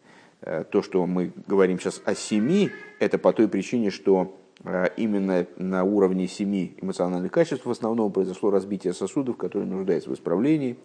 Э, 0.45 0.63
то, 0.69 0.81
что 0.81 1.05
мы 1.05 1.31
говорим 1.47 1.79
сейчас 1.79 2.01
о 2.05 2.15
семи, 2.15 2.69
это 2.99 3.17
по 3.17 3.31
той 3.31 3.47
причине, 3.47 3.89
что 3.89 4.35
э, 4.63 4.87
именно 4.97 5.45
на 5.57 5.83
уровне 5.85 6.27
семи 6.27 6.75
эмоциональных 6.81 7.31
качеств 7.31 7.65
в 7.65 7.71
основном 7.71 8.11
произошло 8.11 8.51
разбитие 8.51 8.93
сосудов, 8.93 9.37
которые 9.37 9.69
нуждаются 9.69 10.09
в 10.09 10.13
исправлении. 10.13 10.75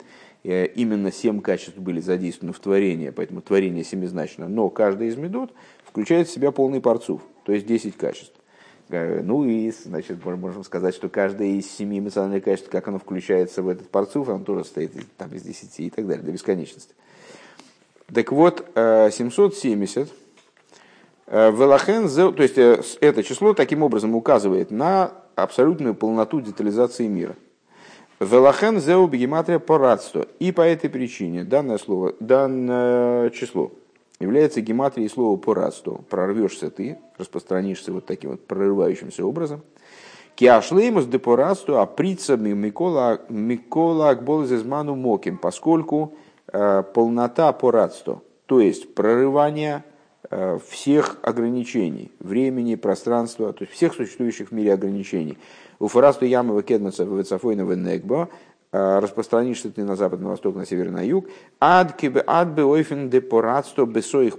Э, 0.45 0.67
именно 0.67 1.11
семь 1.11 1.41
качеств 1.41 1.79
были 1.79 2.01
задействованы 2.01 2.53
в 2.53 2.61
творении, 2.61 3.11
поэтому 3.11 3.41
творение 3.41 3.83
семизначно. 3.83 4.49
Но 4.49 4.69
каждый 4.71 5.09
из 5.09 5.17
медот 5.17 5.53
включает 5.85 6.29
в 6.29 6.33
себя 6.33 6.53
полный 6.53 6.81
парцув, 6.81 7.23
то 7.49 7.55
есть 7.55 7.65
10 7.65 7.97
качеств. 7.97 8.35
Ну 8.91 9.47
и, 9.47 9.71
значит, 9.71 10.23
можем 10.23 10.65
сказать, 10.65 10.95
что 10.95 11.09
каждое 11.09 11.49
из 11.49 11.71
семи 11.71 11.99
эмоциональных 11.99 12.45
качеств, 12.45 12.69
как 12.69 12.89
оно 12.89 12.99
включается 12.99 13.63
в 13.63 13.69
этот 13.69 13.89
парцуф, 13.89 14.29
оно 14.29 14.45
тоже 14.45 14.65
состоит 14.65 14.93
там, 15.17 15.33
из 15.33 15.45
десяти 15.45 15.87
и 15.87 15.91
так 15.91 16.07
далее, 16.07 16.23
до 16.23 16.31
бесконечности. 16.31 16.93
Так 18.13 18.33
вот, 18.33 18.67
770 18.75 20.13
э, 21.29 21.51
Велахен, 21.53 22.35
то 22.35 22.43
есть 22.43 22.59
э, 22.59 22.83
это 23.01 23.23
число 23.23 23.55
таким 23.55 23.83
образом 23.83 24.15
указывает 24.15 24.71
на 24.71 25.13
абсолютную 25.35 25.95
полноту 25.95 26.43
детализации 26.43 27.07
мира. 27.07 27.35
Велахен 28.21 28.79
зеу 28.79 29.07
бегематрия 29.07 29.59
порадство. 29.59 30.27
И 30.39 30.53
по 30.53 30.61
этой 30.61 30.91
причине 30.91 31.45
данное 31.45 31.79
слово, 31.79 32.15
данное 32.21 33.31
число 33.31 33.73
является 34.21 34.61
гематрией 34.61 35.09
слова 35.09 35.37
порадство. 35.37 36.01
Прорвешься 36.09 36.71
ты, 36.71 36.99
распространишься 37.19 37.93
вот 37.93 38.07
таким 38.07 38.31
вот 38.31 38.47
прорывающимся 38.47 39.25
образом. 39.25 39.63
Киашлеймус 40.35 41.07
де 41.07 41.21
а 41.27 41.87
прицами 41.87 42.53
Микола, 42.53 43.21
Микола 43.29 44.11
Акболзезману 44.11 44.95
Моким, 44.95 45.37
поскольку 45.37 46.15
Э, 46.51 46.83
полнота 46.95 47.53
порадства, 47.53 48.23
то 48.47 48.59
есть 48.59 48.95
прорывание 48.95 49.85
э, 50.31 50.59
всех 50.67 51.19
ограничений, 51.21 52.11
времени, 52.21 52.75
пространства, 52.75 53.53
то 53.53 53.65
есть 53.65 53.75
всех 53.75 53.93
существующих 53.93 54.49
в 54.49 54.53
мире 54.53 54.73
ограничений. 54.73 55.37
У 55.79 55.89
фарасту 55.89 56.25
ямы 56.25 56.63
кедмаца 56.63 57.05
вецафойна 57.05 57.71
венегба 57.71 58.31
э, 58.73 58.99
распространишься 58.99 59.71
ты 59.71 59.85
на 59.85 59.97
запад, 59.97 60.21
на 60.21 60.31
восток, 60.31 60.57
на 60.57 60.67
север, 60.67 60.91
на 60.91 61.05
юг, 61.05 61.27
ад 61.61 61.95
кибе 61.97 62.23
ад 62.27 62.55
бы 62.55 62.65
ойфен 62.65 63.11
де 63.11 63.21
порадство, 63.21 63.87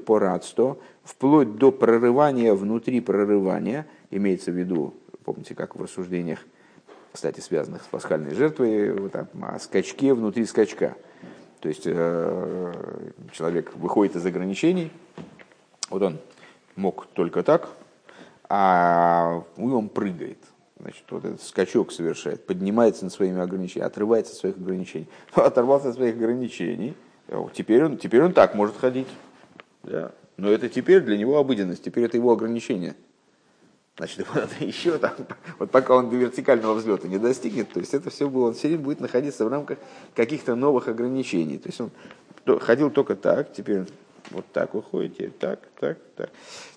порадство, 0.05 0.77
вплоть 1.03 1.55
до 1.57 1.71
прорывания 1.71 2.53
внутри 2.53 3.01
прорывания, 3.01 3.87
имеется 4.11 4.51
в 4.51 4.55
виду, 4.55 4.93
помните, 5.23 5.55
как 5.55 5.75
в 5.75 5.81
рассуждениях, 5.81 6.39
кстати, 7.11 7.39
связанных 7.39 7.83
с 7.83 7.87
пасхальной 7.87 8.35
жертвой, 8.35 8.93
вот, 8.93 9.15
о 9.15 9.59
скачке 9.59 10.13
внутри 10.13 10.45
скачка– 10.45 10.95
то 11.59 11.67
есть 11.67 11.83
э, 11.85 12.73
человек 13.33 13.75
выходит 13.75 14.15
из 14.15 14.25
ограничений, 14.25 14.91
вот 15.89 16.01
он 16.01 16.19
мог 16.75 17.07
только 17.07 17.43
так, 17.43 17.69
а 18.47 19.43
он 19.57 19.89
прыгает. 19.89 20.37
Значит, 20.79 21.03
вот 21.09 21.25
этот 21.25 21.41
скачок 21.41 21.91
совершает, 21.91 22.45
поднимается 22.45 23.03
над 23.03 23.13
своими 23.13 23.41
ограничениями, 23.41 23.87
отрывается 23.87 24.33
от 24.33 24.39
своих 24.39 24.57
ограничений. 24.57 25.07
Оторвался 25.33 25.89
от 25.89 25.95
своих 25.95 26.15
ограничений, 26.15 26.95
теперь 27.53 27.83
он, 27.83 27.97
теперь 27.97 28.21
он 28.23 28.33
так 28.33 28.55
может 28.55 28.77
ходить. 28.77 29.07
Да? 29.83 30.13
Но 30.37 30.49
это 30.49 30.69
теперь 30.69 31.01
для 31.01 31.17
него 31.17 31.37
обыденность, 31.37 31.83
теперь 31.83 32.05
это 32.05 32.17
его 32.17 32.31
ограничение– 32.31 32.95
Значит, 33.99 34.19
ему 34.19 34.29
надо 34.33 34.53
еще 34.61 34.97
там, 34.97 35.11
вот 35.59 35.71
пока 35.71 35.93
он 35.93 36.09
до 36.09 36.15
вертикального 36.15 36.73
взлета 36.73 37.09
не 37.09 37.17
достигнет, 37.17 37.69
то 37.73 37.81
есть 37.81 37.93
это 37.93 38.09
все 38.09 38.29
было, 38.29 38.47
он 38.47 38.53
все 38.53 38.69
время 38.69 38.83
будет 38.83 39.01
находиться 39.01 39.43
в 39.43 39.49
рамках 39.49 39.77
каких-то 40.15 40.55
новых 40.55 40.87
ограничений. 40.87 41.57
То 41.57 41.67
есть 41.67 41.81
он 41.81 42.59
ходил 42.61 42.91
только 42.91 43.17
так, 43.17 43.51
теперь 43.51 43.83
вот 44.31 44.45
так 44.53 44.73
уходит, 44.73 45.15
теперь 45.15 45.31
так, 45.31 45.59
так, 45.77 45.97
так, 46.15 46.29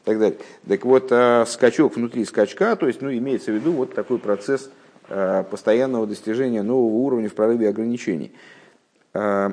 так 0.02 0.18
далее. 0.18 0.38
Так 0.66 0.84
вот, 0.84 1.12
а, 1.12 1.46
скачок 1.46 1.94
внутри 1.94 2.24
скачка, 2.24 2.74
то 2.74 2.88
есть, 2.88 3.00
ну, 3.00 3.12
имеется 3.12 3.52
в 3.52 3.54
виду 3.54 3.70
вот 3.70 3.94
такой 3.94 4.18
процесс 4.18 4.68
а, 5.08 5.44
постоянного 5.44 6.08
достижения 6.08 6.64
нового 6.64 6.96
уровня 6.96 7.28
в 7.28 7.34
прорыве 7.34 7.68
ограничений. 7.68 8.32
А, 9.14 9.52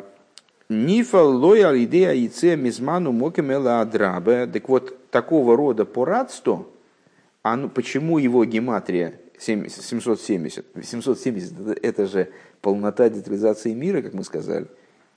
Нифа 0.69 1.21
лоя 1.21 1.71
идея 1.83 2.13
яйце 2.13 2.55
мизману 2.55 3.11
мокемела 3.11 3.81
адрабе. 3.81 4.47
Так 4.47 4.69
вот, 4.69 5.11
такого 5.11 5.55
рода 5.55 5.85
порадство– 5.85 6.65
а 7.43 7.55
ну, 7.55 7.69
почему 7.69 8.17
его 8.17 8.43
гематрия 8.45 9.19
770? 9.37 10.65
770 10.83 11.79
это 11.81 12.05
же 12.05 12.29
полнота 12.61 13.09
детализации 13.09 13.73
мира, 13.73 14.01
как 14.01 14.13
мы 14.13 14.23
сказали. 14.23 14.67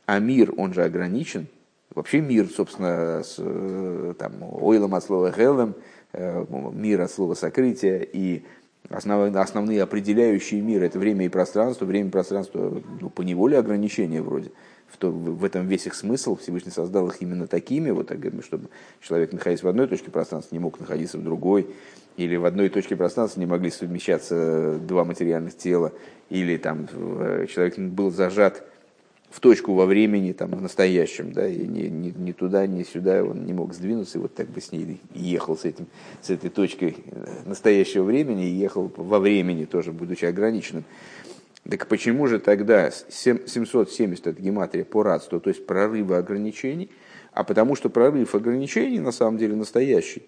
А 0.07 0.19
мир, 0.19 0.53
он 0.57 0.73
же 0.73 0.85
ограничен. 0.85 1.47
Вообще 1.95 2.21
мир, 2.21 2.49
собственно, 2.49 3.23
с 3.23 3.37
э, 3.39 4.15
там, 4.19 4.35
ойлом 4.41 4.95
от 4.95 5.05
слова 5.05 5.31
хелем, 5.31 5.75
э, 6.13 6.45
мир 6.73 7.03
от 7.03 7.11
слова 7.11 7.35
сокрытия 7.35 7.99
и 7.99 8.45
основные, 8.89 9.41
основные 9.41 9.83
определяющие 9.83 10.61
мир 10.61 10.83
это 10.83 10.99
время 10.99 11.27
и 11.27 11.29
пространство. 11.29 11.85
Время 11.85 12.09
и 12.09 12.11
пространство 12.11 12.83
ну, 13.01 13.11
по 13.11 13.23
неволе 13.23 13.59
ограничения 13.59 14.23
вроде 14.23 14.53
в, 14.89 14.97
то, 14.97 15.11
в 15.11 15.45
этом 15.45 15.67
весь 15.67 15.87
их 15.87 15.95
смысл. 15.95 16.37
Всевышний 16.37 16.71
создал 16.71 17.09
их 17.09 17.21
именно 17.21 17.47
такими, 17.47 17.91
вот, 17.91 18.11
чтобы 18.43 18.69
человек, 19.01 19.33
находясь 19.33 19.63
в 19.63 19.69
одной 19.69 19.87
точке 19.87 20.11
пространства, 20.11 20.55
не 20.55 20.61
мог 20.61 20.79
находиться 20.81 21.19
в 21.19 21.25
другой, 21.25 21.69
или 22.17 22.37
в 22.37 22.45
одной 22.45 22.69
точке 22.69 22.97
пространства 22.97 23.41
не 23.41 23.47
могли 23.47 23.71
совмещаться 23.71 24.79
два 24.79 25.05
материальных 25.05 25.57
тела, 25.57 25.93
или 26.31 26.57
там 26.57 26.89
э, 26.93 27.47
человек 27.49 27.79
был 27.79 28.11
зажат 28.11 28.65
в 29.33 29.41
точку 29.41 29.73
во 29.73 29.87
времени, 29.87 30.33
там, 30.33 30.51
в 30.51 30.61
настоящем, 30.61 31.33
да, 31.33 31.49
и 31.49 31.67
ни, 31.67 31.85
ни, 31.85 32.11
ни 32.11 32.33
туда, 32.33 32.67
ни 32.67 32.83
сюда 32.83 33.25
он 33.25 33.47
не 33.47 33.55
мог 33.55 33.73
сдвинуться, 33.73 34.19
и 34.19 34.21
вот 34.21 34.35
так 34.35 34.49
бы 34.49 34.61
с 34.61 34.73
ней 34.73 35.01
ехал 35.15 35.57
с, 35.57 35.65
этим, 35.65 35.87
с 36.21 36.29
этой 36.29 36.51
точкой 36.51 36.97
э, 37.07 37.27
настоящего 37.47 38.05
времени, 38.05 38.47
и 38.47 38.55
ехал 38.55 38.93
во 38.95 39.19
времени, 39.19 39.65
тоже 39.65 39.93
будучи 39.93 40.27
ограниченным. 40.27 40.85
Так 41.69 41.87
почему 41.87 42.27
же 42.27 42.41
тогда 42.41 42.91
770 42.91 44.27
это 44.27 44.43
гематрия 44.43 44.85
по 44.85 45.03
радству, 45.03 45.41
то 45.41 45.49
есть 45.49 45.65
прорыва 45.65 46.19
ограничений, 46.19 46.91
а 47.33 47.45
потому 47.45 47.75
что 47.77 47.89
прорыв 47.89 48.35
ограничений 48.35 48.99
на 48.99 49.13
самом 49.13 49.39
деле 49.39 49.57
настоящий. 49.57 50.25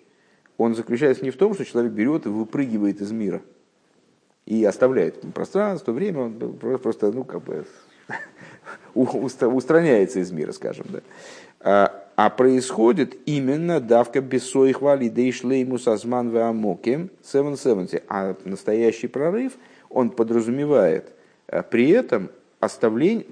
Он 0.57 0.75
заключается 0.75 1.25
не 1.25 1.31
в 1.31 1.37
том, 1.37 1.55
что 1.55 1.65
человек 1.65 1.93
берет 1.93 2.27
и 2.27 2.29
выпрыгивает 2.29 3.01
из 3.01 3.11
мира 3.11 3.43
и 4.47 4.65
оставляет 4.65 5.21
пространство, 5.33 5.93
время, 5.93 6.23
он 6.23 6.59
просто, 6.79 7.11
ну, 7.11 7.25
как 7.25 7.43
бы 7.43 7.65
устраняется 8.95 10.21
из 10.21 10.31
мира, 10.31 10.53
скажем, 10.53 10.87
да. 10.91 11.01
А, 11.61 12.05
а 12.17 12.31
происходит 12.31 13.17
именно 13.27 13.81
давка 13.81 14.21
бессоих 14.21 14.83
вали 14.83 15.09
дейшлеймус 15.09 15.89
азман 15.89 16.29
веамокем 16.29 17.11
770. 17.23 18.05
А 18.09 18.37
настоящий 18.45 19.09
прорыв, 19.09 19.55
он 19.89 20.11
подразумевает 20.11 21.15
а 21.49 21.63
при 21.63 21.91
этом 21.91 22.31
оставление, 22.61 23.27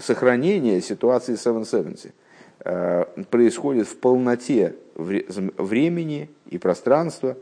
сохранение 0.00 0.80
ситуации 0.80 1.36
770 1.36 2.12
а, 2.12 2.25
происходит 2.58 3.86
в 3.86 3.96
полноте 3.98 4.74
времени 4.94 6.30
и 6.48 6.58
пространства. 6.58 7.36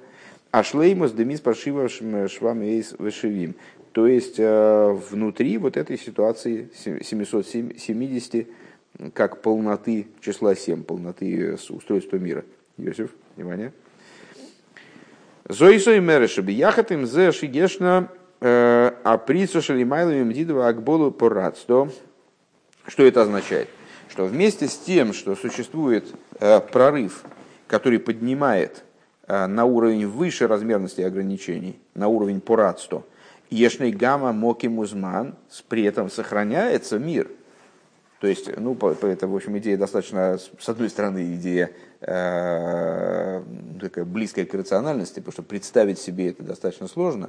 А 0.51 0.63
шлеймус 0.63 1.13
демис 1.13 1.41
пошива 1.41 1.89
швами 1.89 2.85
вышивим. 2.99 3.57
То 3.93 4.07
есть 4.07 4.37
а, 4.39 4.93
внутри 4.93 5.57
вот 5.59 5.77
этой 5.77 5.99
ситуации 5.99 6.69
770 6.75 8.49
как 9.13 9.43
полноты 9.43 10.09
числа 10.21 10.55
7, 10.55 10.83
полноты 10.85 11.57
устройства 11.69 12.17
мира. 12.17 12.45
Йосиф, 12.77 13.11
внимание. 13.37 13.73
Зоисой 15.49 16.01
мерешеби 16.01 16.53
яхатым 16.53 17.07
зе 17.07 17.33
шигешна 17.33 18.09
А 18.41 19.19
прицу 19.27 19.63
шалимайловым 19.63 20.33
дидова 20.33 20.69
акболу 20.69 21.11
порадсто. 21.11 21.89
Что 22.87 23.05
это 23.05 23.23
означает? 23.23 23.69
Что 24.15 24.27
вместе 24.27 24.69
с 24.69 24.79
тем, 24.79 25.13
что 25.13 25.35
существует 25.35 26.15
прорыв, 26.39 27.25
который 27.67 27.99
поднимает 27.99 28.85
на 29.27 29.65
уровень 29.65 30.07
выше 30.07 30.47
размерности 30.47 31.01
ограничений, 31.01 31.81
на 31.95 32.07
уровень 32.07 32.41
порадсто, 32.41 33.03
ешный 33.51 33.91
гамма 33.91 34.33
моки 34.33 34.69
музман, 34.69 35.35
при 35.69 35.83
этом 35.83 36.09
сохраняется 36.11 36.97
мир– 37.01 37.29
то 38.25 38.29
есть, 38.29 38.49
ну, 38.57 38.75
это, 38.75 39.29
в 39.29 39.37
общем, 39.37 39.59
идея 39.59 39.77
достаточно, 39.77 40.39
с 40.39 40.69
одной 40.71 40.89
стороны, 40.89 41.35
идея 41.35 41.73
э, 42.01 43.43
такая 43.79 44.07
близкая 44.07 44.47
к 44.47 44.55
рациональности, 44.55 45.19
потому 45.21 45.33
что 45.33 45.43
представить 45.43 45.99
себе 45.99 46.31
это 46.31 46.43
достаточно 46.43 46.89
сложно, 46.89 47.29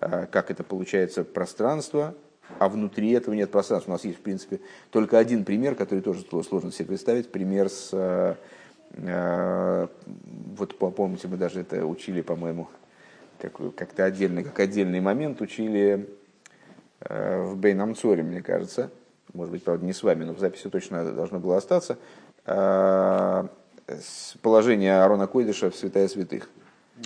э, 0.00 0.26
как 0.30 0.52
это 0.52 0.62
получается 0.62 1.24
пространство, 1.24 2.14
а 2.58 2.68
внутри 2.68 3.10
этого 3.12 3.34
нет 3.34 3.50
пространства. 3.50 3.92
У 3.92 3.94
нас 3.94 4.04
есть, 4.04 4.18
в 4.18 4.22
принципе, 4.22 4.60
только 4.90 5.18
один 5.18 5.44
пример, 5.44 5.74
который 5.74 6.00
тоже 6.00 6.24
сложно 6.48 6.72
себе 6.72 6.86
представить. 6.86 7.30
Пример 7.30 7.68
с... 7.68 7.90
Э, 7.92 8.34
э 8.96 9.86
вот 10.56 10.78
помните, 10.78 11.28
мы 11.28 11.36
даже 11.36 11.60
это 11.60 11.84
учили, 11.84 12.22
по-моему, 12.22 12.68
как, 13.38 13.52
как-то 13.74 14.04
отдельно, 14.04 14.42
как 14.42 14.58
отдельный 14.58 15.00
момент 15.00 15.42
учили 15.42 16.08
э, 17.00 17.42
в 17.42 17.56
Бейнамцоре, 17.56 18.22
мне 18.22 18.42
кажется– 18.42 18.90
может 19.36 19.52
быть, 19.52 19.62
правда, 19.62 19.84
не 19.84 19.92
с 19.92 20.02
вами, 20.02 20.24
но 20.24 20.32
в 20.32 20.38
записи 20.38 20.68
точно 20.68 21.12
должно 21.12 21.38
было 21.38 21.56
остаться, 21.56 21.98
положение 24.42 25.02
Арона 25.02 25.26
Койдыша 25.26 25.70
в 25.70 25.76
святая 25.76 26.08
святых. 26.08 26.48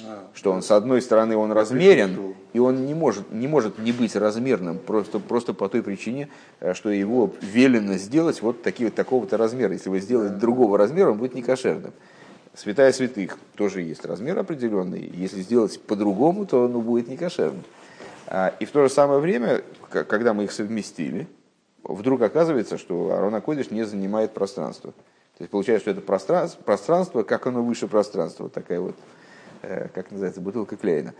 А, 0.07 0.29
что 0.35 0.53
он, 0.53 0.63
с 0.63 0.71
одной 0.71 1.03
стороны, 1.03 1.37
он 1.37 1.51
размерен, 1.53 2.37
и 2.53 2.59
он 2.59 2.87
не 2.87 2.95
может, 2.95 3.31
не 3.33 3.49
может 3.49 3.79
не 3.79 3.93
быть 3.93 4.17
размерным, 4.17 4.79
просто, 4.79 5.19
просто 5.19 5.55
по 5.55 5.69
той 5.69 5.83
причине, 5.83 6.29
э, 6.61 6.75
что 6.75 6.91
его 6.91 7.33
велено 7.41 7.95
сделать 7.95 8.43
вот 8.43 8.63
такие, 8.63 8.91
такого-то 8.91 9.37
размера. 9.37 9.73
Если 9.73 9.89
вы 9.89 10.01
сделаете 10.01 10.35
другого 10.35 10.79
размера, 10.79 11.11
он 11.11 11.19
будет 11.19 11.35
некошерным. 11.35 11.93
Святая 12.55 12.93
святых 12.93 13.39
тоже 13.55 13.83
есть 13.83 14.05
размер 14.05 14.39
определенный. 14.39 15.01
Если 15.01 15.41
сделать 15.43 15.81
по-другому, 15.81 16.47
то 16.47 16.65
он 16.65 16.73
будет 16.81 17.09
некошерным. 17.09 17.63
А, 18.27 18.53
и 18.59 18.65
в 18.65 18.71
то 18.71 18.83
же 18.83 18.91
самое 18.91 19.21
время, 19.21 19.63
когда 19.89 20.35
мы 20.35 20.45
их 20.45 20.53
совместили, 20.53 21.29
вдруг 21.85 22.23
оказывается, 22.23 22.79
что 22.79 23.13
Арона 23.13 23.41
Кодиш 23.41 23.71
не 23.71 23.85
занимает 23.85 24.33
пространство. 24.33 24.93
То 24.93 25.45
есть 25.45 25.51
получается, 25.51 25.85
что 25.85 25.91
это 25.93 26.01
пространство, 26.01 26.63
пространство 26.63 27.23
как 27.23 27.47
оно 27.47 27.63
выше 27.63 27.89
пространства. 27.89 28.45
Вот 28.45 28.53
такая 28.53 28.81
вот, 28.81 28.97
э, 29.63 29.89
как 29.95 30.11
называется, 30.11 30.41
бутылка 30.41 30.77
Клейна. 30.77 31.15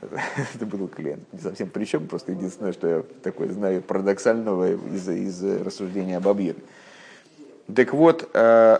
это 0.54 0.66
бутылка 0.66 0.96
Клейна. 0.96 1.22
Не 1.32 1.40
совсем 1.40 1.68
причем, 1.70 2.06
просто 2.06 2.32
единственное, 2.32 2.72
что 2.72 2.88
я 2.88 3.02
такое 3.22 3.50
знаю 3.50 3.82
парадоксального 3.82 4.72
из, 4.72 5.08
из 5.08 5.42
рассуждения 5.64 6.16
об 6.16 6.28
Абьере. 6.28 6.58
Так 7.74 7.92
вот, 7.92 8.28
э, 8.32 8.78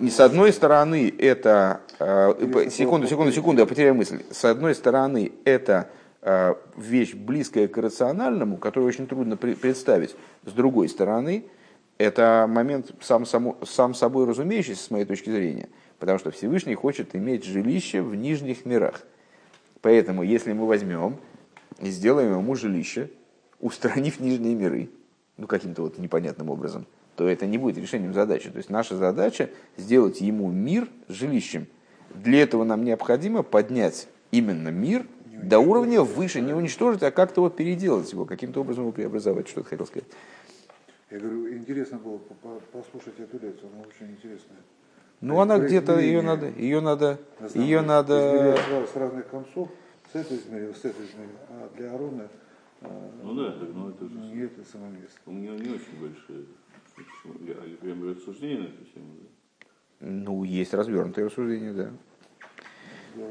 с 0.00 0.20
одной 0.20 0.52
стороны 0.52 1.12
это... 1.18 1.80
Э, 1.98 2.34
секунду, 2.70 3.06
секунду, 3.06 3.32
секунду, 3.32 3.60
я 3.60 3.66
потеряю 3.66 3.94
мысль. 3.94 4.22
С 4.30 4.44
одной 4.44 4.74
стороны 4.74 5.32
это 5.44 5.88
Э, 6.22 6.54
вещь 6.76 7.14
близкая 7.14 7.66
к 7.66 7.78
рациональному, 7.78 8.58
которую 8.58 8.88
очень 8.88 9.06
трудно 9.06 9.38
представить. 9.38 10.14
С 10.44 10.52
другой 10.52 10.90
стороны, 10.90 11.44
это 11.96 12.46
момент 12.46 12.92
сам, 13.00 13.24
само, 13.24 13.56
сам 13.64 13.94
собой 13.94 14.26
разумеющийся, 14.26 14.84
с 14.84 14.90
моей 14.90 15.06
точки 15.06 15.30
зрения, 15.30 15.70
потому 15.98 16.18
что 16.18 16.30
Всевышний 16.30 16.74
хочет 16.74 17.16
иметь 17.16 17.44
жилище 17.44 18.02
в 18.02 18.14
нижних 18.14 18.66
мирах. 18.66 19.00
Поэтому, 19.82 20.22
если 20.22 20.52
мы 20.52 20.66
возьмем 20.66 21.16
и 21.78 21.90
сделаем 21.90 22.32
ему 22.32 22.54
жилище, 22.54 23.10
устранив 23.60 24.20
нижние 24.20 24.54
миры, 24.54 24.90
ну, 25.36 25.46
каким-то 25.46 25.82
вот 25.82 25.98
непонятным 25.98 26.50
образом, 26.50 26.86
то 27.16 27.28
это 27.28 27.46
не 27.46 27.58
будет 27.58 27.78
решением 27.78 28.14
задачи. 28.14 28.50
То 28.50 28.58
есть 28.58 28.70
наша 28.70 28.96
задача 28.96 29.50
сделать 29.76 30.20
ему 30.20 30.50
мир 30.50 30.88
жилищем. 31.08 31.66
Для 32.14 32.42
этого 32.42 32.64
нам 32.64 32.84
необходимо 32.84 33.42
поднять 33.42 34.08
именно 34.30 34.68
мир– 34.68 35.06
до 35.42 35.58
уровня 35.58 36.02
выше, 36.02 36.40
не 36.40 36.52
уничтожить, 36.52 37.02
а 37.02 37.10
как-то 37.10 37.40
вот 37.40 37.56
переделать 37.56 38.12
его, 38.12 38.24
каким-то 38.24 38.60
образом 38.60 38.84
его 38.84 38.92
преобразовать, 38.92 39.48
что 39.48 39.62
ты 39.62 39.70
хотел 39.70 39.86
сказать. 39.86 40.08
Я 41.10 41.18
говорю, 41.18 41.52
интересно 41.52 41.98
было 41.98 42.18
послушать 42.72 43.18
эту 43.18 43.38
лекцию, 43.38 43.70
она 43.72 43.82
очень 43.82 44.12
интересная. 44.12 44.58
Ну, 45.20 45.40
она 45.40 45.58
где-то, 45.58 45.98
ее 45.98 46.22
надо, 46.22 46.48
ее 46.48 46.80
надо, 46.80 47.18
ее 47.54 47.82
надо... 47.82 48.56
С 48.92 48.96
разных 48.96 49.28
концов, 49.28 49.68
с 50.12 50.16
этой 50.16 50.38
измерил, 50.38 50.74
с 50.74 50.84
этой 50.84 51.04
измерил, 51.04 51.36
а 51.50 51.68
для 51.76 51.94
Арона 51.94 52.28
а, 52.82 52.88
ну 53.22 53.34
да, 53.34 53.54
ну 53.74 53.90
это 53.90 54.08
же... 54.08 54.14
Не 54.14 54.44
это 54.44 54.64
самое 54.64 54.92
место. 54.92 55.18
У 55.26 55.32
меня 55.32 55.50
не 55.50 55.74
очень 55.74 56.00
большие 56.00 56.46
прям 57.80 58.10
рассуждения 58.10 58.60
на 58.60 58.64
эту 58.64 58.84
тему, 58.84 59.06
да? 59.20 59.26
Ну, 60.00 60.44
есть 60.44 60.72
развернутые 60.72 61.26
рассуждения, 61.26 61.72
да. 61.72 61.90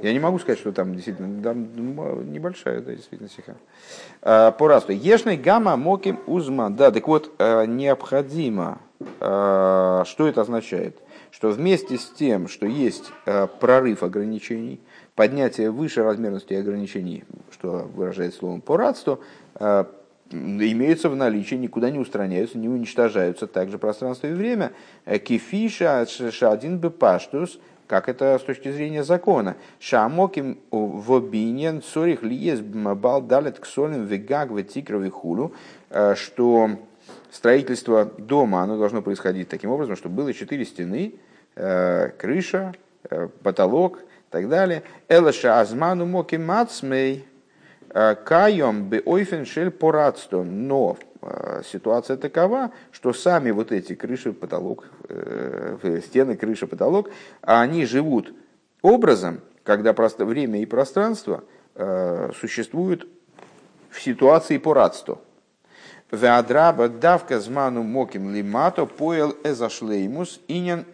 Я 0.03 0.13
не 0.13 0.19
могу 0.19 0.39
сказать, 0.39 0.59
что 0.59 0.71
там 0.71 0.93
действительно 0.93 1.41
там 1.41 2.31
небольшая, 2.31 2.81
да, 2.81 2.93
действительно 2.93 3.29
сиха. 3.29 3.55
По 4.21 4.67
расту. 4.67 4.91
Ешный 4.91 5.37
гамма 5.37 5.77
моким 5.77 6.19
узман. 6.27 6.75
Да, 6.75 6.91
так 6.91 7.07
вот, 7.07 7.33
а, 7.39 7.65
необходимо, 7.65 8.81
а, 9.19 10.03
что 10.05 10.27
это 10.27 10.41
означает? 10.41 11.01
Что 11.31 11.49
вместе 11.49 11.97
с 11.97 12.09
тем, 12.09 12.47
что 12.47 12.65
есть 12.65 13.11
прорыв 13.59 14.03
ограничений, 14.03 14.79
поднятие 15.15 15.71
выше 15.71 16.03
размерности 16.03 16.53
ограничений, 16.53 17.23
что 17.51 17.89
выражает 17.93 18.33
словом 18.33 18.61
по 18.61 18.77
радству, 18.77 19.19
имеются 20.31 21.09
в 21.09 21.15
наличии, 21.15 21.55
никуда 21.55 21.89
не 21.89 21.99
устраняются, 21.99 22.57
не 22.57 22.69
уничтожаются 22.69 23.47
также 23.47 23.77
пространство 23.77 24.27
и 24.27 24.33
время. 24.33 24.71
Кефиша 25.05 26.05
шадин 26.07 26.77
бепаштус 26.77 27.59
как 27.89 28.07
это 28.07 28.37
с 28.37 28.43
точки 28.43 28.71
зрения 28.71 29.03
закона. 29.03 29.57
Шамоким 29.79 30.59
в 30.69 31.15
обинен 31.15 31.81
сорих 31.81 32.21
лиес 32.21 32.61
бал 32.61 33.19
далет 33.23 33.59
ксолин 33.59 34.05
вегаг 34.05 34.51
в 34.51 35.09
хулу, 35.09 35.53
э, 35.89 36.13
что 36.13 36.69
строительство 37.31 38.05
дома 38.05 38.63
оно 38.63 38.77
должно 38.77 39.01
происходить 39.01 39.49
таким 39.49 39.71
образом, 39.71 39.95
чтобы 39.95 40.15
было 40.15 40.33
четыре 40.33 40.65
стены, 40.65 41.15
э, 41.55 42.09
крыша, 42.17 42.73
э, 43.09 43.27
потолок 43.43 43.99
и 43.99 44.31
так 44.31 44.49
далее. 44.49 44.83
Элаша 45.07 45.59
азману 45.59 46.05
моки 46.05 46.35
мацмей 46.35 47.25
кайом 48.23 48.87
бы 48.87 49.01
ойфен 49.03 49.45
шель 49.45 49.71
порадстон. 49.71 50.67
Но 50.67 50.95
Э, 51.21 51.61
ситуация 51.65 52.15
такова, 52.17 52.71
что 52.91 53.11
сами 53.11 53.51
вот 53.51 53.71
эти 53.71 53.93
крыши, 53.93 54.31
потолок, 54.31 54.85
э, 55.09 55.99
стены, 56.05 56.37
крыша, 56.37 56.65
потолок, 56.65 57.09
они 57.41 57.85
живут 57.85 58.33
образом, 58.81 59.41
когда 59.63 59.93
просто 59.93 60.25
время 60.25 60.61
и 60.61 60.65
пространство 60.65 61.43
э, 61.75 62.31
существуют 62.39 63.07
в 63.89 64.01
ситуации 64.01 64.57
порадства. 64.57 65.19
Веадраба 66.11 66.89
давка 66.89 67.39
зману 67.39 67.83
моким 67.83 68.33
лимато 68.33 68.85
поел 68.85 69.35
эзашлеймус 69.43 70.39
инен 70.47 70.85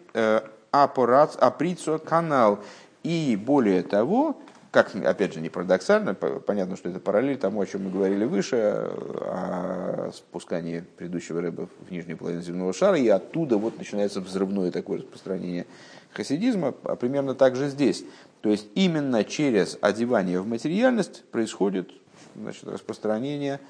априцо 0.72 1.99
канал. 1.99 2.59
И 3.03 3.39
более 3.41 3.84
того, 3.84 4.36
как, 4.72 4.93
опять 4.95 5.34
же, 5.34 5.39
не 5.39 5.47
парадоксально, 5.47 6.16
понятно, 6.16 6.76
что 6.76 6.89
это 6.89 6.99
параллель 6.99 7.38
тому, 7.38 7.61
о 7.61 7.66
чем 7.66 7.86
мы 7.86 7.91
говорили 7.91 8.26
выше, 8.26 8.57
о 8.57 10.11
спускании 10.13 10.84
предыдущего 10.97 11.39
рыба 11.39 11.70
в 11.88 11.91
нижнюю 11.91 12.18
половину 12.18 12.41
земного 12.41 12.74
шара, 12.74 12.97
и 12.97 13.07
оттуда 13.07 13.57
вот 13.57 13.78
начинается 13.78 14.20
взрывное 14.20 14.72
такое 14.72 14.97
распространение 14.97 15.66
хасидизма, 16.11 16.74
а 16.84 16.95
примерно 16.97 17.36
так 17.36 17.55
же 17.55 17.70
здесь. 17.70 18.03
То 18.41 18.49
есть 18.49 18.68
именно 18.76 19.24
через 19.24 19.78
одевание 19.80 20.41
в 20.41 20.47
материальность 20.47 21.24
происходит 21.32 21.91
значит, 22.36 22.66
распространение, 22.66 23.61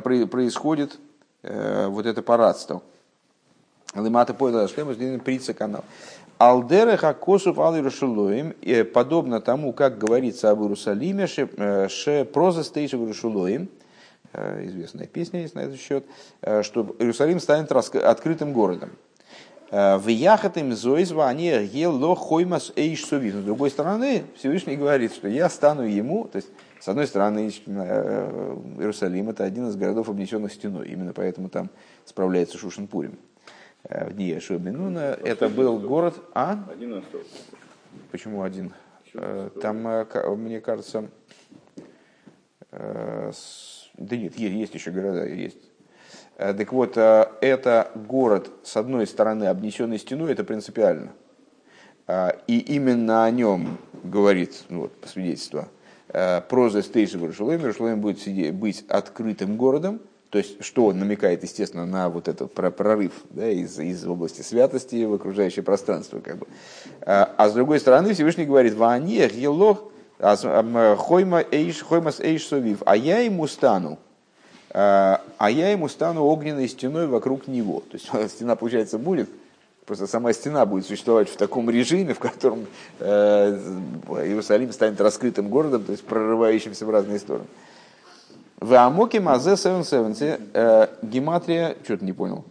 происходит 0.00 0.98
э, 1.42 1.86
вот 1.88 2.06
это 2.06 2.22
парадство. 2.22 2.82
Лымата 3.94 4.34
поэла 4.34 4.68
шлема 4.68 4.94
прица 5.20 5.54
канал. 5.54 5.84
Алдереха 6.38 7.14
косув 7.14 7.58
ал 7.60 7.76
Иерушалоим, 7.76 8.54
подобно 8.92 9.40
тому, 9.40 9.72
как 9.72 9.98
говорится 9.98 10.50
об 10.50 10.62
Иерусалиме, 10.62 11.26
ше 11.26 11.48
э, 11.56 12.24
проза 12.24 12.64
стоишь 12.64 12.92
в 12.92 13.00
Иерушалоим, 13.00 13.68
э, 14.32 14.66
известная 14.66 15.06
песня 15.06 15.42
есть 15.42 15.54
на 15.54 15.60
этот 15.60 15.78
счет, 15.78 16.04
э, 16.42 16.62
что 16.62 16.96
Иерусалим 16.98 17.38
станет 17.38 17.70
открытым 17.70 18.52
городом. 18.52 18.90
В 19.70 20.06
Яхатым 20.06 20.72
Зоизва 20.72 21.26
они 21.26 21.46
ело 21.46 22.14
хоймас 22.14 22.72
эйш. 22.76 23.06
С 23.06 23.44
другой 23.44 23.70
стороны, 23.70 24.24
Всевышний 24.36 24.76
говорит, 24.76 25.12
что 25.14 25.26
я 25.26 25.48
стану 25.48 25.82
ему, 25.82 26.28
то 26.28 26.36
есть, 26.36 26.48
с 26.84 26.88
одной 26.88 27.06
стороны, 27.06 27.48
Иерусалим 27.48 29.30
это 29.30 29.44
один 29.44 29.68
из 29.68 29.76
городов, 29.76 30.10
обнесенных 30.10 30.52
стеной, 30.52 30.88
именно 30.88 31.14
поэтому 31.14 31.48
там 31.48 31.70
справляется 32.04 32.58
Шушин 32.58 32.88
Пурим. 32.88 33.18
Э, 33.84 34.10
в 34.10 34.12
дни 34.12 34.26
Яшуа 34.26 34.58
Бенуна. 34.58 35.16
Это 35.24 35.48
был 35.48 35.78
город... 35.78 36.14
А? 36.34 36.62
Один 36.70 36.92
остался. 36.92 37.30
Почему 38.10 38.42
один? 38.42 38.74
Э, 39.14 39.48
там, 39.62 39.88
э, 39.88 40.34
мне 40.36 40.60
кажется, 40.60 41.08
Да 42.70 43.30
нет, 43.98 44.38
есть 44.38 44.74
еще 44.74 44.90
города, 44.90 45.26
есть. 45.26 45.70
Так 46.36 46.70
вот, 46.70 46.98
это 46.98 47.92
город, 47.94 48.50
с 48.62 48.76
одной 48.76 49.06
стороны, 49.06 49.44
обнесенный 49.44 49.98
стеной, 49.98 50.32
это 50.32 50.44
принципиально. 50.44 51.12
И 52.46 52.58
именно 52.58 53.24
о 53.24 53.30
нем 53.30 53.78
говорит, 54.02 54.64
ну, 54.68 54.80
вот, 54.80 55.00
по 55.00 55.08
свидетельству, 55.08 55.66
проза 56.48 56.82
Стейши 56.82 57.18
Иерушалайм. 57.18 57.60
Иерушалайм 57.60 58.00
будет 58.00 58.20
сидеть, 58.20 58.54
быть 58.54 58.84
открытым 58.88 59.56
городом, 59.56 60.00
то 60.34 60.38
есть, 60.38 60.64
что 60.64 60.92
намекает, 60.92 61.44
естественно, 61.44 61.86
на 61.86 62.08
вот 62.08 62.26
этот 62.26 62.52
прорыв 62.52 63.12
да, 63.30 63.48
из, 63.48 63.78
из 63.78 64.04
области 64.04 64.42
святости 64.42 65.04
в 65.04 65.14
окружающее 65.14 65.62
пространство. 65.62 66.18
Как 66.18 66.38
бы. 66.38 66.48
А, 67.02 67.32
а 67.36 67.48
с 67.48 67.52
другой 67.52 67.78
стороны, 67.78 68.14
Всевышний 68.14 68.44
говорит, 68.44 68.74
«Вааньех 68.74 69.32
елох 69.32 69.84
хойма 70.18 71.44
эйш, 71.52 71.82
хоймас 71.82 72.18
эйш 72.18 72.48
совив, 72.48 72.82
а 72.84 72.96
я 72.96 73.20
ему 73.20 73.46
стану, 73.46 74.00
а, 74.70 75.22
а 75.38 75.50
я 75.52 75.70
ему 75.70 75.88
стану 75.88 76.24
огненной 76.24 76.66
стеной 76.66 77.06
вокруг 77.06 77.46
него». 77.46 77.84
То 77.88 77.96
есть, 77.96 78.10
стена, 78.34 78.56
получается, 78.56 78.98
будет, 78.98 79.30
просто 79.86 80.06
сама 80.06 80.32
стена 80.32 80.64
будет 80.66 80.86
существовать 80.86 81.28
в 81.28 81.36
таком 81.36 81.70
режиме, 81.70 82.14
в 82.14 82.18
котором 82.18 82.66
э, 82.98 83.58
Иерусалим 84.24 84.72
станет 84.72 85.00
раскрытым 85.00 85.48
городом, 85.48 85.84
то 85.84 85.92
есть 85.92 86.04
прорывающимся 86.04 86.86
в 86.86 86.90
разные 86.90 87.18
стороны. 87.18 87.46
В 88.60 88.72
Амоке 88.74 89.20
Мазе 89.20 89.56
770 89.56 90.40
э, 90.54 90.88
гематрия, 91.02 91.76
что-то 91.84 92.04
не 92.04 92.12
понял. 92.12 92.44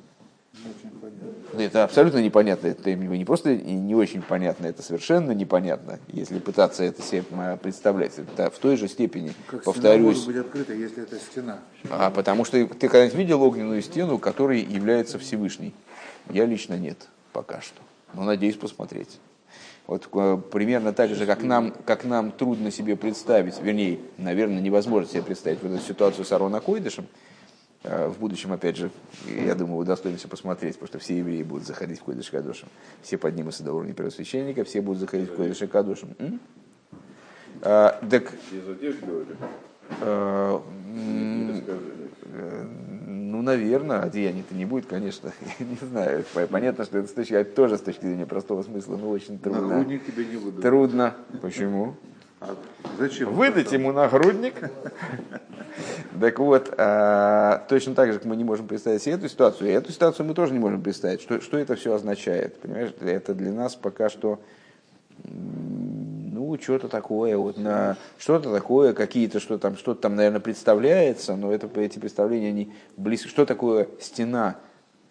Это 1.58 1.84
абсолютно 1.84 2.18
непонятно. 2.18 2.68
Это 2.68 2.94
не 2.94 3.26
просто 3.26 3.56
не 3.56 3.96
очень 3.96 4.22
понятно, 4.22 4.66
это 4.66 4.82
совершенно 4.82 5.32
непонятно, 5.32 6.00
если 6.08 6.40
пытаться 6.40 6.84
это 6.84 7.02
себе 7.02 7.24
представлять. 7.62 8.14
Это 8.18 8.50
в 8.50 8.58
той 8.58 8.76
же 8.76 8.88
степени, 8.88 9.34
как 9.48 9.64
повторюсь. 9.64 10.18
может 10.18 10.28
быть 10.28 10.38
открыта, 10.38 10.74
если 10.74 11.04
это 11.04 11.18
стена? 11.18 11.60
А 11.90 12.10
потому 12.10 12.44
что 12.46 12.66
ты 12.66 12.88
когда-нибудь 12.88 13.18
видел 13.18 13.44
огненную 13.44 13.82
стену, 13.82 14.18
которой 14.18 14.62
является 14.62 15.20
Всевышний? 15.20 15.74
Я 16.30 16.46
лично 16.46 16.76
нет, 16.76 17.10
пока 17.34 17.60
что. 17.62 17.82
Но 18.14 18.24
надеюсь 18.24 18.56
посмотреть. 18.56 19.20
Вот 19.86 20.08
э, 20.14 20.38
примерно 20.52 20.94
так 20.94 21.14
же, 21.14 21.26
как 21.26 21.44
нам, 21.44 21.72
как 21.86 22.06
нам 22.06 22.32
трудно 22.32 22.72
себе 22.72 22.96
представить, 22.96 23.60
вернее, 23.62 24.00
наверное, 24.18 24.62
невозможно 24.62 25.10
себе 25.10 25.24
представить 25.24 25.62
вот 25.62 25.74
эту 25.74 25.84
ситуацию 25.84 26.24
с 26.24 26.32
Арона 26.32 26.62
Койдышем, 26.62 27.06
э, 27.84 28.08
в 28.08 28.18
будущем, 28.18 28.54
опять 28.54 28.78
же, 28.78 28.92
я 29.28 29.56
думаю, 29.56 29.80
удостоимся 29.80 30.30
посмотреть, 30.30 30.76
потому 30.76 30.88
что 30.88 31.00
все 31.00 31.18
евреи 31.18 31.44
будут 31.44 31.68
заходить 31.68 32.00
в 32.00 32.04
Койдыш 32.04 32.30
Кадушем. 32.30 32.70
Все 33.02 33.18
поднимутся 33.18 33.64
до 33.64 33.74
уровня 33.74 33.94
первосвященника, 33.94 34.64
все 34.64 34.80
будут 34.80 35.02
заходить 35.02 35.30
в 35.30 35.36
Койдыш 35.36 35.70
Кадушем. 35.70 36.16
А, 37.62 38.00
так, 38.10 38.32
ну, 43.34 43.42
наверное, 43.42 44.02
одеяний-то 44.02 44.54
не 44.54 44.66
будет, 44.66 44.86
конечно. 44.86 45.32
не 45.60 45.78
знаю. 45.82 46.24
Понятно, 46.52 46.86
что 46.86 47.00
это, 47.00 47.08
с 47.08 47.14
точки, 47.14 47.44
тоже 47.44 47.80
с 47.80 47.82
точки 47.82 48.02
зрения 48.02 48.28
простого 48.28 48.62
смысла, 48.62 48.96
но 48.96 49.10
очень 49.10 49.40
трудно. 49.40 49.70
Нагрудник 49.70 50.06
тебе 50.06 50.26
не 50.26 50.36
выдадут. 50.36 50.62
Трудно. 50.62 51.16
Почему? 51.42 51.96
А 52.40 52.56
зачем? 53.00 53.34
Выдать 53.34 53.72
ему 53.72 53.92
нагрудник. 53.92 54.54
Так 56.20 56.38
вот, 56.38 56.72
а, 56.78 57.66
точно 57.68 57.96
так 57.96 58.14
же, 58.14 58.20
как 58.20 58.26
мы 58.26 58.36
не 58.36 58.44
можем 58.44 58.68
представить 58.68 59.02
себе 59.02 59.16
эту 59.16 59.28
ситуацию, 59.28 59.72
и 59.72 59.74
эту 59.74 59.92
ситуацию 59.92 60.28
мы 60.28 60.36
тоже 60.36 60.54
не 60.54 60.60
можем 60.60 60.84
представить. 60.84 61.22
Что, 61.22 61.42
что 61.42 61.58
это 61.58 61.76
все 61.76 61.96
означает? 61.96 62.60
Понимаешь, 62.62 62.94
это 63.02 63.34
для 63.34 63.52
нас 63.52 63.74
пока 63.74 64.10
что 64.10 64.40
ну, 66.44 66.62
что-то 66.62 66.88
такое, 66.88 67.38
вот 67.38 67.58
на 67.58 67.98
что-то 68.18 68.52
такое, 68.52 68.94
какие-то, 68.94 69.40
что 69.40 69.58
там, 69.58 69.78
что-то 69.78 70.02
там, 70.02 70.16
наверное, 70.16 70.40
представляется, 70.40 71.36
но 71.36 71.52
это, 71.52 71.70
эти 71.80 72.00
представления, 72.00 72.50
они 72.50 72.74
близко. 72.98 73.30
Что 73.30 73.46
такое 73.46 73.88
стена 74.00 74.58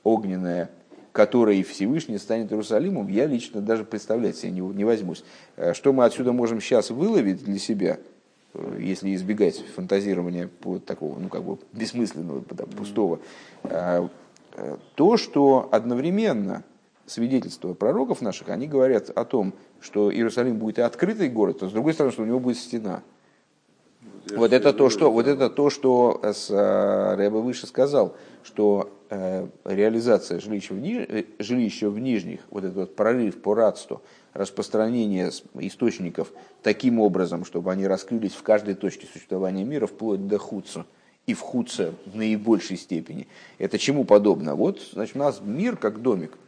огненная, 0.05 0.71
которой 1.13 1.63
Всевышний 1.63 2.19
станет 2.19 2.51
Иерусалимом, 2.53 3.09
я 3.09 3.27
лично 3.27 3.61
даже 3.61 3.85
представлять 3.85 4.37
себе 4.37 4.53
не, 4.53 4.61
не 4.61 4.85
возьмусь. 4.85 5.25
Э, 5.57 5.75
что 5.75 5.93
мы 5.93 6.05
отсюда 6.05 6.33
можем 6.33 6.61
сейчас 6.61 6.91
выловить 6.91 7.45
для 7.45 7.59
себя, 7.59 7.99
э, 8.55 8.79
если 8.81 9.15
избегать 9.15 9.59
фантазирования 9.75 10.49
по 10.49 10.79
такого, 10.79 11.19
ну, 11.19 11.29
как 11.29 11.45
бы 11.45 11.59
бессмысленного, 11.73 12.41
пустого, 12.41 13.21
э, 13.65 14.09
то, 14.95 15.17
что 15.17 15.69
одновременно 15.71 16.63
свидетельства 17.07 17.75
пророков 17.75 18.21
наших, 18.21 18.49
они 18.49 18.67
говорят 18.67 19.11
о 19.11 19.25
том, 19.25 19.55
что 19.81 20.13
Иерусалим 20.13 20.57
будет 20.57 20.79
и 20.79 20.83
открытый 20.83 21.29
город, 21.29 21.63
а 21.63 21.69
с 21.69 21.73
другой 21.73 21.95
стороны, 21.95 22.13
что 22.13 22.23
у 22.23 22.27
него 22.27 22.41
будет 22.41 22.59
стена. 22.59 23.03
Вот, 24.31 24.39
вот 24.39 24.53
это 24.53 24.73
то, 24.73 24.89
что, 24.89 25.11
вот 25.11 25.27
это 25.27 25.51
то, 25.51 25.69
что 25.69 26.21
с, 26.23 26.49
э, 26.51 27.15
Рэбе 27.17 27.39
выше 27.39 27.67
сказал, 27.67 28.17
что 28.45 28.91
э, 29.11 29.49
реализация 29.65 30.39
жилища 30.39 30.75
в, 30.75 30.81
ни, 30.81 30.97
э, 30.97 31.25
жилища 31.39 31.91
в 31.91 31.99
нижних, 31.99 32.41
вот 32.51 32.65
этот 32.65 32.77
вот 32.77 32.97
прорыв 32.97 33.43
по 33.43 33.55
радству, 33.55 34.01
распространение 34.33 35.31
источников 35.55 36.33
таким 36.63 37.01
образом, 37.01 37.45
чтобы 37.45 37.73
они 37.73 37.87
раскрылись 37.87 38.33
в 38.33 38.43
каждой 38.43 38.75
точке 38.75 39.07
существования 39.13 39.65
мира, 39.65 39.87
вплоть 39.87 40.27
до 40.27 40.39
Хуца, 40.39 40.87
и 41.27 41.35
в 41.35 41.41
Хуце 41.41 41.95
в 42.07 42.17
наибольшей 42.17 42.77
степени. 42.77 43.27
Это 43.59 43.79
чему 43.79 44.05
подобно? 44.05 44.55
Вот, 44.55 44.81
значит, 44.93 45.17
у 45.17 45.21
нас 45.21 45.41
мир 45.43 45.77
как 45.77 46.01
домик. 46.01 46.39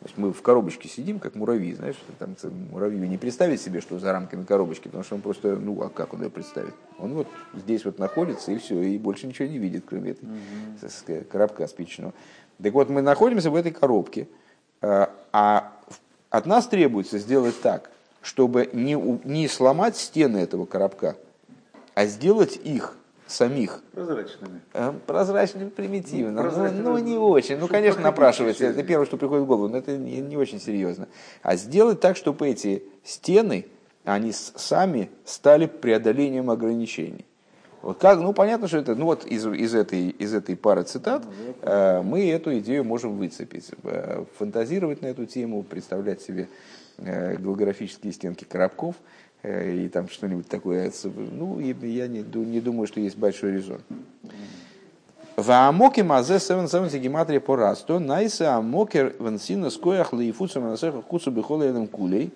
То 0.00 0.06
есть 0.06 0.16
мы 0.16 0.32
в 0.32 0.40
коробочке 0.40 0.88
сидим, 0.88 1.18
как 1.18 1.34
муравьи, 1.34 1.74
знаешь, 1.74 1.96
там 2.18 2.34
муравью 2.70 3.06
не 3.06 3.18
представить 3.18 3.60
себе, 3.60 3.82
что 3.82 3.98
за 3.98 4.12
рамками 4.12 4.44
коробочки, 4.44 4.84
потому 4.84 5.04
что 5.04 5.14
он 5.16 5.20
просто, 5.20 5.56
ну 5.56 5.82
а 5.82 5.90
как 5.90 6.14
он 6.14 6.22
ее 6.22 6.30
представит? 6.30 6.74
Он 6.98 7.12
вот 7.12 7.28
здесь 7.52 7.84
вот 7.84 7.98
находится 7.98 8.50
и 8.50 8.56
все, 8.56 8.80
и 8.80 8.96
больше 8.96 9.26
ничего 9.26 9.46
не 9.46 9.58
видит, 9.58 9.84
кроме 9.86 10.12
этой 10.12 10.26
mm-hmm. 10.26 11.24
коробка 11.24 11.66
спичного. 11.66 12.14
Так 12.62 12.72
вот, 12.72 12.88
мы 12.88 13.02
находимся 13.02 13.50
в 13.50 13.54
этой 13.54 13.72
коробке, 13.72 14.26
а, 14.80 15.10
а 15.32 15.70
от 16.30 16.46
нас 16.46 16.66
требуется 16.66 17.18
сделать 17.18 17.60
так, 17.60 17.90
чтобы 18.22 18.70
не, 18.72 18.94
не 18.94 19.48
сломать 19.48 19.98
стены 19.98 20.38
этого 20.38 20.64
коробка, 20.64 21.16
а 21.94 22.06
сделать 22.06 22.58
их 22.62 22.96
самих. 23.30 23.82
Прозрачными. 23.92 24.60
Э, 24.72 24.92
прозрачными, 25.06 25.68
примитивно. 25.68 26.42
Ну, 26.42 26.50
ну, 26.50 26.82
ну, 26.82 26.98
не 26.98 27.16
очень. 27.16 27.56
Ну, 27.58 27.68
конечно, 27.68 28.02
напрашивается. 28.02 28.66
Это 28.66 28.82
первое, 28.82 29.06
что 29.06 29.16
приходит 29.16 29.44
в 29.44 29.46
голову, 29.46 29.68
но 29.68 29.78
это 29.78 29.96
не, 29.96 30.20
не 30.20 30.36
очень 30.36 30.60
серьезно. 30.60 31.08
А 31.42 31.56
сделать 31.56 32.00
так, 32.00 32.16
чтобы 32.16 32.48
эти 32.48 32.82
стены, 33.04 33.66
они 34.04 34.32
сами 34.32 35.10
стали 35.24 35.66
преодолением 35.66 36.50
ограничений. 36.50 37.26
Вот 37.82 37.98
как, 37.98 38.18
ну 38.20 38.34
понятно, 38.34 38.68
что 38.68 38.76
это, 38.76 38.94
ну 38.94 39.06
вот 39.06 39.24
из, 39.24 39.46
из, 39.46 39.74
этой, 39.74 40.10
из 40.10 40.34
этой 40.34 40.54
пары 40.54 40.82
цитат 40.82 41.24
э, 41.62 42.02
мы 42.02 42.28
эту 42.30 42.58
идею 42.58 42.84
можем 42.84 43.16
выцепить, 43.16 43.70
э, 43.84 44.24
фантазировать 44.36 45.00
на 45.00 45.06
эту 45.06 45.24
тему, 45.24 45.62
представлять 45.62 46.20
себе 46.20 46.48
э, 46.98 47.36
голографические 47.36 48.12
стенки 48.12 48.44
коробков, 48.44 48.96
и 49.42 49.88
там 49.88 50.08
что-нибудь 50.08 50.48
такое. 50.48 50.92
Ну, 51.04 51.58
я 51.60 52.06
не, 52.08 52.22
не 52.22 52.60
думаю, 52.60 52.86
что 52.86 53.00
есть 53.00 53.16
большой 53.16 53.52
резон. 53.52 53.80
В 55.36 55.50
амоке 55.50 56.02
мазе 56.02 56.38
севен 56.38 56.68
севен 56.68 56.88
гематрия 57.00 57.40
по 57.40 57.56
расту, 57.56 57.98
найса 57.98 58.56
амокер 58.56 59.14
венсина 59.18 59.70
скоях 59.70 60.12
лейфуца 60.12 60.60
манасеха 60.60 61.00
куцу 61.00 61.30
бихола 61.30 61.86
кулей. 61.86 62.32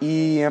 И 0.00 0.48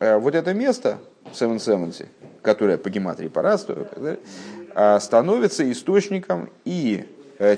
э, 0.00 0.18
вот 0.18 0.34
это 0.34 0.52
место, 0.52 0.98
севен 1.32 1.60
севенси, 1.60 2.08
которое 2.42 2.76
по 2.76 2.90
гематрии 2.90 3.28
по 3.28 3.42
расту, 3.42 3.86
э, 3.94 4.98
становится 5.00 5.70
источником 5.70 6.50
и 6.64 7.04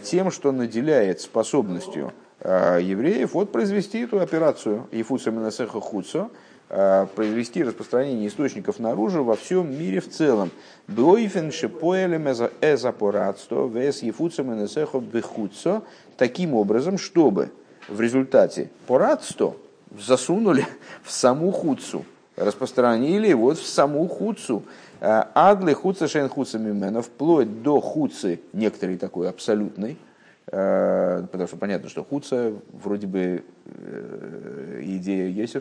тем, 0.03 0.31
что 0.31 0.53
наделяет 0.53 1.21
способностью 1.21 2.13
евреев 2.43 3.35
вот 3.35 3.53
произвести 3.53 4.01
эту 4.01 4.21
операцию 4.21 4.87
Ефуса 4.91 5.31
Менесеха 5.31 5.81
Хуцо, 5.81 6.31
Э, 6.31 6.46
произвести 6.69 7.63
распространение 7.63 8.27
источников 8.27 8.79
наружу 8.79 9.23
во 9.23 9.37
всем 9.37 9.71
мире 9.71 10.01
в 10.01 10.11
целом. 10.11 10.51
Блойфен 10.89 11.53
шипоэлем 11.53 12.29
эзапоратсто 12.61 13.67
вес 13.67 14.03
ефуцем 14.03 14.53
энесехо 14.53 14.99
бехуцо 14.99 15.85
таким 16.17 16.55
образом, 16.55 16.99
чтобы 16.99 17.51
в 17.89 18.01
результате 18.01 18.71
порадсто 18.87 19.55
засунули 19.97 20.67
в 21.05 21.13
саму 21.13 21.53
хуцу, 21.53 22.05
распространили 22.35 23.33
вот 23.33 23.59
в 23.59 23.67
саму 23.67 24.09
хуцу. 24.09 24.65
Э, 25.01 25.25
Адли 25.35 25.73
хуца 25.73 26.09
шен 26.09 26.29
хуца 26.29 26.59
мимена, 26.59 27.03
вплоть 27.03 27.63
до 27.63 27.81
хуцы, 27.81 28.41
некоторый 28.53 28.97
такой 28.97 29.29
абсолютный, 29.29 29.97
Э, 29.97 30.06
потому 30.47 31.47
что 31.49 31.57
понятно, 31.57 31.89
что 31.89 32.05
хуца 32.05 32.53
вроде 32.73 33.07
бы 33.07 33.45
э, 33.65 34.81
идея 34.83 35.29
есть. 35.29 35.57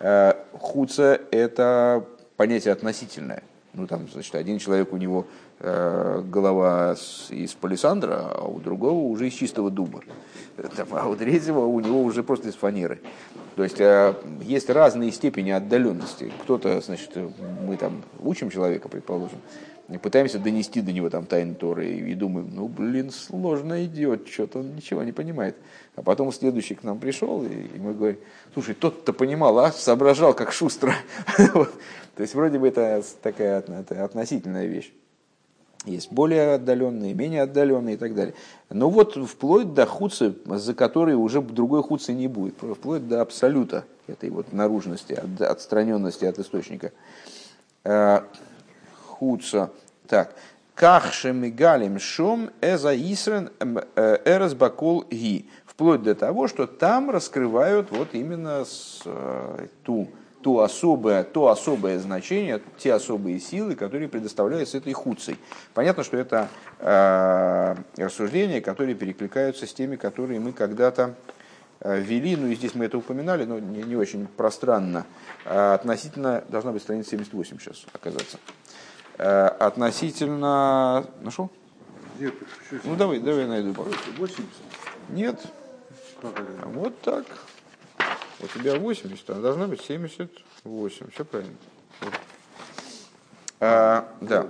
Э, 0.00 0.34
хуца 0.52 1.20
это 1.30 2.04
понятие 2.36 2.72
относительное. 2.72 3.42
Ну, 3.72 3.86
там, 3.86 4.08
значит, 4.10 4.34
один 4.34 4.58
человек, 4.58 4.92
у 4.92 4.96
него 4.96 5.26
голова 5.58 6.94
из 7.30 7.54
палисандра, 7.54 8.30
а 8.34 8.46
у 8.46 8.58
другого 8.60 9.08
уже 9.08 9.28
из 9.28 9.34
чистого 9.34 9.70
дуба. 9.70 10.02
А 10.90 11.08
у 11.08 11.16
третьего 11.16 11.60
у 11.60 11.80
него 11.80 12.02
уже 12.02 12.22
просто 12.22 12.48
из 12.48 12.54
фанеры. 12.54 13.00
То 13.56 13.64
есть 13.64 13.80
э, 13.80 14.14
есть 14.42 14.68
разные 14.68 15.10
степени 15.12 15.50
отдаленности. 15.50 16.30
Кто-то, 16.42 16.80
значит, 16.82 17.10
мы 17.66 17.76
там 17.78 18.02
учим 18.20 18.50
человека, 18.50 18.88
предположим, 18.88 19.38
пытаемся 20.02 20.38
донести 20.38 20.80
до 20.80 20.92
него 20.92 21.10
там 21.10 21.26
тайны 21.26 21.54
Торы 21.54 21.88
и 21.88 22.14
думаем, 22.14 22.50
ну, 22.52 22.66
блин, 22.66 23.10
сложно 23.10 23.84
идет, 23.84 24.28
что-то 24.28 24.58
он 24.58 24.74
ничего 24.74 25.04
не 25.04 25.12
понимает. 25.12 25.56
А 25.94 26.02
потом 26.02 26.32
следующий 26.32 26.74
к 26.74 26.82
нам 26.82 26.98
пришел, 26.98 27.44
и 27.44 27.78
мы 27.78 27.94
говорим, 27.94 28.18
слушай, 28.52 28.74
тот-то 28.74 29.12
понимал, 29.12 29.58
а 29.60 29.70
соображал, 29.70 30.34
как 30.34 30.52
шустро. 30.52 30.92
То 31.36 32.22
есть 32.22 32.34
вроде 32.34 32.58
бы 32.58 32.68
это 32.68 33.02
такая 33.22 33.58
относительная 33.58 34.66
вещь. 34.66 34.92
Есть 35.84 36.10
более 36.10 36.54
отдаленные, 36.54 37.14
менее 37.14 37.42
отдаленные 37.42 37.94
и 37.94 37.98
так 37.98 38.14
далее. 38.14 38.34
Но 38.70 38.90
вот 38.90 39.16
вплоть 39.28 39.72
до 39.72 39.86
худцы, 39.86 40.34
за 40.44 40.74
которые 40.74 41.16
уже 41.16 41.40
другой 41.40 41.84
худцы 41.84 42.12
не 42.12 42.26
будет. 42.26 42.56
Вплоть 42.58 43.06
до 43.06 43.20
абсолюта 43.20 43.84
этой 44.08 44.30
вот 44.30 44.52
наружности, 44.52 45.12
отстраненности 45.40 46.24
от 46.24 46.40
источника. 46.40 46.90
Худца. 49.18 49.70
Так. 50.06 50.34
Кахше 50.74 51.32
мигалим 51.32 51.98
шум 51.98 52.50
эза 52.60 52.94
исрен 52.94 53.50
э, 53.60 54.18
эрес 54.26 54.52
бакол 54.52 55.04
ги. 55.10 55.48
Вплоть 55.64 56.02
до 56.02 56.14
того, 56.14 56.48
что 56.48 56.66
там 56.66 57.10
раскрывают 57.10 57.90
вот 57.90 58.08
именно 58.12 58.64
с, 58.64 59.00
э, 59.06 59.68
ту 59.84 60.08
то 60.42 60.60
особое, 60.60 61.24
то 61.24 61.48
особое 61.48 61.98
значение, 61.98 62.60
те 62.78 62.92
особые 62.92 63.40
силы, 63.40 63.74
которые 63.74 64.08
предоставляются 64.08 64.76
этой 64.76 64.92
худцей. 64.92 65.38
Понятно, 65.74 66.04
что 66.04 66.18
это 66.18 66.48
э, 66.78 67.74
рассуждения, 67.96 68.60
которые 68.60 68.94
перекликаются 68.94 69.66
с 69.66 69.72
теми, 69.72 69.96
которые 69.96 70.40
мы 70.40 70.52
когда-то 70.52 71.14
э, 71.80 71.98
ввели, 71.98 72.36
ну 72.36 72.48
и 72.48 72.54
здесь 72.54 72.74
мы 72.74 72.84
это 72.84 72.98
упоминали, 72.98 73.44
но 73.44 73.58
не, 73.58 73.82
не 73.82 73.96
очень 73.96 74.26
пространно, 74.26 75.06
относительно, 75.44 76.44
должна 76.48 76.72
быть 76.72 76.82
страница 76.82 77.10
78 77.10 77.58
сейчас 77.58 77.86
оказаться, 77.92 78.38
относительно, 79.18 81.06
нашел? 81.22 81.50
Нет, 82.18 82.34
ну 82.84 82.96
давай, 82.96 83.20
давай 83.20 83.46
найду. 83.46 83.74
80? 84.18 84.44
Нет. 85.10 85.40
Вот 86.22 87.00
так. 87.00 87.24
У 88.40 88.46
тебя 88.46 88.76
80, 88.78 89.30
а 89.30 89.34
должна 89.34 89.66
быть 89.66 89.80
78. 89.80 91.10
Все 91.10 91.24
правильно. 91.24 91.54
Вот. 92.00 92.12
А, 93.60 94.08
да. 94.20 94.46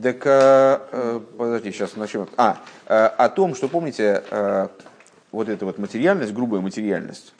Так, 0.00 0.22
а, 0.26 0.88
э, 0.92 1.20
подожди, 1.36 1.72
сейчас 1.72 1.96
начнем. 1.96 2.28
А, 2.36 2.60
а, 2.86 3.08
о 3.08 3.28
том, 3.28 3.56
что 3.56 3.68
помните, 3.68 4.22
вот 5.32 5.48
эта 5.48 5.64
вот 5.64 5.78
материальность, 5.78 6.32
грубая 6.32 6.60
материальность, 6.60 7.34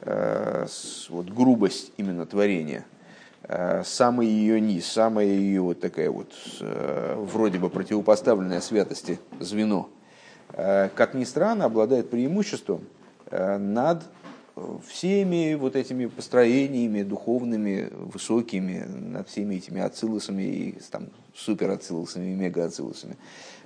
вот 0.00 1.26
грубость 1.26 1.92
именно 1.96 2.24
творения, 2.26 2.84
самый 3.84 4.26
ее 4.26 4.60
низ, 4.60 4.86
самая 4.86 5.26
ее 5.26 5.60
вот 5.60 5.80
такая 5.80 6.10
вот 6.10 6.32
а, 6.60 7.14
вроде 7.22 7.58
бы 7.58 7.70
противопоставленная 7.70 8.60
святости 8.60 9.20
звено, 9.38 9.88
а, 10.50 10.88
как 10.94 11.14
ни 11.14 11.24
странно, 11.24 11.66
обладает 11.66 12.10
преимуществом 12.10 12.84
над 13.30 14.04
всеми 14.88 15.54
вот 15.54 15.76
этими 15.76 16.06
построениями 16.06 17.02
духовными, 17.02 17.90
высокими, 17.92 18.84
над 18.86 19.28
всеми 19.28 19.56
этими 19.56 19.82
ацилусами 19.82 20.42
и 20.42 20.78
там, 20.90 21.08
супер 21.34 21.70
ацилусами 21.70 22.32
и 22.32 22.34
мега 22.34 22.64
ацилусами. 22.64 23.16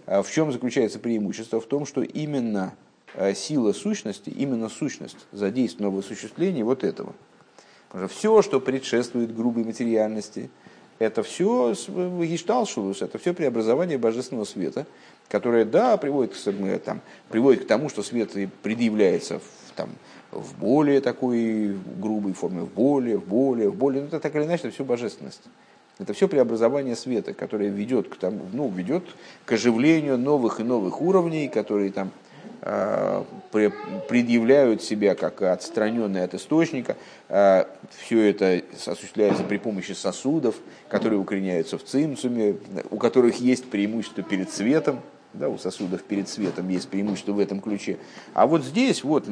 А 0.07 0.23
в 0.23 0.31
чем 0.31 0.51
заключается 0.51 0.99
преимущество? 0.99 1.61
В 1.61 1.67
том, 1.67 1.87
что 1.87 2.03
именно 2.03 2.75
э, 3.15 3.35
сила 3.35 3.73
сущности, 3.73 4.31
именно 4.31 4.69
сущность 4.69 5.27
задействована 5.31 5.95
в 5.95 5.99
осуществлении 6.01 6.63
вот 6.63 6.83
этого. 6.83 7.15
Все, 8.09 8.43
что 8.43 8.61
предшествует 8.61 9.35
грубой 9.35 9.65
материальности, 9.65 10.51
это 11.01 11.23
все 11.23 11.75
гешталшулус, 11.75 13.03
это 13.03 13.19
все 13.19 13.35
преобразование 13.35 13.99
божественного 13.99 14.45
света, 14.45 14.87
которое, 15.29 15.65
да, 15.65 15.97
приводит 15.97 16.35
к, 16.35 16.79
там, 16.85 17.01
приводит 17.29 17.65
к 17.65 17.67
тому, 17.67 17.89
что 17.89 18.03
свет 18.03 18.33
предъявляется 18.63 19.39
в, 19.39 19.73
там, 19.75 19.91
в 20.31 20.59
более 20.59 21.01
такой 21.01 21.77
грубой 21.99 22.35
форме, 22.35 22.61
в 22.61 22.73
более, 22.73 23.17
в 23.19 23.27
более, 23.27 23.71
в 23.71 23.77
более. 23.77 24.03
Ну, 24.03 24.09
это 24.09 24.21
так 24.21 24.37
или 24.37 24.45
иначе, 24.45 24.65
это 24.65 24.75
все 24.75 24.85
божественность. 24.85 25.43
Это 25.99 26.13
все 26.13 26.29
преобразование 26.29 26.97
света, 26.97 27.35
которое 27.35 27.71
ведет 27.71 28.09
к, 28.09 28.17
тому, 28.17 28.41
ну, 28.53 28.69
ведет 28.69 29.05
к 29.45 29.53
оживлению 29.53 30.17
новых 30.17 30.61
и 30.61 30.63
новых 30.63 31.01
уровней, 31.01 31.49
которые 31.49 31.93
там 31.93 32.09
э, 32.09 32.30
предъявляют 32.61 34.83
себя 34.83 35.15
как 35.15 35.43
отстраненные 35.43 36.25
от 36.25 36.35
источника. 36.35 36.97
Э, 37.29 37.65
все 37.99 38.31
это 38.31 38.63
осуществляется 38.87 39.45
при 39.45 39.57
помощи 39.57 39.93
сосудов, 39.93 40.57
которые 40.89 41.19
укореняются 41.19 41.79
в 41.79 41.85
цимцуме, 41.85 42.57
у 42.91 42.97
которых 42.97 43.37
есть 43.37 43.71
преимущество 43.71 44.23
перед 44.23 44.51
светом 44.51 45.01
да, 45.33 45.49
у 45.49 45.59
сосудов 45.59 46.03
перед 46.03 46.29
светом 46.29 46.69
есть 46.69 46.89
преимущество 46.89 47.33
в 47.33 47.39
этом 47.39 47.61
ключе. 47.61 47.99
А 48.35 48.47
вот 48.47 48.65
здесь 48.65 49.05
вот 49.05 49.27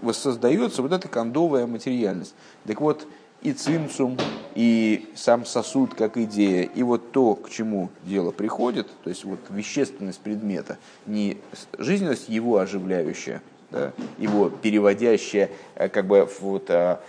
воссоздается 0.00 0.82
вот 0.82 0.92
эта 0.92 1.08
кондовая 1.08 1.66
материальность. 1.66 2.34
Так 2.64 2.80
вот, 2.80 3.06
и 3.42 3.52
цимсум, 3.52 4.16
и 4.54 5.10
сам 5.14 5.44
сосуд 5.44 5.94
как 5.94 6.16
идея, 6.16 6.62
и 6.62 6.82
вот 6.82 7.12
то, 7.12 7.34
к 7.34 7.50
чему 7.50 7.90
дело 8.04 8.30
приходит, 8.30 8.88
то 9.02 9.10
есть 9.10 9.24
вот 9.24 9.40
вещественность 9.50 10.20
предмета, 10.20 10.78
не 11.06 11.38
жизненность 11.78 12.28
его 12.28 12.58
оживляющая, 12.58 13.42
да, 13.70 13.92
его 14.18 14.50
переводящая, 14.50 15.50
э, 15.74 15.88
как 15.88 16.06
бы 16.06 16.28
вот, 16.40 16.70
а, 16.70 17.00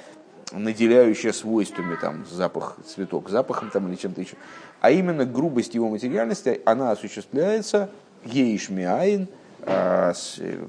наделяющая 0.51 1.33
свойствами 1.33 1.97
там, 1.99 2.25
запах 2.29 2.77
цветок 2.85 3.29
запахом 3.29 3.69
там, 3.69 3.89
или 3.89 3.95
чем-то 3.95 4.21
еще, 4.21 4.35
а 4.81 4.91
именно 4.91 5.25
грубость 5.25 5.75
его 5.75 5.89
материальности, 5.89 6.61
она 6.65 6.91
осуществляется 6.91 7.89
Ейшмиайн, 8.25 9.27
а, 9.61 10.13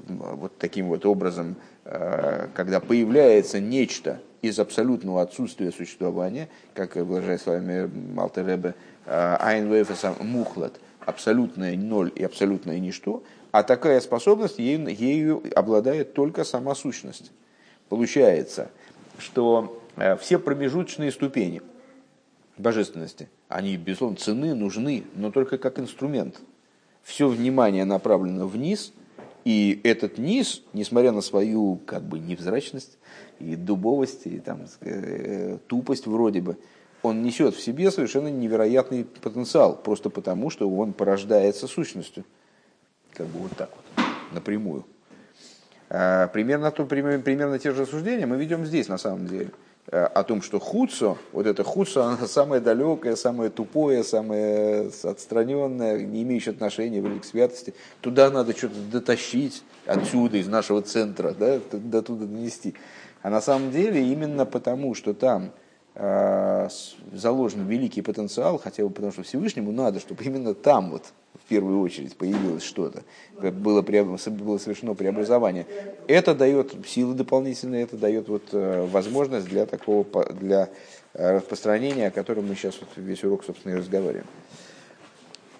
вот 0.09 0.57
таким 0.57 0.87
вот 0.87 1.05
образом, 1.05 1.55
а, 1.85 2.49
когда 2.53 2.79
появляется 2.79 3.59
нечто 3.59 4.19
из 4.47 4.59
абсолютного 4.59 5.21
отсутствия 5.21 5.71
существования, 5.71 6.49
как 6.73 6.95
выражает 6.95 7.41
словами 7.41 7.89
Малтеребе, 8.13 8.75
Айнвейфеса 9.05 10.15
Мухлад, 10.19 10.79
абсолютное 10.99 11.75
ноль 11.75 12.11
и 12.15 12.23
абсолютное 12.23 12.79
ничто, 12.79 13.23
а 13.51 13.63
такая 13.63 13.99
способность 14.01 14.59
ею, 14.59 14.87
ею 14.87 15.43
обладает 15.55 16.13
только 16.13 16.43
сама 16.43 16.75
сущность. 16.75 17.31
Получается, 17.89 18.69
что 19.17 19.81
а, 19.95 20.17
все 20.17 20.39
промежуточные 20.39 21.11
ступени 21.11 21.61
божественности, 22.57 23.29
они, 23.47 23.77
безусловно, 23.77 24.17
цены, 24.17 24.55
нужны, 24.55 25.03
но 25.15 25.31
только 25.31 25.57
как 25.57 25.79
инструмент– 25.79 26.39
все 27.05 27.29
внимание 27.29 27.85
направлено 27.85 28.47
вниз, 28.47 28.91
и 29.45 29.79
этот 29.83 30.17
низ, 30.17 30.63
несмотря 30.73 31.11
на 31.11 31.21
свою 31.21 31.77
как 31.85 32.03
бы 32.03 32.19
невзрачность 32.19 32.97
и 33.39 33.55
дубовость, 33.55 34.25
и 34.25 34.39
там, 34.39 34.65
э, 34.81 35.59
тупость 35.67 36.07
вроде 36.07 36.41
бы, 36.41 36.57
он 37.03 37.21
несет 37.21 37.55
в 37.55 37.61
себе 37.61 37.91
совершенно 37.91 38.27
невероятный 38.27 39.05
потенциал, 39.05 39.77
просто 39.77 40.09
потому, 40.09 40.49
что 40.49 40.67
он 40.67 40.93
порождается 40.93 41.67
сущностью. 41.67 42.25
Как 43.13 43.27
бы 43.27 43.39
вот 43.39 43.51
так 43.55 43.69
вот, 43.75 44.05
напрямую. 44.33 44.83
А, 45.89 46.27
примерно, 46.27 46.71
то, 46.71 46.85
примерно, 46.85 47.21
примерно 47.21 47.59
те 47.59 47.71
же 47.71 47.83
рассуждения 47.83 48.25
мы 48.25 48.37
ведем 48.37 48.65
здесь 48.65 48.87
на 48.87 48.97
самом 48.97 49.27
деле– 49.27 49.51
о 49.91 50.23
том, 50.23 50.41
что 50.41 50.59
худсо, 50.59 51.17
вот 51.31 51.45
это 51.45 51.63
худсо, 51.63 52.05
оно 52.05 52.27
самое 52.27 52.61
далекое, 52.61 53.15
самое 53.15 53.49
тупое, 53.49 54.03
самое 54.03 54.89
отстраненное, 55.03 56.01
не 56.01 56.23
имеющее 56.23 56.53
отношения 56.53 57.01
к 57.19 57.25
святости, 57.25 57.73
туда 58.01 58.29
надо 58.31 58.57
что-то 58.57 58.79
дотащить 58.91 59.63
отсюда, 59.85 60.37
из 60.37 60.47
нашего 60.47 60.81
центра, 60.81 61.31
да, 61.31 61.59
до 61.71 62.01
туда 62.01 62.25
донести. 62.25 62.73
А 63.21 63.29
на 63.29 63.41
самом 63.41 63.71
деле 63.71 64.03
именно 64.03 64.45
потому, 64.45 64.95
что 64.95 65.13
там 65.13 65.45
э, 65.45 65.64
заложен 65.95 67.65
великий 67.67 68.01
потенциал, 68.01 68.57
хотя 68.57 68.83
бы 68.83 68.89
потому, 68.89 69.13
что 69.13 69.23
Всевышнему 69.23 69.71
надо, 69.71 69.99
чтобы 70.01 70.23
именно 70.25 70.53
там 70.53 70.91
вот 70.91 71.03
в 71.45 71.47
первую 71.47 71.79
очередь 71.81 72.17
появилось 72.17 72.63
что-то, 72.63 73.03
было, 73.51 73.81
было 73.81 74.57
совершено 74.57 74.93
преобразование. 74.93 75.65
Это 76.07 76.33
дает 76.33 76.75
силы 76.87 77.13
дополнительные, 77.13 77.83
это 77.83 77.97
дает 77.97 78.27
вот 78.27 78.49
э, 78.51 78.85
возможность 78.91 79.47
для 79.47 79.65
такого 79.65 80.05
для 80.33 80.69
э, 81.13 81.37
распространения, 81.37 82.07
о 82.07 82.11
котором 82.11 82.47
мы 82.47 82.55
сейчас 82.55 82.79
вот 82.79 82.89
весь 82.95 83.23
урок, 83.23 83.43
собственно, 83.45 83.73
и 83.73 83.77
разговариваем. 83.77 84.25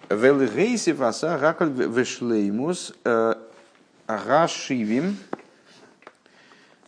Велгейси 0.10 0.92
васа 0.92 1.38
ракль 1.38 1.70
вешлеймус 1.70 2.94
э, 3.04 3.36
рашивим 4.08 5.18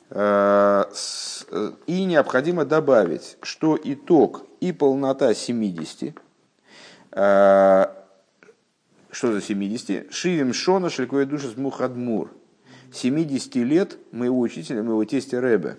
и 0.10 2.06
необходимо 2.06 2.66
добавить, 2.66 3.38
что 3.42 3.78
итог 3.84 4.46
и 4.62 4.72
полнота 4.72 5.34
70 5.34 6.16
что 9.18 9.34
за 9.34 9.42
70? 9.42 10.14
Шивим 10.14 10.54
шона 10.54 10.90
шликуя 10.90 11.26
душа 11.26 11.48
с 11.48 11.58
мухадмур. 11.58 12.32
70 12.94 13.56
лет 13.56 13.98
моего 14.12 14.40
учителя, 14.40 14.84
моего 14.84 15.04
тестя 15.06 15.42
Ребе. 15.42 15.78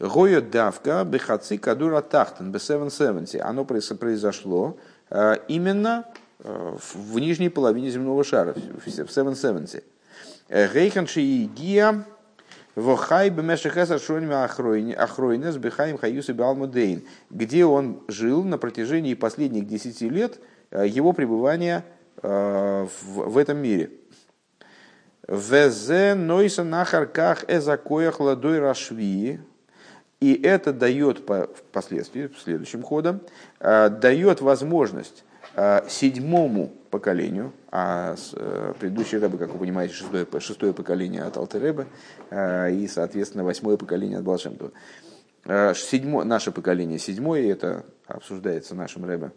Гоя 0.00 0.40
давка 0.40 1.04
бехаци 1.04 1.58
кадура 1.58 2.00
тахтен 2.00 2.50
бе 2.50 2.58
770. 2.58 3.40
Оно 3.42 3.64
произошло 3.64 4.78
э, 5.10 5.36
именно 5.46 6.06
э, 6.40 6.76
в 6.94 7.18
нижней 7.18 7.50
половине 7.50 7.90
земного 7.90 8.24
шара, 8.24 8.54
в 8.54 8.90
770. 8.90 9.84
Гейхан 10.48 11.06
шиигия 11.06 12.06
Вохай 12.74 13.30
бемешехеса 13.30 13.98
шоними 13.98 14.34
ахройнес 14.34 15.56
бехаим 15.56 15.98
хаюсы 15.98 16.34
балмудейн, 16.34 17.04
где 17.30 17.64
он 17.64 18.02
жил 18.08 18.42
на 18.44 18.58
протяжении 18.58 19.14
последних 19.14 19.66
десяти 19.66 20.08
лет 20.08 20.40
э, 20.70 20.86
его 20.86 21.12
пребывания 21.12 21.84
в 22.22 23.36
этом 23.36 23.58
мире. 23.58 23.90
Везе 25.28 26.14
нойса 26.14 26.64
нахарках 26.64 27.44
эзакоях 27.48 28.20
ладой 28.20 28.60
рашви. 28.60 29.40
И 30.20 30.40
это 30.42 30.72
дает 30.72 31.18
впоследствии, 31.18 32.30
следующим 32.42 32.82
ходом, 32.82 33.20
э, 33.60 33.90
дает 33.90 34.40
возможность 34.40 35.22
э, 35.22 35.33
седьмому 35.88 36.72
поколению, 36.90 37.52
а 37.70 38.16
э, 38.32 38.74
предыдущий 38.78 39.18
Рэбе, 39.18 39.38
как 39.38 39.50
вы 39.52 39.58
понимаете, 39.58 39.94
шестое, 39.94 40.26
шестое 40.38 40.72
поколение 40.72 41.22
от 41.22 41.36
Алтереба 41.36 41.86
и, 42.30 42.88
соответственно, 42.88 43.44
восьмое 43.44 43.76
поколение 43.76 44.18
от 44.18 44.24
Балшемтова. 44.24 44.72
Седьмое, 45.74 46.24
наше 46.24 46.52
поколение 46.52 46.98
седьмое, 46.98 47.50
это 47.50 47.84
обсуждается 48.06 48.74
нашим 48.74 49.04
Рэбе 49.04 49.32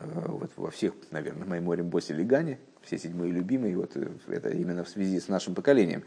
вот 0.00 0.50
во 0.56 0.70
всех, 0.70 0.94
наверное, 1.10 1.46
Майморем 1.46 1.88
Босе 1.88 2.14
Легане, 2.14 2.58
все 2.82 2.98
седьмые 2.98 3.32
любимые, 3.32 3.76
вот 3.76 3.96
это 4.28 4.50
именно 4.50 4.84
в 4.84 4.88
связи 4.88 5.18
с 5.20 5.28
нашим 5.28 5.54
поколением. 5.54 6.04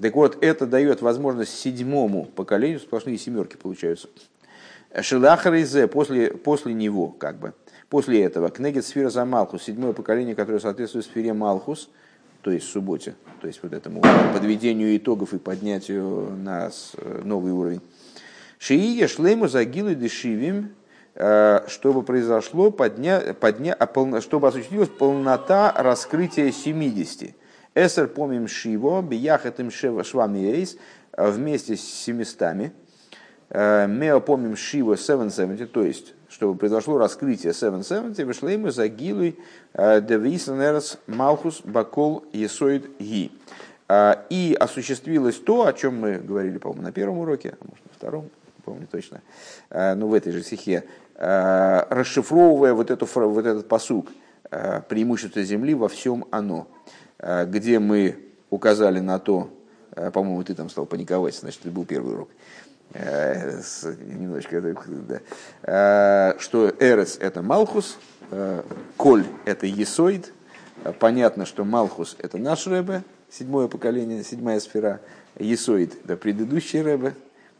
Так 0.00 0.14
вот, 0.14 0.42
это 0.42 0.66
дает 0.66 1.02
возможность 1.02 1.58
седьмому 1.58 2.26
поколению, 2.26 2.80
сплошные 2.80 3.18
семерки 3.18 3.56
получаются. 3.56 4.08
Шелахарейзе 5.00 5.88
после, 5.88 6.30
после 6.30 6.74
него, 6.74 7.08
как 7.08 7.38
бы, 7.38 7.54
после 7.90 8.22
этого, 8.22 8.50
Кнегет 8.50 8.84
Сфира 8.84 9.10
за 9.10 9.24
Малхус, 9.24 9.62
седьмое 9.62 9.92
поколение, 9.92 10.34
которое 10.34 10.60
соответствует 10.60 11.04
сфере 11.04 11.32
Малхус, 11.32 11.90
то 12.42 12.50
есть 12.50 12.68
субботе, 12.68 13.14
то 13.40 13.46
есть 13.46 13.60
вот 13.62 13.72
этому 13.72 14.02
подведению 14.32 14.96
итогов 14.96 15.32
и 15.32 15.38
поднятию 15.38 16.36
на 16.36 16.70
новый 17.22 17.52
уровень. 17.52 17.80
Шиия 18.58 19.08
шлейму 19.08 19.48
загилу 19.48 19.94
дешивим, 19.94 20.74
э, 21.14 21.60
чтобы 21.68 22.02
произошло, 22.02 22.70
подня, 22.70 23.34
подня, 23.38 23.76
чтобы 24.20 24.48
осуществилась 24.48 24.88
полнота 24.88 25.72
раскрытия 25.76 26.50
70. 26.50 27.34
Эсер 27.74 28.08
помим 28.08 28.46
Шиво, 28.46 29.02
Бияхатым 29.02 29.70
Швами 29.70 30.38
Эйс, 30.38 30.76
э, 31.12 31.30
вместе 31.30 31.76
с 31.76 31.82
семистами. 31.82 32.72
Э, 33.50 33.86
Мео 33.86 34.20
помим 34.20 34.56
Шиво 34.56 34.96
770, 34.96 35.70
то 35.72 35.82
есть, 35.82 36.14
чтобы 36.34 36.58
произошло 36.58 36.98
раскрытие 36.98 37.54
770, 37.54 38.26
вышли 38.26 38.56
мы 38.56 38.70
за 38.70 38.88
Гилуй 38.88 39.38
э, 39.72 40.00
Девисенерс 40.00 40.98
Малхус 41.06 41.62
Бакол 41.62 42.24
Есоид 42.32 42.98
Ги. 42.98 43.30
И 44.30 44.56
осуществилось 44.58 45.38
то, 45.38 45.66
о 45.66 45.72
чем 45.74 46.00
мы 46.00 46.18
говорили, 46.18 46.56
по-моему, 46.56 46.82
на 46.82 46.90
первом 46.90 47.18
уроке, 47.18 47.54
а 47.60 47.64
может 47.68 47.84
на 47.84 47.92
втором, 47.94 48.30
помню 48.64 48.88
точно, 48.90 49.20
ну 49.70 50.08
в 50.08 50.14
этой 50.14 50.32
же 50.32 50.42
стихе, 50.42 50.84
расшифровывая 51.14 52.72
вот, 52.72 52.90
эту, 52.90 53.06
вот 53.14 53.44
этот 53.44 53.68
посук, 53.68 54.08
преимущество 54.88 55.42
земли 55.42 55.74
во 55.74 55.88
всем 55.88 56.24
оно. 56.30 56.66
Э, 57.18 57.46
где 57.46 57.78
мы 57.78 58.16
указали 58.50 59.00
на 59.00 59.18
то, 59.18 59.48
э, 59.92 60.10
по-моему, 60.10 60.42
ты 60.44 60.54
там 60.54 60.68
стал 60.68 60.84
паниковать, 60.84 61.34
значит, 61.34 61.60
это 61.62 61.70
был 61.70 61.86
первый 61.86 62.14
урок, 62.14 62.28
э, 62.28 62.34
немножечко, 62.94 64.60
да, 65.62 66.34
что 66.38 66.72
Эрес– 66.78 67.18
это 67.20 67.42
Малхус, 67.42 67.98
Коль– 68.96 69.24
это 69.44 69.66
Есоид, 69.66 70.32
понятно, 70.98 71.44
что 71.46 71.64
Малхус– 71.64 72.16
это 72.18 72.38
наш 72.38 72.66
Рэбе, 72.66 73.02
седьмое 73.30 73.68
поколение, 73.68 74.22
седьмая 74.22 74.60
сфера, 74.60 75.00
Есоид– 75.38 75.96
это 76.04 76.16
предыдущий 76.16 76.82
Рэбе, 76.82 77.14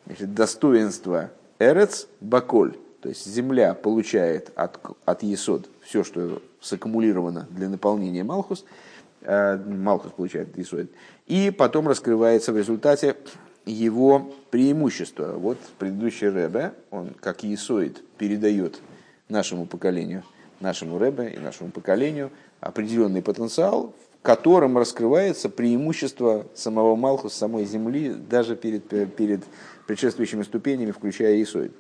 значит, 0.07 0.35
достоинство 0.35 1.31
Эрец– 1.59 2.07
Баколь, 2.21 2.77
то 3.01 3.09
есть 3.09 3.27
земля 3.27 3.75
получает 3.75 4.51
от, 4.55 4.79
от 5.05 5.23
Есод 5.23 5.69
все, 5.83 6.05
что 6.05 6.43
саккумулировано 6.61 7.47
для 7.51 7.69
наполнения 7.69 8.25
Малхус– 8.25 8.65
Э, 9.25 9.57
Малхус 9.57 10.13
получает 10.13 10.57
Исоид. 10.59 10.93
И 11.27 11.51
потом 11.51 11.89
раскрывается 11.89 12.53
в 12.53 12.59
результате 12.59 13.17
его 13.67 14.33
преимущество. 14.51 15.33
Вот 15.33 15.59
предыдущий 15.79 16.29
Рэбе, 16.29 16.75
он 16.91 17.11
как 17.21 17.45
Исоид 17.45 18.03
передает 18.19 18.81
нашему 19.29 19.67
поколению, 19.67 20.23
нашему 20.61 20.99
Рэбе 20.99 21.31
и 21.31 21.39
нашему 21.39 21.71
поколению 21.71 22.31
определенный 22.61 23.23
потенциал, 23.23 23.95
в 24.19 24.23
котором 24.23 24.79
раскрывается 24.79 25.49
преимущество 25.49 26.47
самого 26.55 26.97
Малхуса, 26.97 27.37
самой 27.37 27.65
земли, 27.65 28.15
даже 28.15 28.57
перед, 28.57 28.85
перед 29.15 29.45
предшествующими 29.87 30.43
ступенями, 30.43 30.91
включая 30.91 31.43
Исоид. 31.43 31.73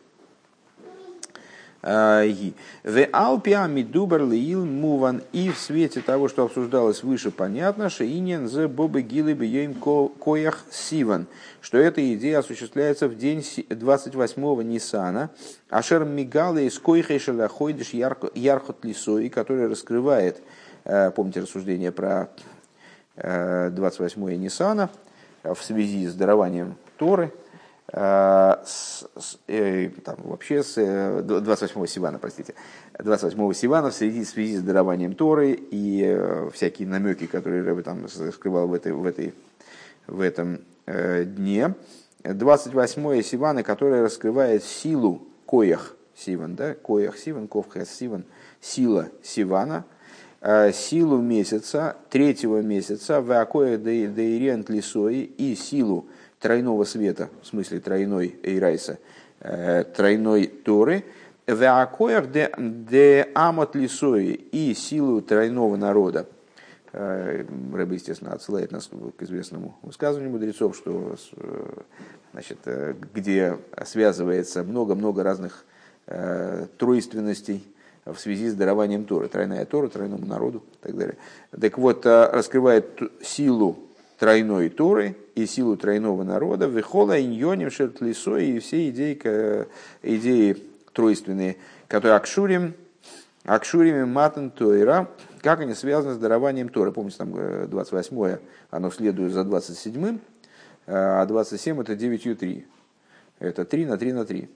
В 1.84 3.06
Алпиа 3.12 3.66
Мидубар 3.66 4.22
Лиил 4.22 4.64
Муван 4.64 5.22
и 5.32 5.50
в 5.50 5.58
свете 5.58 6.00
того, 6.00 6.28
что 6.28 6.44
обсуждалось 6.44 7.02
выше, 7.02 7.30
понятно, 7.30 7.90
что 7.90 8.06
Инин 8.06 8.48
за 8.48 8.68
Бобы 8.68 9.02
Гилы 9.02 9.34
Бьем 9.34 9.74
Коях 9.74 10.64
Сиван, 10.70 11.26
что 11.60 11.76
эта 11.76 12.00
идея 12.14 12.38
осуществляется 12.38 13.06
в 13.06 13.18
день 13.18 13.40
28-го 13.40 14.62
Нисана, 14.62 15.28
Ашер 15.68 16.06
Мигала 16.06 16.56
из 16.56 16.78
Койхай 16.78 17.18
Шаляхойдиш 17.18 17.90
Ярхот 17.90 18.82
Лисой, 18.82 19.28
который 19.28 19.68
раскрывает, 19.68 20.40
э, 20.84 21.10
помните 21.10 21.40
рассуждение 21.40 21.92
про 21.92 22.30
28-е 23.16 24.36
э, 24.36 24.38
Нисана 24.38 24.88
в 25.42 25.58
связи 25.62 26.06
с 26.06 26.14
дарованием 26.14 26.76
Торы, 26.96 27.30
с, 27.92 29.06
с, 29.16 29.38
э, 29.46 29.90
там, 30.04 30.16
вообще 30.24 30.62
с 30.62 30.78
28-го 30.78 31.84
э, 31.84 31.86
Сивана, 31.86 32.18
простите, 32.18 32.54
28-го 32.98 33.52
Сивана 33.52 33.90
в 33.90 33.94
связи, 33.94 34.24
в 34.24 34.28
связи 34.28 34.56
с 34.56 34.62
дарованием 34.62 35.14
Торы 35.14 35.52
и 35.52 36.02
э, 36.02 36.50
всякие 36.52 36.88
намеки, 36.88 37.26
которые 37.26 37.62
Рэбе 37.62 37.82
там 37.82 38.08
скрывал 38.08 38.68
в, 38.68 38.74
этой, 38.74 38.92
в, 38.92 39.04
этой, 39.04 39.34
в 40.06 40.20
этом 40.20 40.60
э, 40.86 41.24
дне. 41.24 41.74
28-е 42.24 43.22
Сивана, 43.22 43.62
которое 43.62 44.02
раскрывает 44.02 44.64
силу 44.64 45.22
коях 45.44 45.94
Сиван, 46.16 46.56
да, 46.56 46.74
коях 46.74 47.18
Сиван, 47.18 47.48
ковхас 47.48 47.90
Сиван, 47.90 48.24
сила 48.62 49.08
Сивана, 49.22 49.84
э, 50.40 50.72
силу 50.72 51.18
месяца, 51.18 51.96
третьего 52.08 52.62
месяца, 52.62 53.20
в 53.20 53.30
Дейрент 53.76 54.70
Лисои 54.70 55.22
и 55.24 55.54
силу 55.54 56.06
тройного 56.44 56.84
света, 56.84 57.30
в 57.40 57.46
смысле 57.46 57.80
тройной 57.80 58.36
Эйрайса, 58.42 58.98
э, 59.40 59.84
тройной 59.84 60.46
Торы, 60.46 61.02
Веакоях 61.46 62.26
де 62.30 63.30
амот 63.34 63.74
лисои 63.74 64.32
и 64.52 64.74
силу 64.74 65.22
тройного 65.22 65.76
народа. 65.76 66.26
Э, 66.92 67.46
Рэбе, 67.72 67.94
естественно, 67.94 68.34
отсылает 68.34 68.72
нас 68.72 68.90
к 69.16 69.22
известному 69.22 69.78
высказыванию 69.80 70.32
мудрецов, 70.32 70.76
что 70.76 71.16
э, 71.32 71.80
значит, 72.32 72.58
где 73.14 73.56
связывается 73.86 74.64
много-много 74.64 75.22
разных 75.22 75.64
тройственностей 76.76 77.64
в 78.04 78.16
связи 78.18 78.50
с 78.50 78.54
дарованием 78.54 79.06
Торы. 79.06 79.28
Тройная 79.28 79.64
Тора, 79.64 79.88
тройному 79.88 80.26
народу 80.26 80.62
и 80.74 80.86
так 80.88 80.96
далее. 80.98 81.16
Так 81.58 81.78
вот, 81.78 82.04
раскрывает 82.04 83.00
силу 83.22 83.78
тройной 84.18 84.68
Торы 84.68 85.16
и 85.34 85.46
силу 85.46 85.76
тройного 85.76 86.22
народа, 86.22 86.66
вихола 86.66 87.20
иньоним 87.20 87.70
шертлисо 87.70 88.36
и 88.36 88.58
все 88.58 88.88
идеи, 88.90 89.18
идеи 90.02 90.56
тройственные, 90.92 91.56
которые 91.88 92.16
акшурим, 92.16 92.74
акшурим 93.44 94.08
матан 94.08 94.50
тойра, 94.50 95.10
как 95.42 95.60
они 95.60 95.74
связаны 95.74 96.14
с 96.14 96.18
дарованием 96.18 96.68
Торы. 96.68 96.92
Помните, 96.92 97.18
там 97.18 97.34
28-е, 97.34 98.34
э, 98.34 98.38
оно 98.70 98.90
следует 98.90 99.32
за 99.32 99.40
27-м, 99.40 100.20
а 100.86 101.26
27 101.26 101.80
это 101.80 101.96
9 101.96 102.38
3. 102.38 102.66
Это 103.40 103.64
3 103.64 103.86
на 103.86 103.98
3 103.98 104.12
на 104.12 104.24
3. 104.24 104.50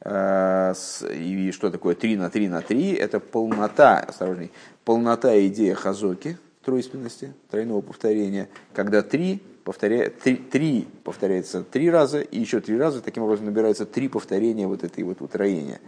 Э, 0.00 0.74
и 1.12 1.50
что 1.52 1.70
такое 1.70 1.94
3 1.94 2.16
на 2.16 2.30
3 2.30 2.48
на 2.48 2.62
3? 2.62 2.92
Это 2.94 3.20
полнота, 3.20 3.98
осторожней, 3.98 4.52
полнота 4.84 5.38
идеи 5.46 5.72
хазоки, 5.72 6.38
тройственности, 6.68 7.32
тройного 7.50 7.80
повторения, 7.80 8.46
когда 8.74 9.00
три, 9.00 9.40
повторя... 9.64 10.10
три, 10.10 10.36
три 10.36 10.86
повторяется 11.02 11.62
три 11.62 11.90
раза, 11.90 12.20
и 12.20 12.38
еще 12.38 12.60
три 12.60 12.76
раза, 12.76 13.00
таким 13.00 13.22
образом 13.22 13.46
набирается 13.46 13.86
три 13.86 14.06
повторения 14.08 14.66
вот 14.66 14.84
этой 14.84 15.02
вот 15.02 15.22
утроения. 15.22 15.80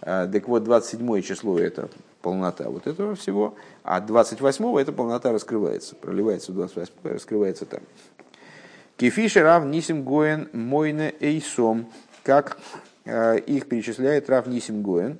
Так 0.00 0.46
вот, 0.46 0.64
27 0.64 1.22
число 1.22 1.58
это 1.58 1.88
полнота 2.20 2.68
вот 2.68 2.86
этого 2.86 3.14
всего, 3.14 3.54
а 3.82 4.00
28 4.00 4.78
эта 4.78 4.92
полнота 4.92 5.32
раскрывается, 5.32 5.94
проливается 5.94 6.52
в 6.52 6.56
28 6.56 6.92
раскрывается 7.04 7.64
там. 7.64 7.80
Кефишер 8.98 9.44
Рав 9.44 9.64
Нисим 9.64 10.04
Гоен 10.04 10.50
Мойне 10.52 11.14
Эйсом, 11.20 11.86
как 12.24 12.58
э, 13.06 13.38
их 13.38 13.70
перечисляет 13.70 14.28
Рав 14.28 14.46
Нисим 14.46 14.82
Гоен, 14.82 15.18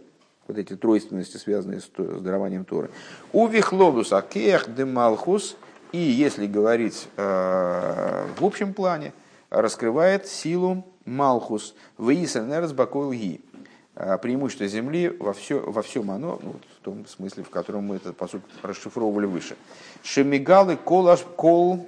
вот 0.50 0.58
эти 0.58 0.76
тройственности, 0.76 1.36
связанные 1.36 1.80
с, 1.80 1.84
с 1.84 2.20
дарованием 2.20 2.64
Торы. 2.64 2.90
У 3.32 3.46
Вихлодус 3.46 4.12
Акех 4.12 4.74
де 4.74 4.84
Малхус, 4.84 5.56
и 5.92 5.98
если 5.98 6.46
говорить 6.46 7.08
э, 7.16 8.26
в 8.38 8.44
общем 8.44 8.74
плане, 8.74 9.12
раскрывает 9.48 10.26
силу 10.26 10.84
Малхус, 11.04 11.74
Ваисенерс 11.98 12.72
Бакойл 12.72 13.12
Ги, 13.12 13.40
э, 13.94 14.18
преимущество 14.18 14.66
земли 14.66 15.16
во, 15.18 15.32
все, 15.32 15.60
во 15.60 15.82
всем 15.82 16.10
оно, 16.10 16.38
ну, 16.42 16.56
в 16.78 16.84
том 16.84 17.06
смысле, 17.06 17.44
в 17.44 17.50
котором 17.50 17.84
мы 17.84 17.96
этот 17.96 18.16
посуд 18.16 18.42
расшифровывали 18.62 19.26
выше. 19.26 19.56
Шемигалы 20.02 20.76
колаш 20.76 21.20
кол 21.36 21.86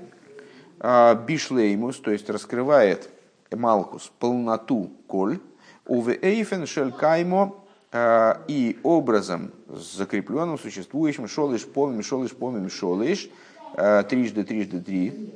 а, 0.78 1.14
бишлеймус, 1.14 1.98
то 1.98 2.10
есть 2.10 2.28
раскрывает 2.28 3.08
Малхус 3.50 4.10
полноту 4.18 4.90
коль, 5.06 5.38
уве 5.86 6.18
эйфен 6.20 6.66
шелькаймо 6.66 7.61
и 7.94 8.78
образом 8.82 9.52
закрепленным, 9.68 10.58
существующим, 10.58 11.28
шолыш 11.28 11.66
помим, 11.66 12.02
шолыш 12.02 12.32
помим, 12.32 12.70
шолыш, 12.70 13.28
а, 13.74 14.02
трижды, 14.02 14.44
трижды, 14.44 14.80
три. 14.80 15.34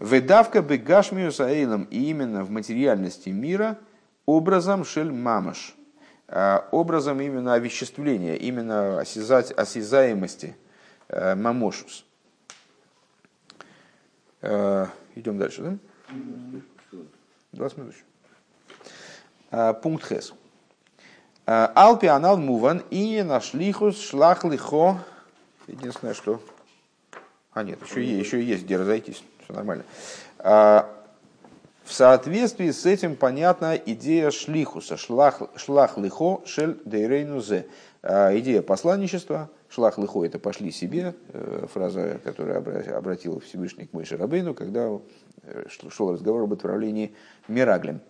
Ведавка 0.00 0.60
бегашмию 0.60 1.30
саэйлом, 1.30 1.84
и 1.84 2.10
именно 2.10 2.42
в 2.42 2.50
материальности 2.50 3.28
мира 3.28 3.78
образом 4.26 4.84
шель 4.84 5.12
мамаш, 5.12 5.76
образом 6.72 7.20
именно 7.20 7.54
овеществления, 7.54 8.34
именно 8.34 9.00
осязать, 9.00 9.52
осязаемости 9.52 10.56
мамошус. 11.08 12.04
Э, 14.46 14.88
идем 15.14 15.38
дальше, 15.38 15.62
да? 15.62 15.78
20 17.52 17.78
минут 17.78 17.94
еще. 17.94 18.04
Э, 19.50 19.72
пункт 19.72 20.06
Хес. 20.06 20.34
Э, 21.46 21.68
Алпи 21.74 22.06
анал 22.06 22.36
муван 22.36 22.82
и 22.90 23.22
нашлихус 23.22 24.00
шлах 24.00 24.44
лихо. 24.44 24.98
Единственное, 25.66 26.14
что... 26.14 26.40
А 27.52 27.62
нет, 27.62 27.78
еще, 27.84 28.04
есть, 28.04 28.26
еще 28.26 28.42
есть 28.42 28.64
где 28.64 28.76
разойтись. 28.76 29.22
Все 29.44 29.52
нормально. 29.52 29.84
В 30.38 31.92
соответствии 31.92 32.70
с 32.70 32.84
этим 32.86 33.14
понятна 33.14 33.76
идея 33.76 34.30
шлихуса. 34.30 34.96
Шлах, 34.96 35.42
шлах 35.56 35.96
лихо 35.98 36.40
шель 36.46 36.80
дейрейну 36.84 37.40
зе. 37.40 37.66
Идея 38.02 38.62
посланничества– 38.62 39.50
Шлах 39.74 39.98
лихо 39.98 40.24
это 40.24 40.38
пошли 40.38 40.70
себе, 40.70 41.14
э, 41.32 41.66
фраза, 41.72 42.20
которая 42.22 42.58
обратила 42.96 43.40
Всевышний 43.40 43.86
к 43.86 43.92
Мойше 43.92 44.16
Рабейну, 44.16 44.54
когда 44.54 45.00
э, 45.42 45.64
шел 45.90 46.12
разговор 46.12 46.44
об 46.44 46.52
отправлении 46.52 47.12
Мираглем. 47.48 48.00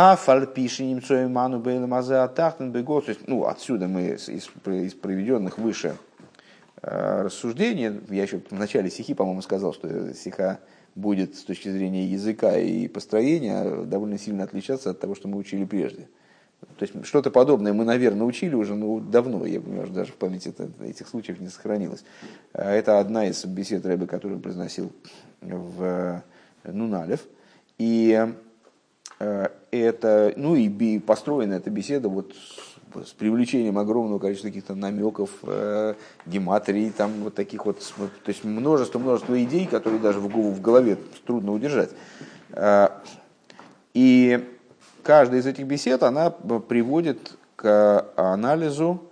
А 0.00 0.14
фальпиши 0.14 0.84
немцой 0.84 1.26
ману 1.26 1.58
бейлем 1.58 1.92
атахтен 1.92 2.70
бегос. 2.70 3.06
Ну, 3.26 3.46
отсюда 3.46 3.88
мы 3.88 4.10
из, 4.10 4.28
из 4.28 4.94
проведенных 4.94 5.58
выше 5.58 5.96
э, 6.82 7.22
рассуждений, 7.22 8.00
я 8.10 8.22
еще 8.22 8.40
в 8.48 8.52
начале 8.52 8.90
стихи, 8.90 9.14
по-моему, 9.14 9.42
сказал, 9.42 9.74
что 9.74 10.14
стиха 10.14 10.60
будет 10.94 11.34
с 11.34 11.42
точки 11.42 11.68
зрения 11.68 12.06
языка 12.06 12.56
и 12.56 12.86
построения 12.86 13.84
довольно 13.86 14.18
сильно 14.18 14.44
отличаться 14.44 14.90
от 14.90 15.00
того, 15.00 15.16
что 15.16 15.26
мы 15.26 15.36
учили 15.36 15.64
прежде. 15.64 16.06
То 16.76 16.84
есть 16.84 17.04
что-то 17.04 17.32
подобное 17.32 17.72
мы, 17.72 17.84
наверное, 17.84 18.24
учили 18.24 18.54
уже 18.54 18.76
ну, 18.76 19.00
давно, 19.00 19.46
я 19.46 19.60
понимаю, 19.60 19.88
даже 19.88 20.12
в 20.12 20.16
памяти 20.16 20.54
этих 20.80 21.08
случаев 21.08 21.40
не 21.40 21.48
сохранилось. 21.48 22.04
А 22.52 22.70
это 22.70 23.00
одна 23.00 23.26
из 23.26 23.44
бесед 23.44 23.84
Рэбе, 23.84 24.06
которую 24.06 24.38
произносил 24.38 24.92
в 25.40 26.22
Нуналев. 26.62 27.26
И 27.78 28.28
э, 29.18 29.48
это, 29.70 30.32
ну 30.36 30.56
и 30.56 30.98
построена 30.98 31.54
эта 31.54 31.70
беседа 31.70 32.08
вот 32.08 32.34
с, 32.34 33.12
привлечением 33.12 33.78
огромного 33.78 34.18
количества 34.18 34.48
каких-то 34.48 34.74
намеков, 34.74 35.30
э, 35.42 35.94
гематрий, 36.26 36.90
там 36.90 37.12
вот 37.24 37.34
таких 37.34 37.66
вот, 37.66 37.78
то 37.96 38.28
есть 38.28 38.44
множество-множество 38.44 39.42
идей, 39.42 39.66
которые 39.66 40.00
даже 40.00 40.20
в, 40.20 40.28
в 40.28 40.60
голове 40.60 40.96
трудно 41.26 41.52
удержать. 41.52 41.90
Э, 42.52 42.88
и 43.94 44.44
каждая 45.02 45.40
из 45.40 45.46
этих 45.46 45.66
бесед, 45.66 46.02
она 46.02 46.30
приводит 46.30 47.36
к 47.56 48.06
анализу 48.14 49.02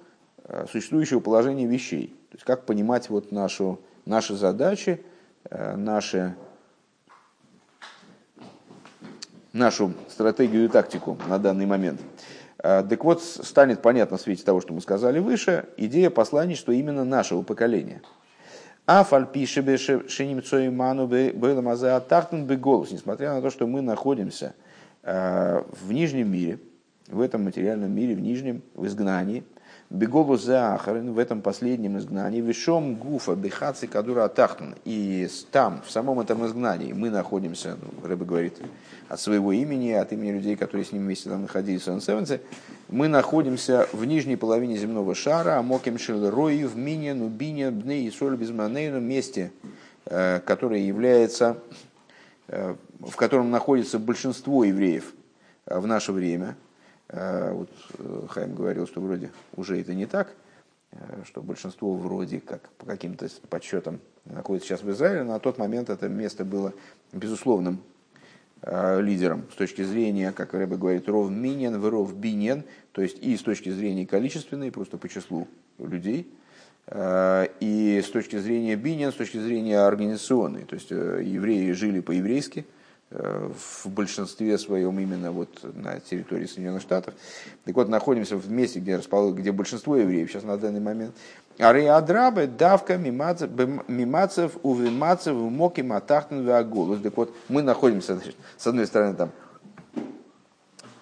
э, 0.45 0.67
существующего 0.71 1.21
положения 1.21 1.67
вещей. 1.67 2.15
То 2.31 2.37
есть 2.37 2.45
как 2.45 2.65
понимать 2.65 3.11
вот 3.11 3.33
нашу, 3.33 3.81
наши 4.05 4.37
задачи, 4.37 5.03
э, 5.51 5.75
наши, 5.77 6.37
нашу 9.57 9.93
стратегию 10.09 10.65
и 10.65 10.69
тактику 10.69 11.19
на 11.29 11.39
данный 11.39 11.67
момент. 11.67 12.01
Э, 12.59 12.85
так 12.89 13.05
вот, 13.05 13.23
станет 13.23 13.83
понятно 13.83 14.17
в 14.17 14.21
свете 14.21 14.45
того, 14.45 14.61
что 14.61 14.73
мы 14.73 14.81
сказали 14.81 15.19
выше, 15.19 15.67
идея 15.77 16.11
послания, 16.11 16.55
что 16.55 16.73
именно 16.73 17.05
нашего 17.05 17.43
поколения. 17.43 18.03
А 18.87 19.03
фальпишебе 19.03 19.77
шенимцой 19.77 20.71
ману 20.71 21.07
бейламазе 21.07 21.89
атахтен 21.89 22.47
беголос, 22.47 22.93
несмотря 22.93 23.35
на 23.35 23.43
то, 23.43 23.51
что 23.51 23.67
мы 23.67 23.81
находимся– 23.81 24.55
Э, 25.09 25.63
в 25.71 25.93
нижнем 25.93 26.33
мире, 26.33 26.59
в 27.07 27.21
этом 27.21 27.45
материальном 27.45 27.93
мире, 27.93 28.17
в 28.17 28.21
нижнем, 28.21 28.63
в 28.75 28.87
изгнании, 28.87 29.45
Беголу 29.89 30.37
Захарин 30.37 31.13
в 31.13 31.19
этом 31.19 31.41
последнем 31.41 31.97
изгнании, 31.99 32.41
Вишом 32.41 32.97
Гуфа 32.97 33.35
Бехаци 33.37 33.87
Кадура 33.87 34.25
Атахтан. 34.25 34.75
И 34.85 35.29
там, 35.53 35.81
в 35.87 35.91
самом 35.91 36.19
этом 36.21 36.45
изгнании, 36.47 36.93
мы 36.93 37.11
находимся, 37.11 37.77
ну, 37.81 38.07
Рэбе 38.07 38.25
говорит, 38.25 38.57
от 39.09 39.21
своего 39.21 39.53
имени, 39.53 39.93
от 39.93 40.13
имени 40.13 40.33
людей, 40.33 40.57
которые 40.57 40.85
с 40.85 40.93
ним 40.93 41.03
вместе 41.03 41.31
там 41.31 41.43
находились 41.43 41.87
в 41.87 42.01
Севенце, 42.01 42.41
мы 42.89 43.07
находимся 43.07 43.89
в 43.93 44.05
нижней 44.05 44.37
половине 44.37 44.77
земного 44.77 45.15
шара, 45.15 45.59
Амоким 45.59 45.99
Шил 45.99 46.31
Рои, 46.31 46.65
в 46.65 46.77
Мине, 46.77 47.15
Нубине, 47.15 47.71
Бне 47.71 48.03
и 48.03 48.11
Соль 48.11 48.37
Безманейну, 48.37 49.01
месте, 49.01 49.53
э, 50.07 50.41
которое 50.41 50.81
является 50.81 51.59
э, 52.49 52.75
в 53.01 53.17
котором 53.17 53.51
находится 53.51 53.99
большинство 53.99 54.65
евреев 54.65 55.13
э, 55.67 55.79
в 55.79 55.87
наше 55.87 56.13
время. 56.13 56.57
Э, 57.09 57.53
вот 57.53 57.71
э, 57.99 58.27
Хайм 58.29 58.55
говорил, 58.55 58.87
что 58.87 59.01
вроде 59.01 59.31
уже 59.55 59.81
это 59.81 59.95
не 59.95 60.07
так, 60.07 60.35
что 61.25 61.43
большинство 61.43 61.95
вроде 61.95 62.41
как 62.41 62.71
по 62.79 62.87
каким-то 62.87 63.29
подсчетам 63.51 64.01
находится 64.25 64.69
сейчас 64.69 64.83
в 64.83 64.91
Израиле, 64.91 65.25
на 65.25 65.39
тот 65.39 65.59
момент 65.59 65.91
это 65.91 66.09
место 66.09 66.45
было 66.45 66.73
безусловным 67.13 67.83
лидером 68.63 69.45
с 69.53 69.57
точки 69.57 69.83
зрения, 69.83 70.33
как 70.33 70.55
Рэбе 70.55 70.77
говорит, 70.77 71.07
ров 71.09 71.31
минен, 71.31 71.85
ров 71.85 72.15
бинен, 72.17 72.65
то 72.93 73.03
есть 73.03 73.19
и 73.19 73.37
с 73.37 73.43
точки 73.43 73.69
зрения 73.69 74.07
количественной, 74.07 74.73
просто 74.73 74.97
по 74.97 75.09
числу 75.09 75.47
людей, 75.79 76.33
и 76.91 78.03
с 78.03 78.09
точки 78.09 78.39
зрения 78.39 78.77
бинен, 78.77 79.13
с 79.13 79.17
точки 79.17 79.37
зрения 79.37 79.81
организационной, 79.81 80.65
то 80.65 80.75
есть 80.77 80.91
евреи 80.91 81.73
жили 81.73 82.01
по-еврейски, 82.01 82.61
Э, 82.61 82.76
в 83.11 83.89
большинстве 83.89 84.59
своем 84.59 84.99
именно 84.99 85.31
вот 85.31 85.61
на 85.63 86.01
территории 86.01 86.47
Соединенных 86.47 86.83
Штатов. 86.83 87.15
Так 87.65 87.75
вот, 87.77 87.89
находимся 87.89 88.37
в 88.37 88.51
месте, 88.51 88.81
где, 88.81 88.97
расположено, 88.97 89.39
где 89.39 89.53
большинство 89.53 89.97
евреев 89.97 90.29
сейчас 90.31 90.43
на 90.43 90.57
данный 90.57 90.81
момент. 90.81 91.15
Ариадрабы, 91.59 92.49
давка, 92.49 92.99
мимацев, 92.99 94.53
увимацев, 94.63 95.35
моки, 95.35 95.81
матахтен, 95.83 96.45
вагулус. 96.45 97.01
Так 97.01 97.17
вот, 97.17 97.35
мы 97.49 97.63
находимся, 97.63 98.17
значит, 98.17 98.37
с 98.59 98.67
одной 98.67 98.87
стороны, 98.87 99.15
там, 99.15 99.31
э, 99.31 99.46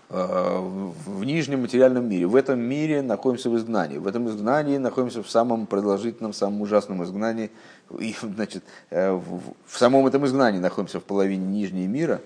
в 0.09 1.24
нижнем 1.24 1.62
материальном 1.62 2.09
мире. 2.09 2.26
В 2.26 2.36
этом 2.36 2.61
мире 2.61 3.02
находимся 3.02 3.50
в 3.50 3.57
изгнании. 3.57 3.98
В 3.98 4.07
этом 4.07 4.28
изгнании 4.28 4.76
находимся 4.76 5.22
в 5.22 5.30
самом 5.30 5.66
продолжительном, 5.66 6.33
самом 6.33 6.61
ужасном 6.62 7.03
изгнании– 7.03 7.50
и, 7.99 8.14
значит, 8.20 8.64
э, 8.91 9.12
в 9.12 9.79
самом 9.79 10.07
этом 10.07 10.24
изгнании 10.26 10.58
находимся 10.58 11.00
в 11.00 11.04
половине 11.04 11.46
нижнего 11.46 11.87
мира. 11.87 12.20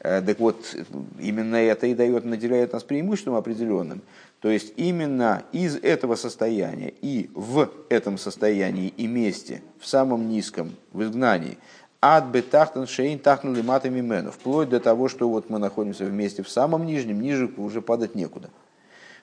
Э, 0.00 0.22
так 0.22 0.38
вот, 0.40 0.74
именно 1.18 1.56
это 1.56 1.86
и 1.86 1.94
дает, 1.94 2.24
наделяет 2.24 2.72
нас 2.72 2.82
преимуществом 2.82 3.34
определенным. 3.34 4.02
То 4.40 4.48
есть 4.48 4.72
именно 4.76 5.42
из 5.52 5.76
этого 5.76 6.14
состояния 6.14 6.94
и 7.02 7.30
в 7.34 7.70
этом 7.90 8.16
состоянии 8.16 8.88
и 8.96 9.06
месте, 9.06 9.62
в 9.78 9.86
самом 9.86 10.28
низком, 10.28 10.72
в 10.92 11.02
изгнании, 11.02 11.58
ад 12.00 12.26
бетахтан 12.30 12.86
шейн 12.86 13.18
тахтан 13.18 13.54
лиматами 13.54 14.00
мену, 14.00 14.32
вплоть 14.32 14.68
до 14.68 14.80
того, 14.80 15.08
что 15.08 15.28
вот 15.28 15.50
мы 15.50 15.58
находимся 15.58 16.04
вместе 16.04 16.42
в 16.42 16.48
самом 16.48 16.86
нижнем, 16.86 17.20
ниже 17.20 17.50
уже 17.56 17.82
падать 17.82 18.14
некуда. 18.14 18.50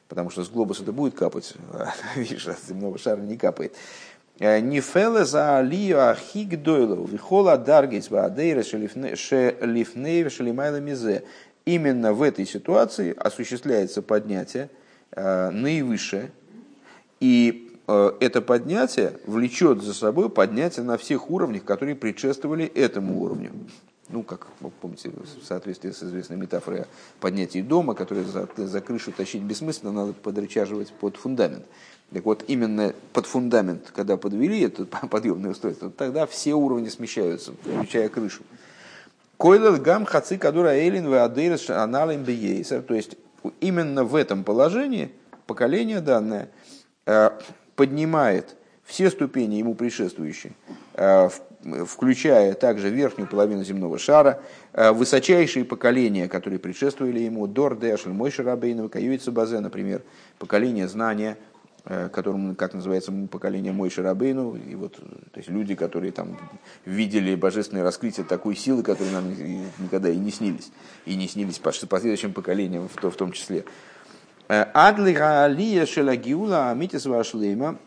Потому 0.08 0.30
что 0.30 0.44
с 0.44 0.50
глобуса 0.50 0.84
это 0.84 0.94
будет 0.94 1.16
капать, 1.16 1.54
видишь, 2.16 2.48
с 2.48 2.68
земного 2.68 2.98
шара 2.98 3.20
не 3.20 3.36
капает. 3.36 3.76
Э, 4.40 4.60
Нифеле 4.60 5.26
за 5.26 5.58
алию 5.58 6.10
ахиг 6.10 6.62
дойлов, 6.62 7.10
вихола 7.10 7.58
даргейс 7.58 8.10
ваадейра 8.10 8.64
шелифней 8.64 10.30
шелимайла 10.30 10.80
мизе. 10.80 11.24
именно 11.66 12.14
в 12.14 12.22
этой 12.22 12.46
ситуации 12.46 13.16
осуществляется 13.18 14.02
поднятие 14.02 14.70
наивысшее, 15.16 16.32
и 17.20 17.67
это 17.88 18.42
поднятие 18.42 19.14
влечет 19.26 19.82
за 19.82 19.94
собой 19.94 20.30
поднятие 20.30 20.86
на 20.86 20.98
всех 20.98 21.30
уровнях, 21.30 21.64
которые 21.64 21.96
предшествовали 21.96 22.66
этому 22.66 23.22
уровню 23.22 23.52
ну, 24.10 24.24
как 24.24 24.48
вы 24.62 24.70
помните, 24.70 25.12
в 25.12 25.46
соответствии 25.46 25.92
с 25.92 26.02
известной 26.02 26.38
метафорой 26.38 26.82
о 26.82 26.88
поднятии 27.20 27.62
дома, 27.62 27.94
который 27.94 28.24
за, 28.24 28.48
за 28.56 28.82
крышу 28.82 29.12
тащить 29.12 29.42
бессмысленно, 29.42 29.92
надо 29.92 30.14
подрычаживать 30.14 30.92
под 30.94 31.18
фундамент. 31.18 31.66
Так 32.14 32.24
вот, 32.24 32.46
именно 32.48 32.94
под 33.12 33.26
фундамент, 33.26 33.92
когда 33.94 34.16
подвели 34.16 34.62
это 34.62 34.86
подъемное 35.12 35.52
устройство, 35.52 35.90
тогда 35.90 36.26
все 36.26 36.54
уровни 36.54 36.88
смещаются, 36.88 37.54
включая 37.64 38.08
крышу. 38.10 38.44
Койлер 39.36 39.80
гам 39.80 40.06
хацы 40.06 40.38
кадура 40.38 40.70
эйлин 40.70 41.12
веадейрес 41.12 41.70
аналим 41.70 42.24
бейсер. 42.24 42.82
То 42.82 42.96
есть, 42.96 43.18
именно 43.60 44.04
в 44.04 44.16
этом 44.16 44.44
положении 44.44 45.12
поколение 45.46 46.00
данное 46.00 46.50
э, 47.06 47.30
поднимает 47.78 48.58
все 48.84 49.10
ступени 49.10 49.56
ему 49.56 49.76
предшествующие 49.76 50.54
э, 50.96 51.30
включая 51.86 52.54
также 52.54 52.90
верхнюю 52.90 53.30
половину 53.30 53.64
земного 53.64 53.98
шара, 54.00 54.42
э, 54.74 54.92
высочайшие 54.92 55.64
поколения, 55.64 56.28
которые 56.28 56.60
предшествовали 56.60 57.20
ему, 57.20 57.48
Дор, 57.48 57.78
Дэшель, 57.78 58.12
Мой 58.12 58.32
Шарабейнов, 58.32 58.92
Каюица 58.92 59.32
Базе, 59.32 59.60
например, 59.60 60.02
поколение 60.40 60.88
знания, 60.88 61.38
э, 61.86 62.10
которым, 62.10 62.56
как 62.56 62.74
называется, 62.74 63.12
поколение 63.30 63.74
Мой 63.74 63.90
Шарабейну, 63.90 64.56
и 64.56 64.76
вот, 64.76 64.96
то 64.96 65.38
есть 65.38 65.50
люди, 65.50 65.76
которые 65.76 66.12
там 66.12 66.38
видели 66.86 67.36
божественное 67.36 67.84
раскрытие 67.84 68.26
такой 68.26 68.56
силы, 68.56 68.82
которые 68.82 69.12
нам 69.12 69.30
никогда 69.80 70.10
и 70.10 70.18
не 70.18 70.32
снились, 70.32 70.72
и 71.06 71.16
не 71.16 71.28
снились 71.28 71.60
последующим 71.60 72.34
поколениям 72.34 72.88
в 72.88 73.16
том 73.16 73.32
числе. 73.34 73.66
Э, 74.50 74.66
Адли 74.74 75.14
Гаалия 75.14 75.86
Шелагиула 75.86 76.70
Амитис 76.70 77.06
Вашлейма 77.06 77.78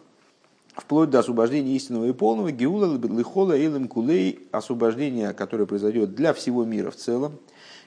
вплоть 0.74 1.11
до 1.11 1.20
освобождения 1.20 1.74
истинного 1.77 2.07
и 2.07 2.12
полного, 2.12 2.53
геула 2.53 2.99
лихола 2.99 3.53
эйлем 3.53 3.89
кулей, 3.89 4.47
освобождение, 4.53 5.32
которое 5.32 5.66
произойдет 5.66 6.15
для 6.15 6.32
всего 6.32 6.65
мира 6.65 6.91
в 6.91 6.97
целом, 6.97 7.39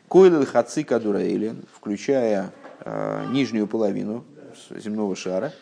койлел 0.08 0.45
хаци 0.45 0.84
кадураэлен, 0.84 1.64
включая 1.74 2.52
э, 2.80 3.26
нижнюю 3.32 3.68
половину 3.68 4.24
земного 4.72 5.16
шара, 5.16 5.54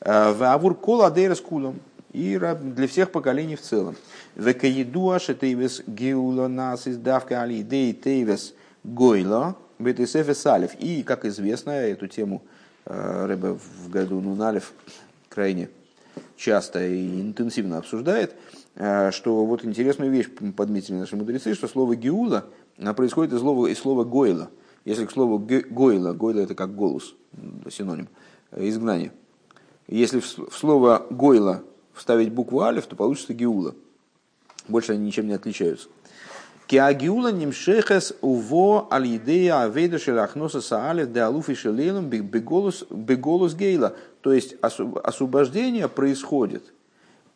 э, 0.00 0.32
в 0.32 0.42
авур 0.42 0.74
кола 0.74 1.10
дейрес 1.10 1.40
кулом, 1.40 1.78
и 2.12 2.38
для 2.38 2.88
всех 2.88 3.10
поколений 3.10 3.56
в 3.56 3.60
целом. 3.60 3.94
Векаедуа 4.36 5.18
шетейвес 5.18 5.82
геула 5.86 6.48
нас 6.48 6.86
из 6.86 6.96
давка 6.96 7.42
али 7.42 7.62
дей 7.62 7.92
тейвес 7.92 8.54
гойла 8.84 9.56
бетесефе 9.78 10.34
салев. 10.34 10.74
И, 10.78 11.02
как 11.02 11.24
известно, 11.24 11.70
эту 11.70 12.06
тему 12.06 12.42
э, 12.84 13.26
Рэбе 13.26 13.52
в 13.52 13.90
году 13.90 14.20
Нуналев 14.20 14.72
крайне 15.28 15.68
часто 16.36 16.86
и 16.86 17.20
интенсивно 17.20 17.78
обсуждает, 17.78 18.34
э, 18.74 19.10
что 19.10 19.44
вот 19.44 19.64
интересную 19.64 20.10
вещь 20.10 20.28
подметили 20.56 20.96
наши 20.96 21.16
мудрецы, 21.16 21.54
что 21.54 21.68
слово 21.68 21.96
«геула» 21.96 22.46
происходит 22.96 23.32
из 23.32 23.40
слова, 23.40 23.66
из 23.66 23.78
слова 23.78 24.04
«гойла». 24.04 24.50
Если 24.84 25.04
к 25.04 25.10
слову 25.10 25.38
«гойла», 25.38 26.12
«гойла» 26.12 26.40
это 26.40 26.54
как 26.54 26.74
«голос», 26.74 27.14
синоним, 27.70 28.08
э, 28.52 28.68
изгнание. 28.68 29.12
Если 29.88 30.20
в 30.20 30.52
слово 30.52 31.06
«гойла» 31.10 31.62
вставить 31.92 32.32
букву 32.32 32.62
«алиф», 32.62 32.86
то 32.86 32.96
получится 32.96 33.34
«геула». 33.34 33.74
Больше 34.68 34.92
они 34.92 35.06
ничем 35.06 35.28
не 35.28 35.34
отличаются. 35.34 35.88
Киагиула 36.66 37.30
нимшехес 37.32 38.14
уво 38.20 38.88
алидея 38.90 39.62
авейда 39.62 39.98
шелахноса 39.98 40.60
саалев 40.60 41.12
де 41.12 41.20
алуфи 41.20 41.54
шелелум 41.54 42.06
беголус 42.06 43.54
гейла. 43.54 43.94
То 44.20 44.32
есть 44.32 44.56
освобождение 44.62 45.88
происходит 45.88 46.72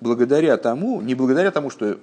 благодаря 0.00 0.56
тому, 0.56 1.00
не 1.00 1.14
благодаря 1.14 1.50
тому, 1.50 1.70
что 1.70 1.98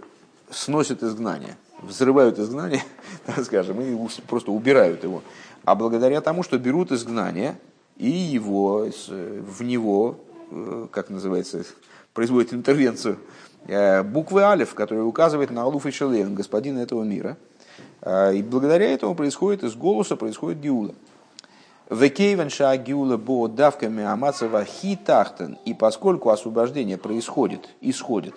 сносят 0.49 1.03
изгнание, 1.03 1.57
взрывают 1.81 2.39
изгнание, 2.39 2.83
так 3.25 3.43
скажем, 3.43 3.81
и 3.81 4.09
просто 4.27 4.51
убирают 4.51 5.03
его, 5.03 5.23
а 5.65 5.75
благодаря 5.75 6.21
тому, 6.21 6.43
что 6.43 6.57
берут 6.57 6.91
изгнание 6.91 7.59
и 7.97 8.09
его, 8.09 8.89
в 9.09 9.63
него, 9.63 10.19
э, 10.51 10.87
как 10.91 11.09
называется, 11.09 11.65
производят 12.13 12.53
интервенцию 12.53 13.17
буквы 13.65 14.43
Алиф, 14.43 14.73
которая 14.73 15.03
указывает 15.03 15.51
на 15.51 15.63
Алуф 15.63 15.85
и 15.85 15.91
Шелем, 15.91 16.35
господина 16.35 16.79
этого 16.79 17.03
мира. 17.03 17.37
Э, 18.01 18.33
и 18.33 18.41
благодаря 18.41 18.91
этому 18.91 19.15
происходит, 19.15 19.63
из 19.63 19.75
голоса 19.75 20.15
происходит 20.15 20.59
Гиула. 20.59 20.93
Векейвенша 21.89 22.75
Гиула 22.77 23.17
бо 23.17 23.47
давками 23.47 24.03
Амацева 24.03 24.65
хитахтен. 24.65 25.57
И 25.65 25.73
поскольку 25.73 26.29
освобождение 26.29 26.97
происходит, 26.97 27.69
исходит, 27.81 28.35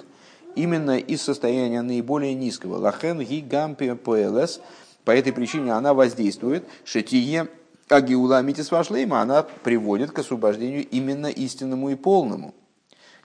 именно 0.54 0.98
из 0.98 1.22
состояния 1.22 1.82
наиболее 1.82 2.34
низкого, 2.34 2.76
лахен 2.78 3.20
ги 3.20 3.40
гампи 3.40 3.94
поэлес, 3.94 4.60
по 5.04 5.10
этой 5.10 5.32
причине 5.32 5.72
она 5.72 5.94
воздействует, 5.94 6.64
шетие 6.84 7.48
агиула 7.88 8.42
митис 8.42 8.70
вашлейма, 8.70 9.20
она 9.20 9.42
приводит 9.42 10.12
к 10.12 10.18
освобождению 10.20 10.86
именно 10.86 11.26
истинному 11.26 11.90
и 11.90 11.96
полному, 11.96 12.54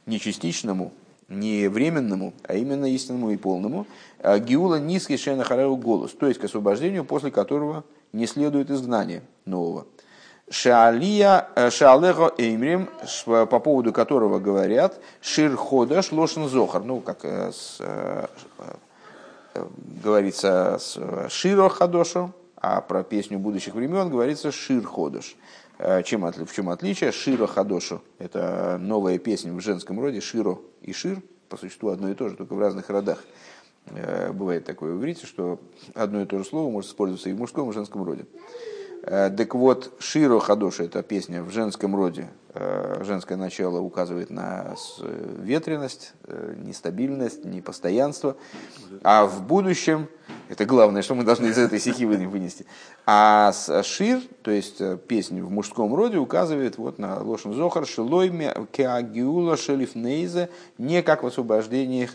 не 0.05 0.19
частичному, 0.19 0.91
не 1.27 1.67
временному, 1.67 2.33
а 2.43 2.55
именно 2.55 2.85
истинному 2.85 3.31
и 3.31 3.37
полному, 3.37 3.87
а 4.19 4.37
гиула 4.39 4.79
низкий 4.79 5.17
шенахарау 5.17 5.75
голос, 5.75 6.11
то 6.11 6.27
есть 6.27 6.39
к 6.39 6.43
освобождению, 6.43 7.05
после 7.05 7.31
которого 7.31 7.83
не 8.13 8.27
следует 8.27 8.69
изгнание 8.69 9.23
нового. 9.45 9.85
Шаалия 10.49 11.47
э, 11.55 11.71
Шаалего 11.71 12.33
Эймрим, 12.37 12.87
по 13.25 13.59
поводу 13.59 13.91
которого 13.91 14.39
говорят 14.39 14.99
Ширхода 15.21 16.03
Шлошен 16.03 16.47
Зохар, 16.47 16.83
ну, 16.83 17.01
как 17.01 17.19
э, 17.23 17.51
с, 17.51 17.77
э, 17.79 18.27
говорится 20.03 20.77
с 20.79 20.99
Широ 21.29 21.69
Хадошу, 21.69 22.31
а 22.57 22.81
про 22.81 23.03
песню 23.03 23.39
будущих 23.39 23.73
времен 23.73 24.09
говорится 24.09 24.51
Шир 24.51 24.85
Ходош. 24.85 25.35
Э, 25.77 26.03
чем, 26.03 26.25
в 26.25 26.53
чем 26.53 26.69
отличие? 26.69 27.11
Широ 27.11 27.47
Хадошу– 27.47 28.01
это 28.19 28.77
новая 28.79 29.17
песня 29.17 29.53
в 29.53 29.59
женском 29.59 29.99
роде. 29.99 30.21
Широ 30.21 30.59
и 30.81 30.93
Шир 30.93 31.21
по 31.49 31.57
существу 31.57 31.89
одно 31.89 32.09
и 32.09 32.15
то 32.15 32.29
же, 32.29 32.35
только 32.35 32.53
в 32.53 32.59
разных 32.59 32.89
родах. 32.89 33.23
Э, 33.87 34.31
бывает 34.31 34.65
такое 34.65 34.93
в 34.93 34.99
иврите, 34.99 35.25
что 35.25 35.59
одно 35.93 36.21
и 36.21 36.25
то 36.25 36.37
же 36.37 36.45
слово 36.45 36.71
может 36.71 36.89
использоваться 36.89 37.29
и 37.29 37.33
в 37.33 37.37
мужском, 37.37 37.67
и 37.67 37.71
в 37.71 37.73
женском 37.73 38.03
роде. 38.03 38.25
Э, 39.03 39.29
так 39.29 39.53
вот, 39.53 39.93
Широ 39.99 40.39
Хадоша– 40.39 40.83
это 40.85 41.03
песня 41.03 41.43
в 41.43 41.49
женском 41.51 41.95
роде. 41.95 42.29
Женское 43.01 43.35
начало 43.35 43.79
указывает 43.79 44.29
на 44.29 44.75
ветренность, 45.39 46.13
нестабильность, 46.57 47.43
непостоянство. 47.43 48.37
А 49.03 49.25
в 49.25 49.43
будущем– 49.43 50.07
это 50.49 50.65
главное, 50.65 51.01
что 51.01 51.15
мы 51.15 51.23
должны 51.23 51.47
из 51.47 51.57
этой 51.57 51.79
стихи 51.79 52.05
вынести. 52.05 52.65
А 53.05 53.51
шир, 53.83 54.21
то 54.41 54.51
есть 54.51 54.79
э, 54.79 54.97
песня 54.97 55.43
в 55.43 55.51
мужском 55.51 55.93
роде, 55.93 56.17
указывает 56.17 56.77
вот 56.77 56.97
на 56.97 57.19
Лошен 57.19 57.53
Зохар, 57.53 57.85
Шилойме 57.85 58.53
Кеагиула 58.71 59.57
Шелифнейзе, 59.57 60.49
не 60.77 61.03
как 61.03 61.23
в 61.23 61.27
освобождениях 61.27 62.11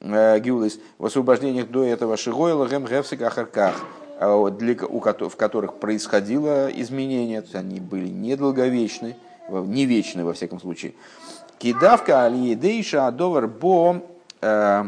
э, 0.00 0.38
Гиулис, 0.40 0.78
в 0.98 1.06
освобождениях 1.06 1.68
до 1.68 1.84
этого 1.84 2.16
Шигойла 2.16 2.68
Гем 2.68 2.84
Гевсик 2.86 3.22
Ахарках, 3.22 3.76
а 4.20 4.36
в 4.36 5.36
которых 5.36 5.74
происходило 5.74 6.68
изменение, 6.68 7.40
то 7.40 7.46
есть 7.46 7.54
они 7.56 7.80
были 7.80 8.08
недолговечны, 8.08 9.16
не 9.48 9.86
вечны 9.86 10.24
во 10.24 10.32
всяком 10.32 10.60
случае. 10.60 10.94
Кидавка 11.58 12.24
алиедейша 12.24 13.06
адовар 13.06 13.48
бо 13.48 14.02
э, 14.40 14.84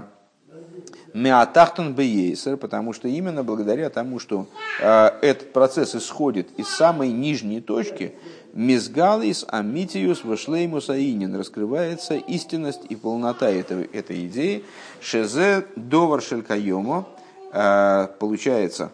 Меатахтон 1.12 1.94
бейсер, 1.94 2.56
потому 2.56 2.92
что 2.92 3.08
именно 3.08 3.42
благодаря 3.42 3.90
тому, 3.90 4.18
что 4.20 4.46
э, 4.80 5.10
этот 5.22 5.52
процесс 5.52 5.94
исходит 5.96 6.48
из 6.56 6.68
самой 6.68 7.10
нижней 7.10 7.60
точки, 7.60 8.14
Мизгалис 8.52 9.44
Амитиус 9.48 10.24
Вашлеймус 10.24 10.90
Аинин 10.90 11.34
раскрывается 11.36 12.14
истинность 12.14 12.82
и 12.88 12.96
полнота 12.96 13.48
этого, 13.48 13.82
этой 13.92 14.26
идеи. 14.26 14.64
Шезе 15.00 15.66
Довар 15.76 16.20
Шелькайомо 16.22 17.06
э, 17.52 18.08
получается 18.18 18.92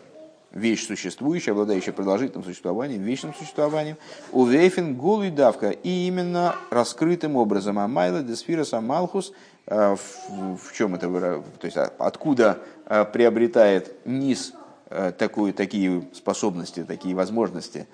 вещь 0.57 0.87
существующая, 0.87 1.53
обладающая 1.53 1.93
продолжительным 1.93 2.45
существованием, 2.45 3.03
вечным 3.03 3.35
существованием, 3.35 3.97
у 4.33 4.45
Вейфен 4.45 4.97
Гулу 4.97 5.31
Давка, 5.31 5.71
и 5.71 6.07
именно 6.07 6.57
раскрытым 6.71 7.37
образом. 7.37 7.79
Амайла 7.79 8.23
Десфира 8.23 8.65
Самалхус 8.65 9.33
Э, 9.69 9.97
в, 10.29 10.73
чем 10.75 10.95
это, 10.95 11.09
то 11.09 11.65
есть 11.65 11.77
а, 11.77 11.93
откуда 11.99 12.59
э, 12.87 13.05
приобретает 13.05 14.07
низ 14.07 14.53
э, 14.91 15.11
такую, 15.11 15.53
такие 15.53 16.09
способности, 16.13 16.85
такие 16.85 17.15
возможности, 17.15 17.89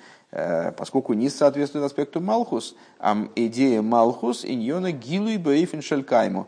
поскольку 0.78 1.12
низ 1.12 1.36
соответствует 1.36 1.84
аспекту 1.84 2.18
Малхус, 2.20 2.74
а 2.98 3.28
идея 3.36 3.82
Малхус 3.82 4.46
иньона 4.46 4.90
гилуй 4.90 5.36
бейфен 5.36 5.82
шелькайму, 5.82 6.46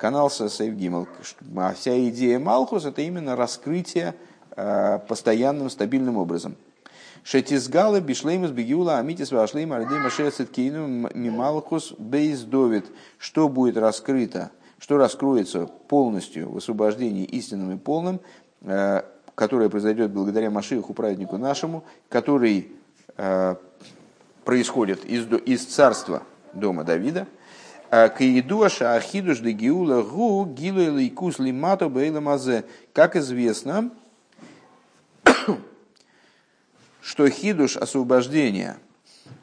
канал 0.00 0.30
Сейф 0.30 0.74
Гимл. 0.74 1.08
А 1.56 1.74
вся 1.74 1.98
идея 2.10 2.38
Малхус 2.38 2.84
это 2.84 3.02
именно 3.02 3.34
раскрытие 3.34 4.14
постоянным, 5.08 5.70
стабильным 5.70 6.16
образом. 6.16 6.56
Шетизгалы 7.24 8.00
бишлеймус 8.00 8.50
бегиула 8.50 8.98
амитис 8.98 9.32
вашлейм 9.32 9.72
ардей 9.72 9.98
машецет 9.98 10.50
кейну 10.50 10.86
мималхус 11.14 11.92
бейздовит. 11.98 12.86
Что 13.18 13.48
будет 13.48 13.76
раскрыто, 13.76 14.50
что 14.78 14.96
раскроется 14.96 15.66
полностью 15.66 16.50
в 16.50 16.56
освобождении 16.56 17.24
истинным 17.24 17.76
и 17.76 17.78
полным, 17.78 18.20
э, 18.62 19.02
которое 19.34 19.68
произойдет 19.68 20.10
благодаря 20.10 20.50
Машиху, 20.50 20.94
праведнику 20.94 21.36
нашему, 21.36 21.84
который 22.08 22.72
э, 23.16 23.56
происходит 24.44 25.04
из, 25.04 25.26
из 25.44 25.66
царства 25.66 26.22
дома 26.54 26.84
Давида. 26.84 27.26
Как 27.90 28.20
известно, 33.16 33.90
что 37.08 37.26
хидуш 37.30 37.78
освобождения 37.78 38.76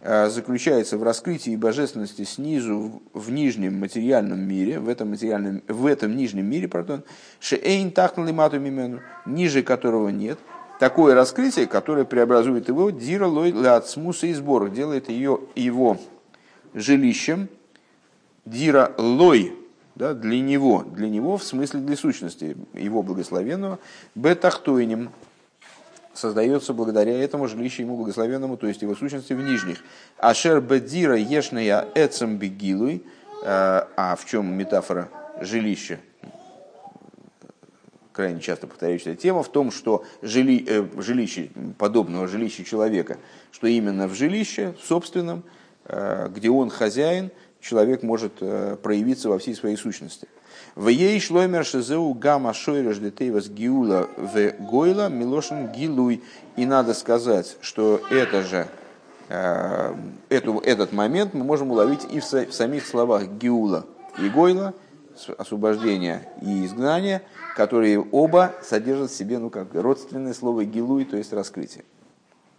э, 0.02 0.30
заключается 0.30 1.00
в 1.00 1.04
раскрытии 1.04 1.56
божественности 1.56 2.24
снизу 2.24 3.02
в 3.12 3.32
нижнем 3.32 3.80
материальном 3.80 4.40
мире, 4.40 4.80
в 4.80 4.88
этом, 4.88 5.10
материальном, 5.10 5.64
в 5.68 5.88
этом 5.88 6.16
нижнем 6.16 6.46
мире, 6.46 6.68
пардон, 6.68 7.04
шеэйн 7.40 7.90
тахнали 7.90 8.32
мату 8.32 8.60
мимену, 8.60 9.00
ниже 9.26 9.64
которого 9.64 10.10
нет, 10.10 10.38
такое 10.80 11.16
раскрытие, 11.16 11.66
которое 11.66 12.06
преобразует 12.06 12.68
его 12.68 12.92
дира 12.92 13.26
лой 13.26 13.52
лацмуса 13.52 14.28
и 14.28 14.34
сбор, 14.34 14.70
делает 14.70 15.10
ее, 15.10 15.40
его 15.56 15.98
жилищем, 16.76 17.50
дира 18.46 18.94
лой, 19.00 19.58
да, 19.96 20.14
для 20.14 20.40
него, 20.40 20.84
для 20.84 21.10
него 21.10 21.38
в 21.38 21.44
смысле 21.44 21.80
для 21.80 21.98
сущности, 21.98 22.56
его 22.74 23.02
благословенного, 23.02 23.80
бетахтойним, 24.14 25.10
создается 26.16 26.74
благодаря 26.74 27.14
этому 27.22 27.48
жилище 27.48 27.84
ему 27.84 27.98
благословенному, 27.98 28.58
то 28.58 28.68
есть 28.68 28.82
его 28.82 28.96
сущности 28.96 29.34
в 29.34 29.42
нижних. 29.42 29.84
Ашер 30.18 30.62
бедира 30.62 31.16
ешная 31.16 31.88
эцем 31.96 32.38
бегилуй, 32.38 33.04
э, 33.44 33.44
а 33.46 34.16
в 34.16 34.26
чем 34.26 34.54
метафора 34.58 35.10
жилища? 35.42 36.00
Крайне 38.12 38.40
часто 38.40 38.68
повторяющаяся 38.68 39.20
тема 39.20 39.44
в 39.44 39.50
том, 39.50 39.72
что 39.72 40.06
жили, 40.22 40.64
э, 40.66 41.02
жилище, 41.02 41.50
подобного 41.78 42.28
жилища 42.28 42.64
человека, 42.64 43.18
что 43.52 43.68
именно 43.68 44.08
в 44.08 44.14
жилище 44.14 44.74
собственном, 44.82 45.44
э, 45.86 46.30
где 46.34 46.50
он 46.50 46.70
хозяин, 46.70 47.30
человек 47.60 48.04
может 48.04 48.34
э, 48.40 48.78
проявиться 48.82 49.28
во 49.28 49.38
всей 49.38 49.54
своей 49.56 49.76
сущности. 49.76 50.28
В 50.76 50.90
ей 50.90 51.22
шлоймер 51.22 51.64
шизеу 51.64 52.14
гамма 52.14 52.54
шойреш 52.54 52.98
детейвас 52.98 53.48
гиула 53.48 54.10
в 54.18 54.52
гойла 54.60 55.08
милошин 55.08 55.72
гилуй. 55.72 56.22
И 56.58 56.66
надо 56.66 56.94
сказать, 56.94 57.56
что 57.62 58.02
это 58.12 58.44
же, 58.44 58.68
э, 59.30 59.94
эту, 60.28 60.60
этот 60.60 60.92
момент 60.92 61.34
мы 61.34 61.46
можем 61.46 61.72
уловить 61.72 62.06
и 62.12 62.20
в, 62.20 62.26
в 62.26 62.54
самих 62.54 62.86
словах 62.86 63.26
гиула 63.28 63.86
и 64.20 64.28
гойла, 64.28 64.74
освобождения 65.38 66.28
и 66.42 66.66
изгнания, 66.66 67.22
которые 67.56 68.02
оба 68.12 68.54
содержат 68.62 69.12
в 69.12 69.16
себе 69.16 69.40
ну, 69.40 69.50
как 69.50 69.74
родственное 69.74 70.34
слово 70.34 70.66
гилуй, 70.66 71.06
то 71.06 71.16
есть 71.16 71.32
раскрытие. 71.32 71.86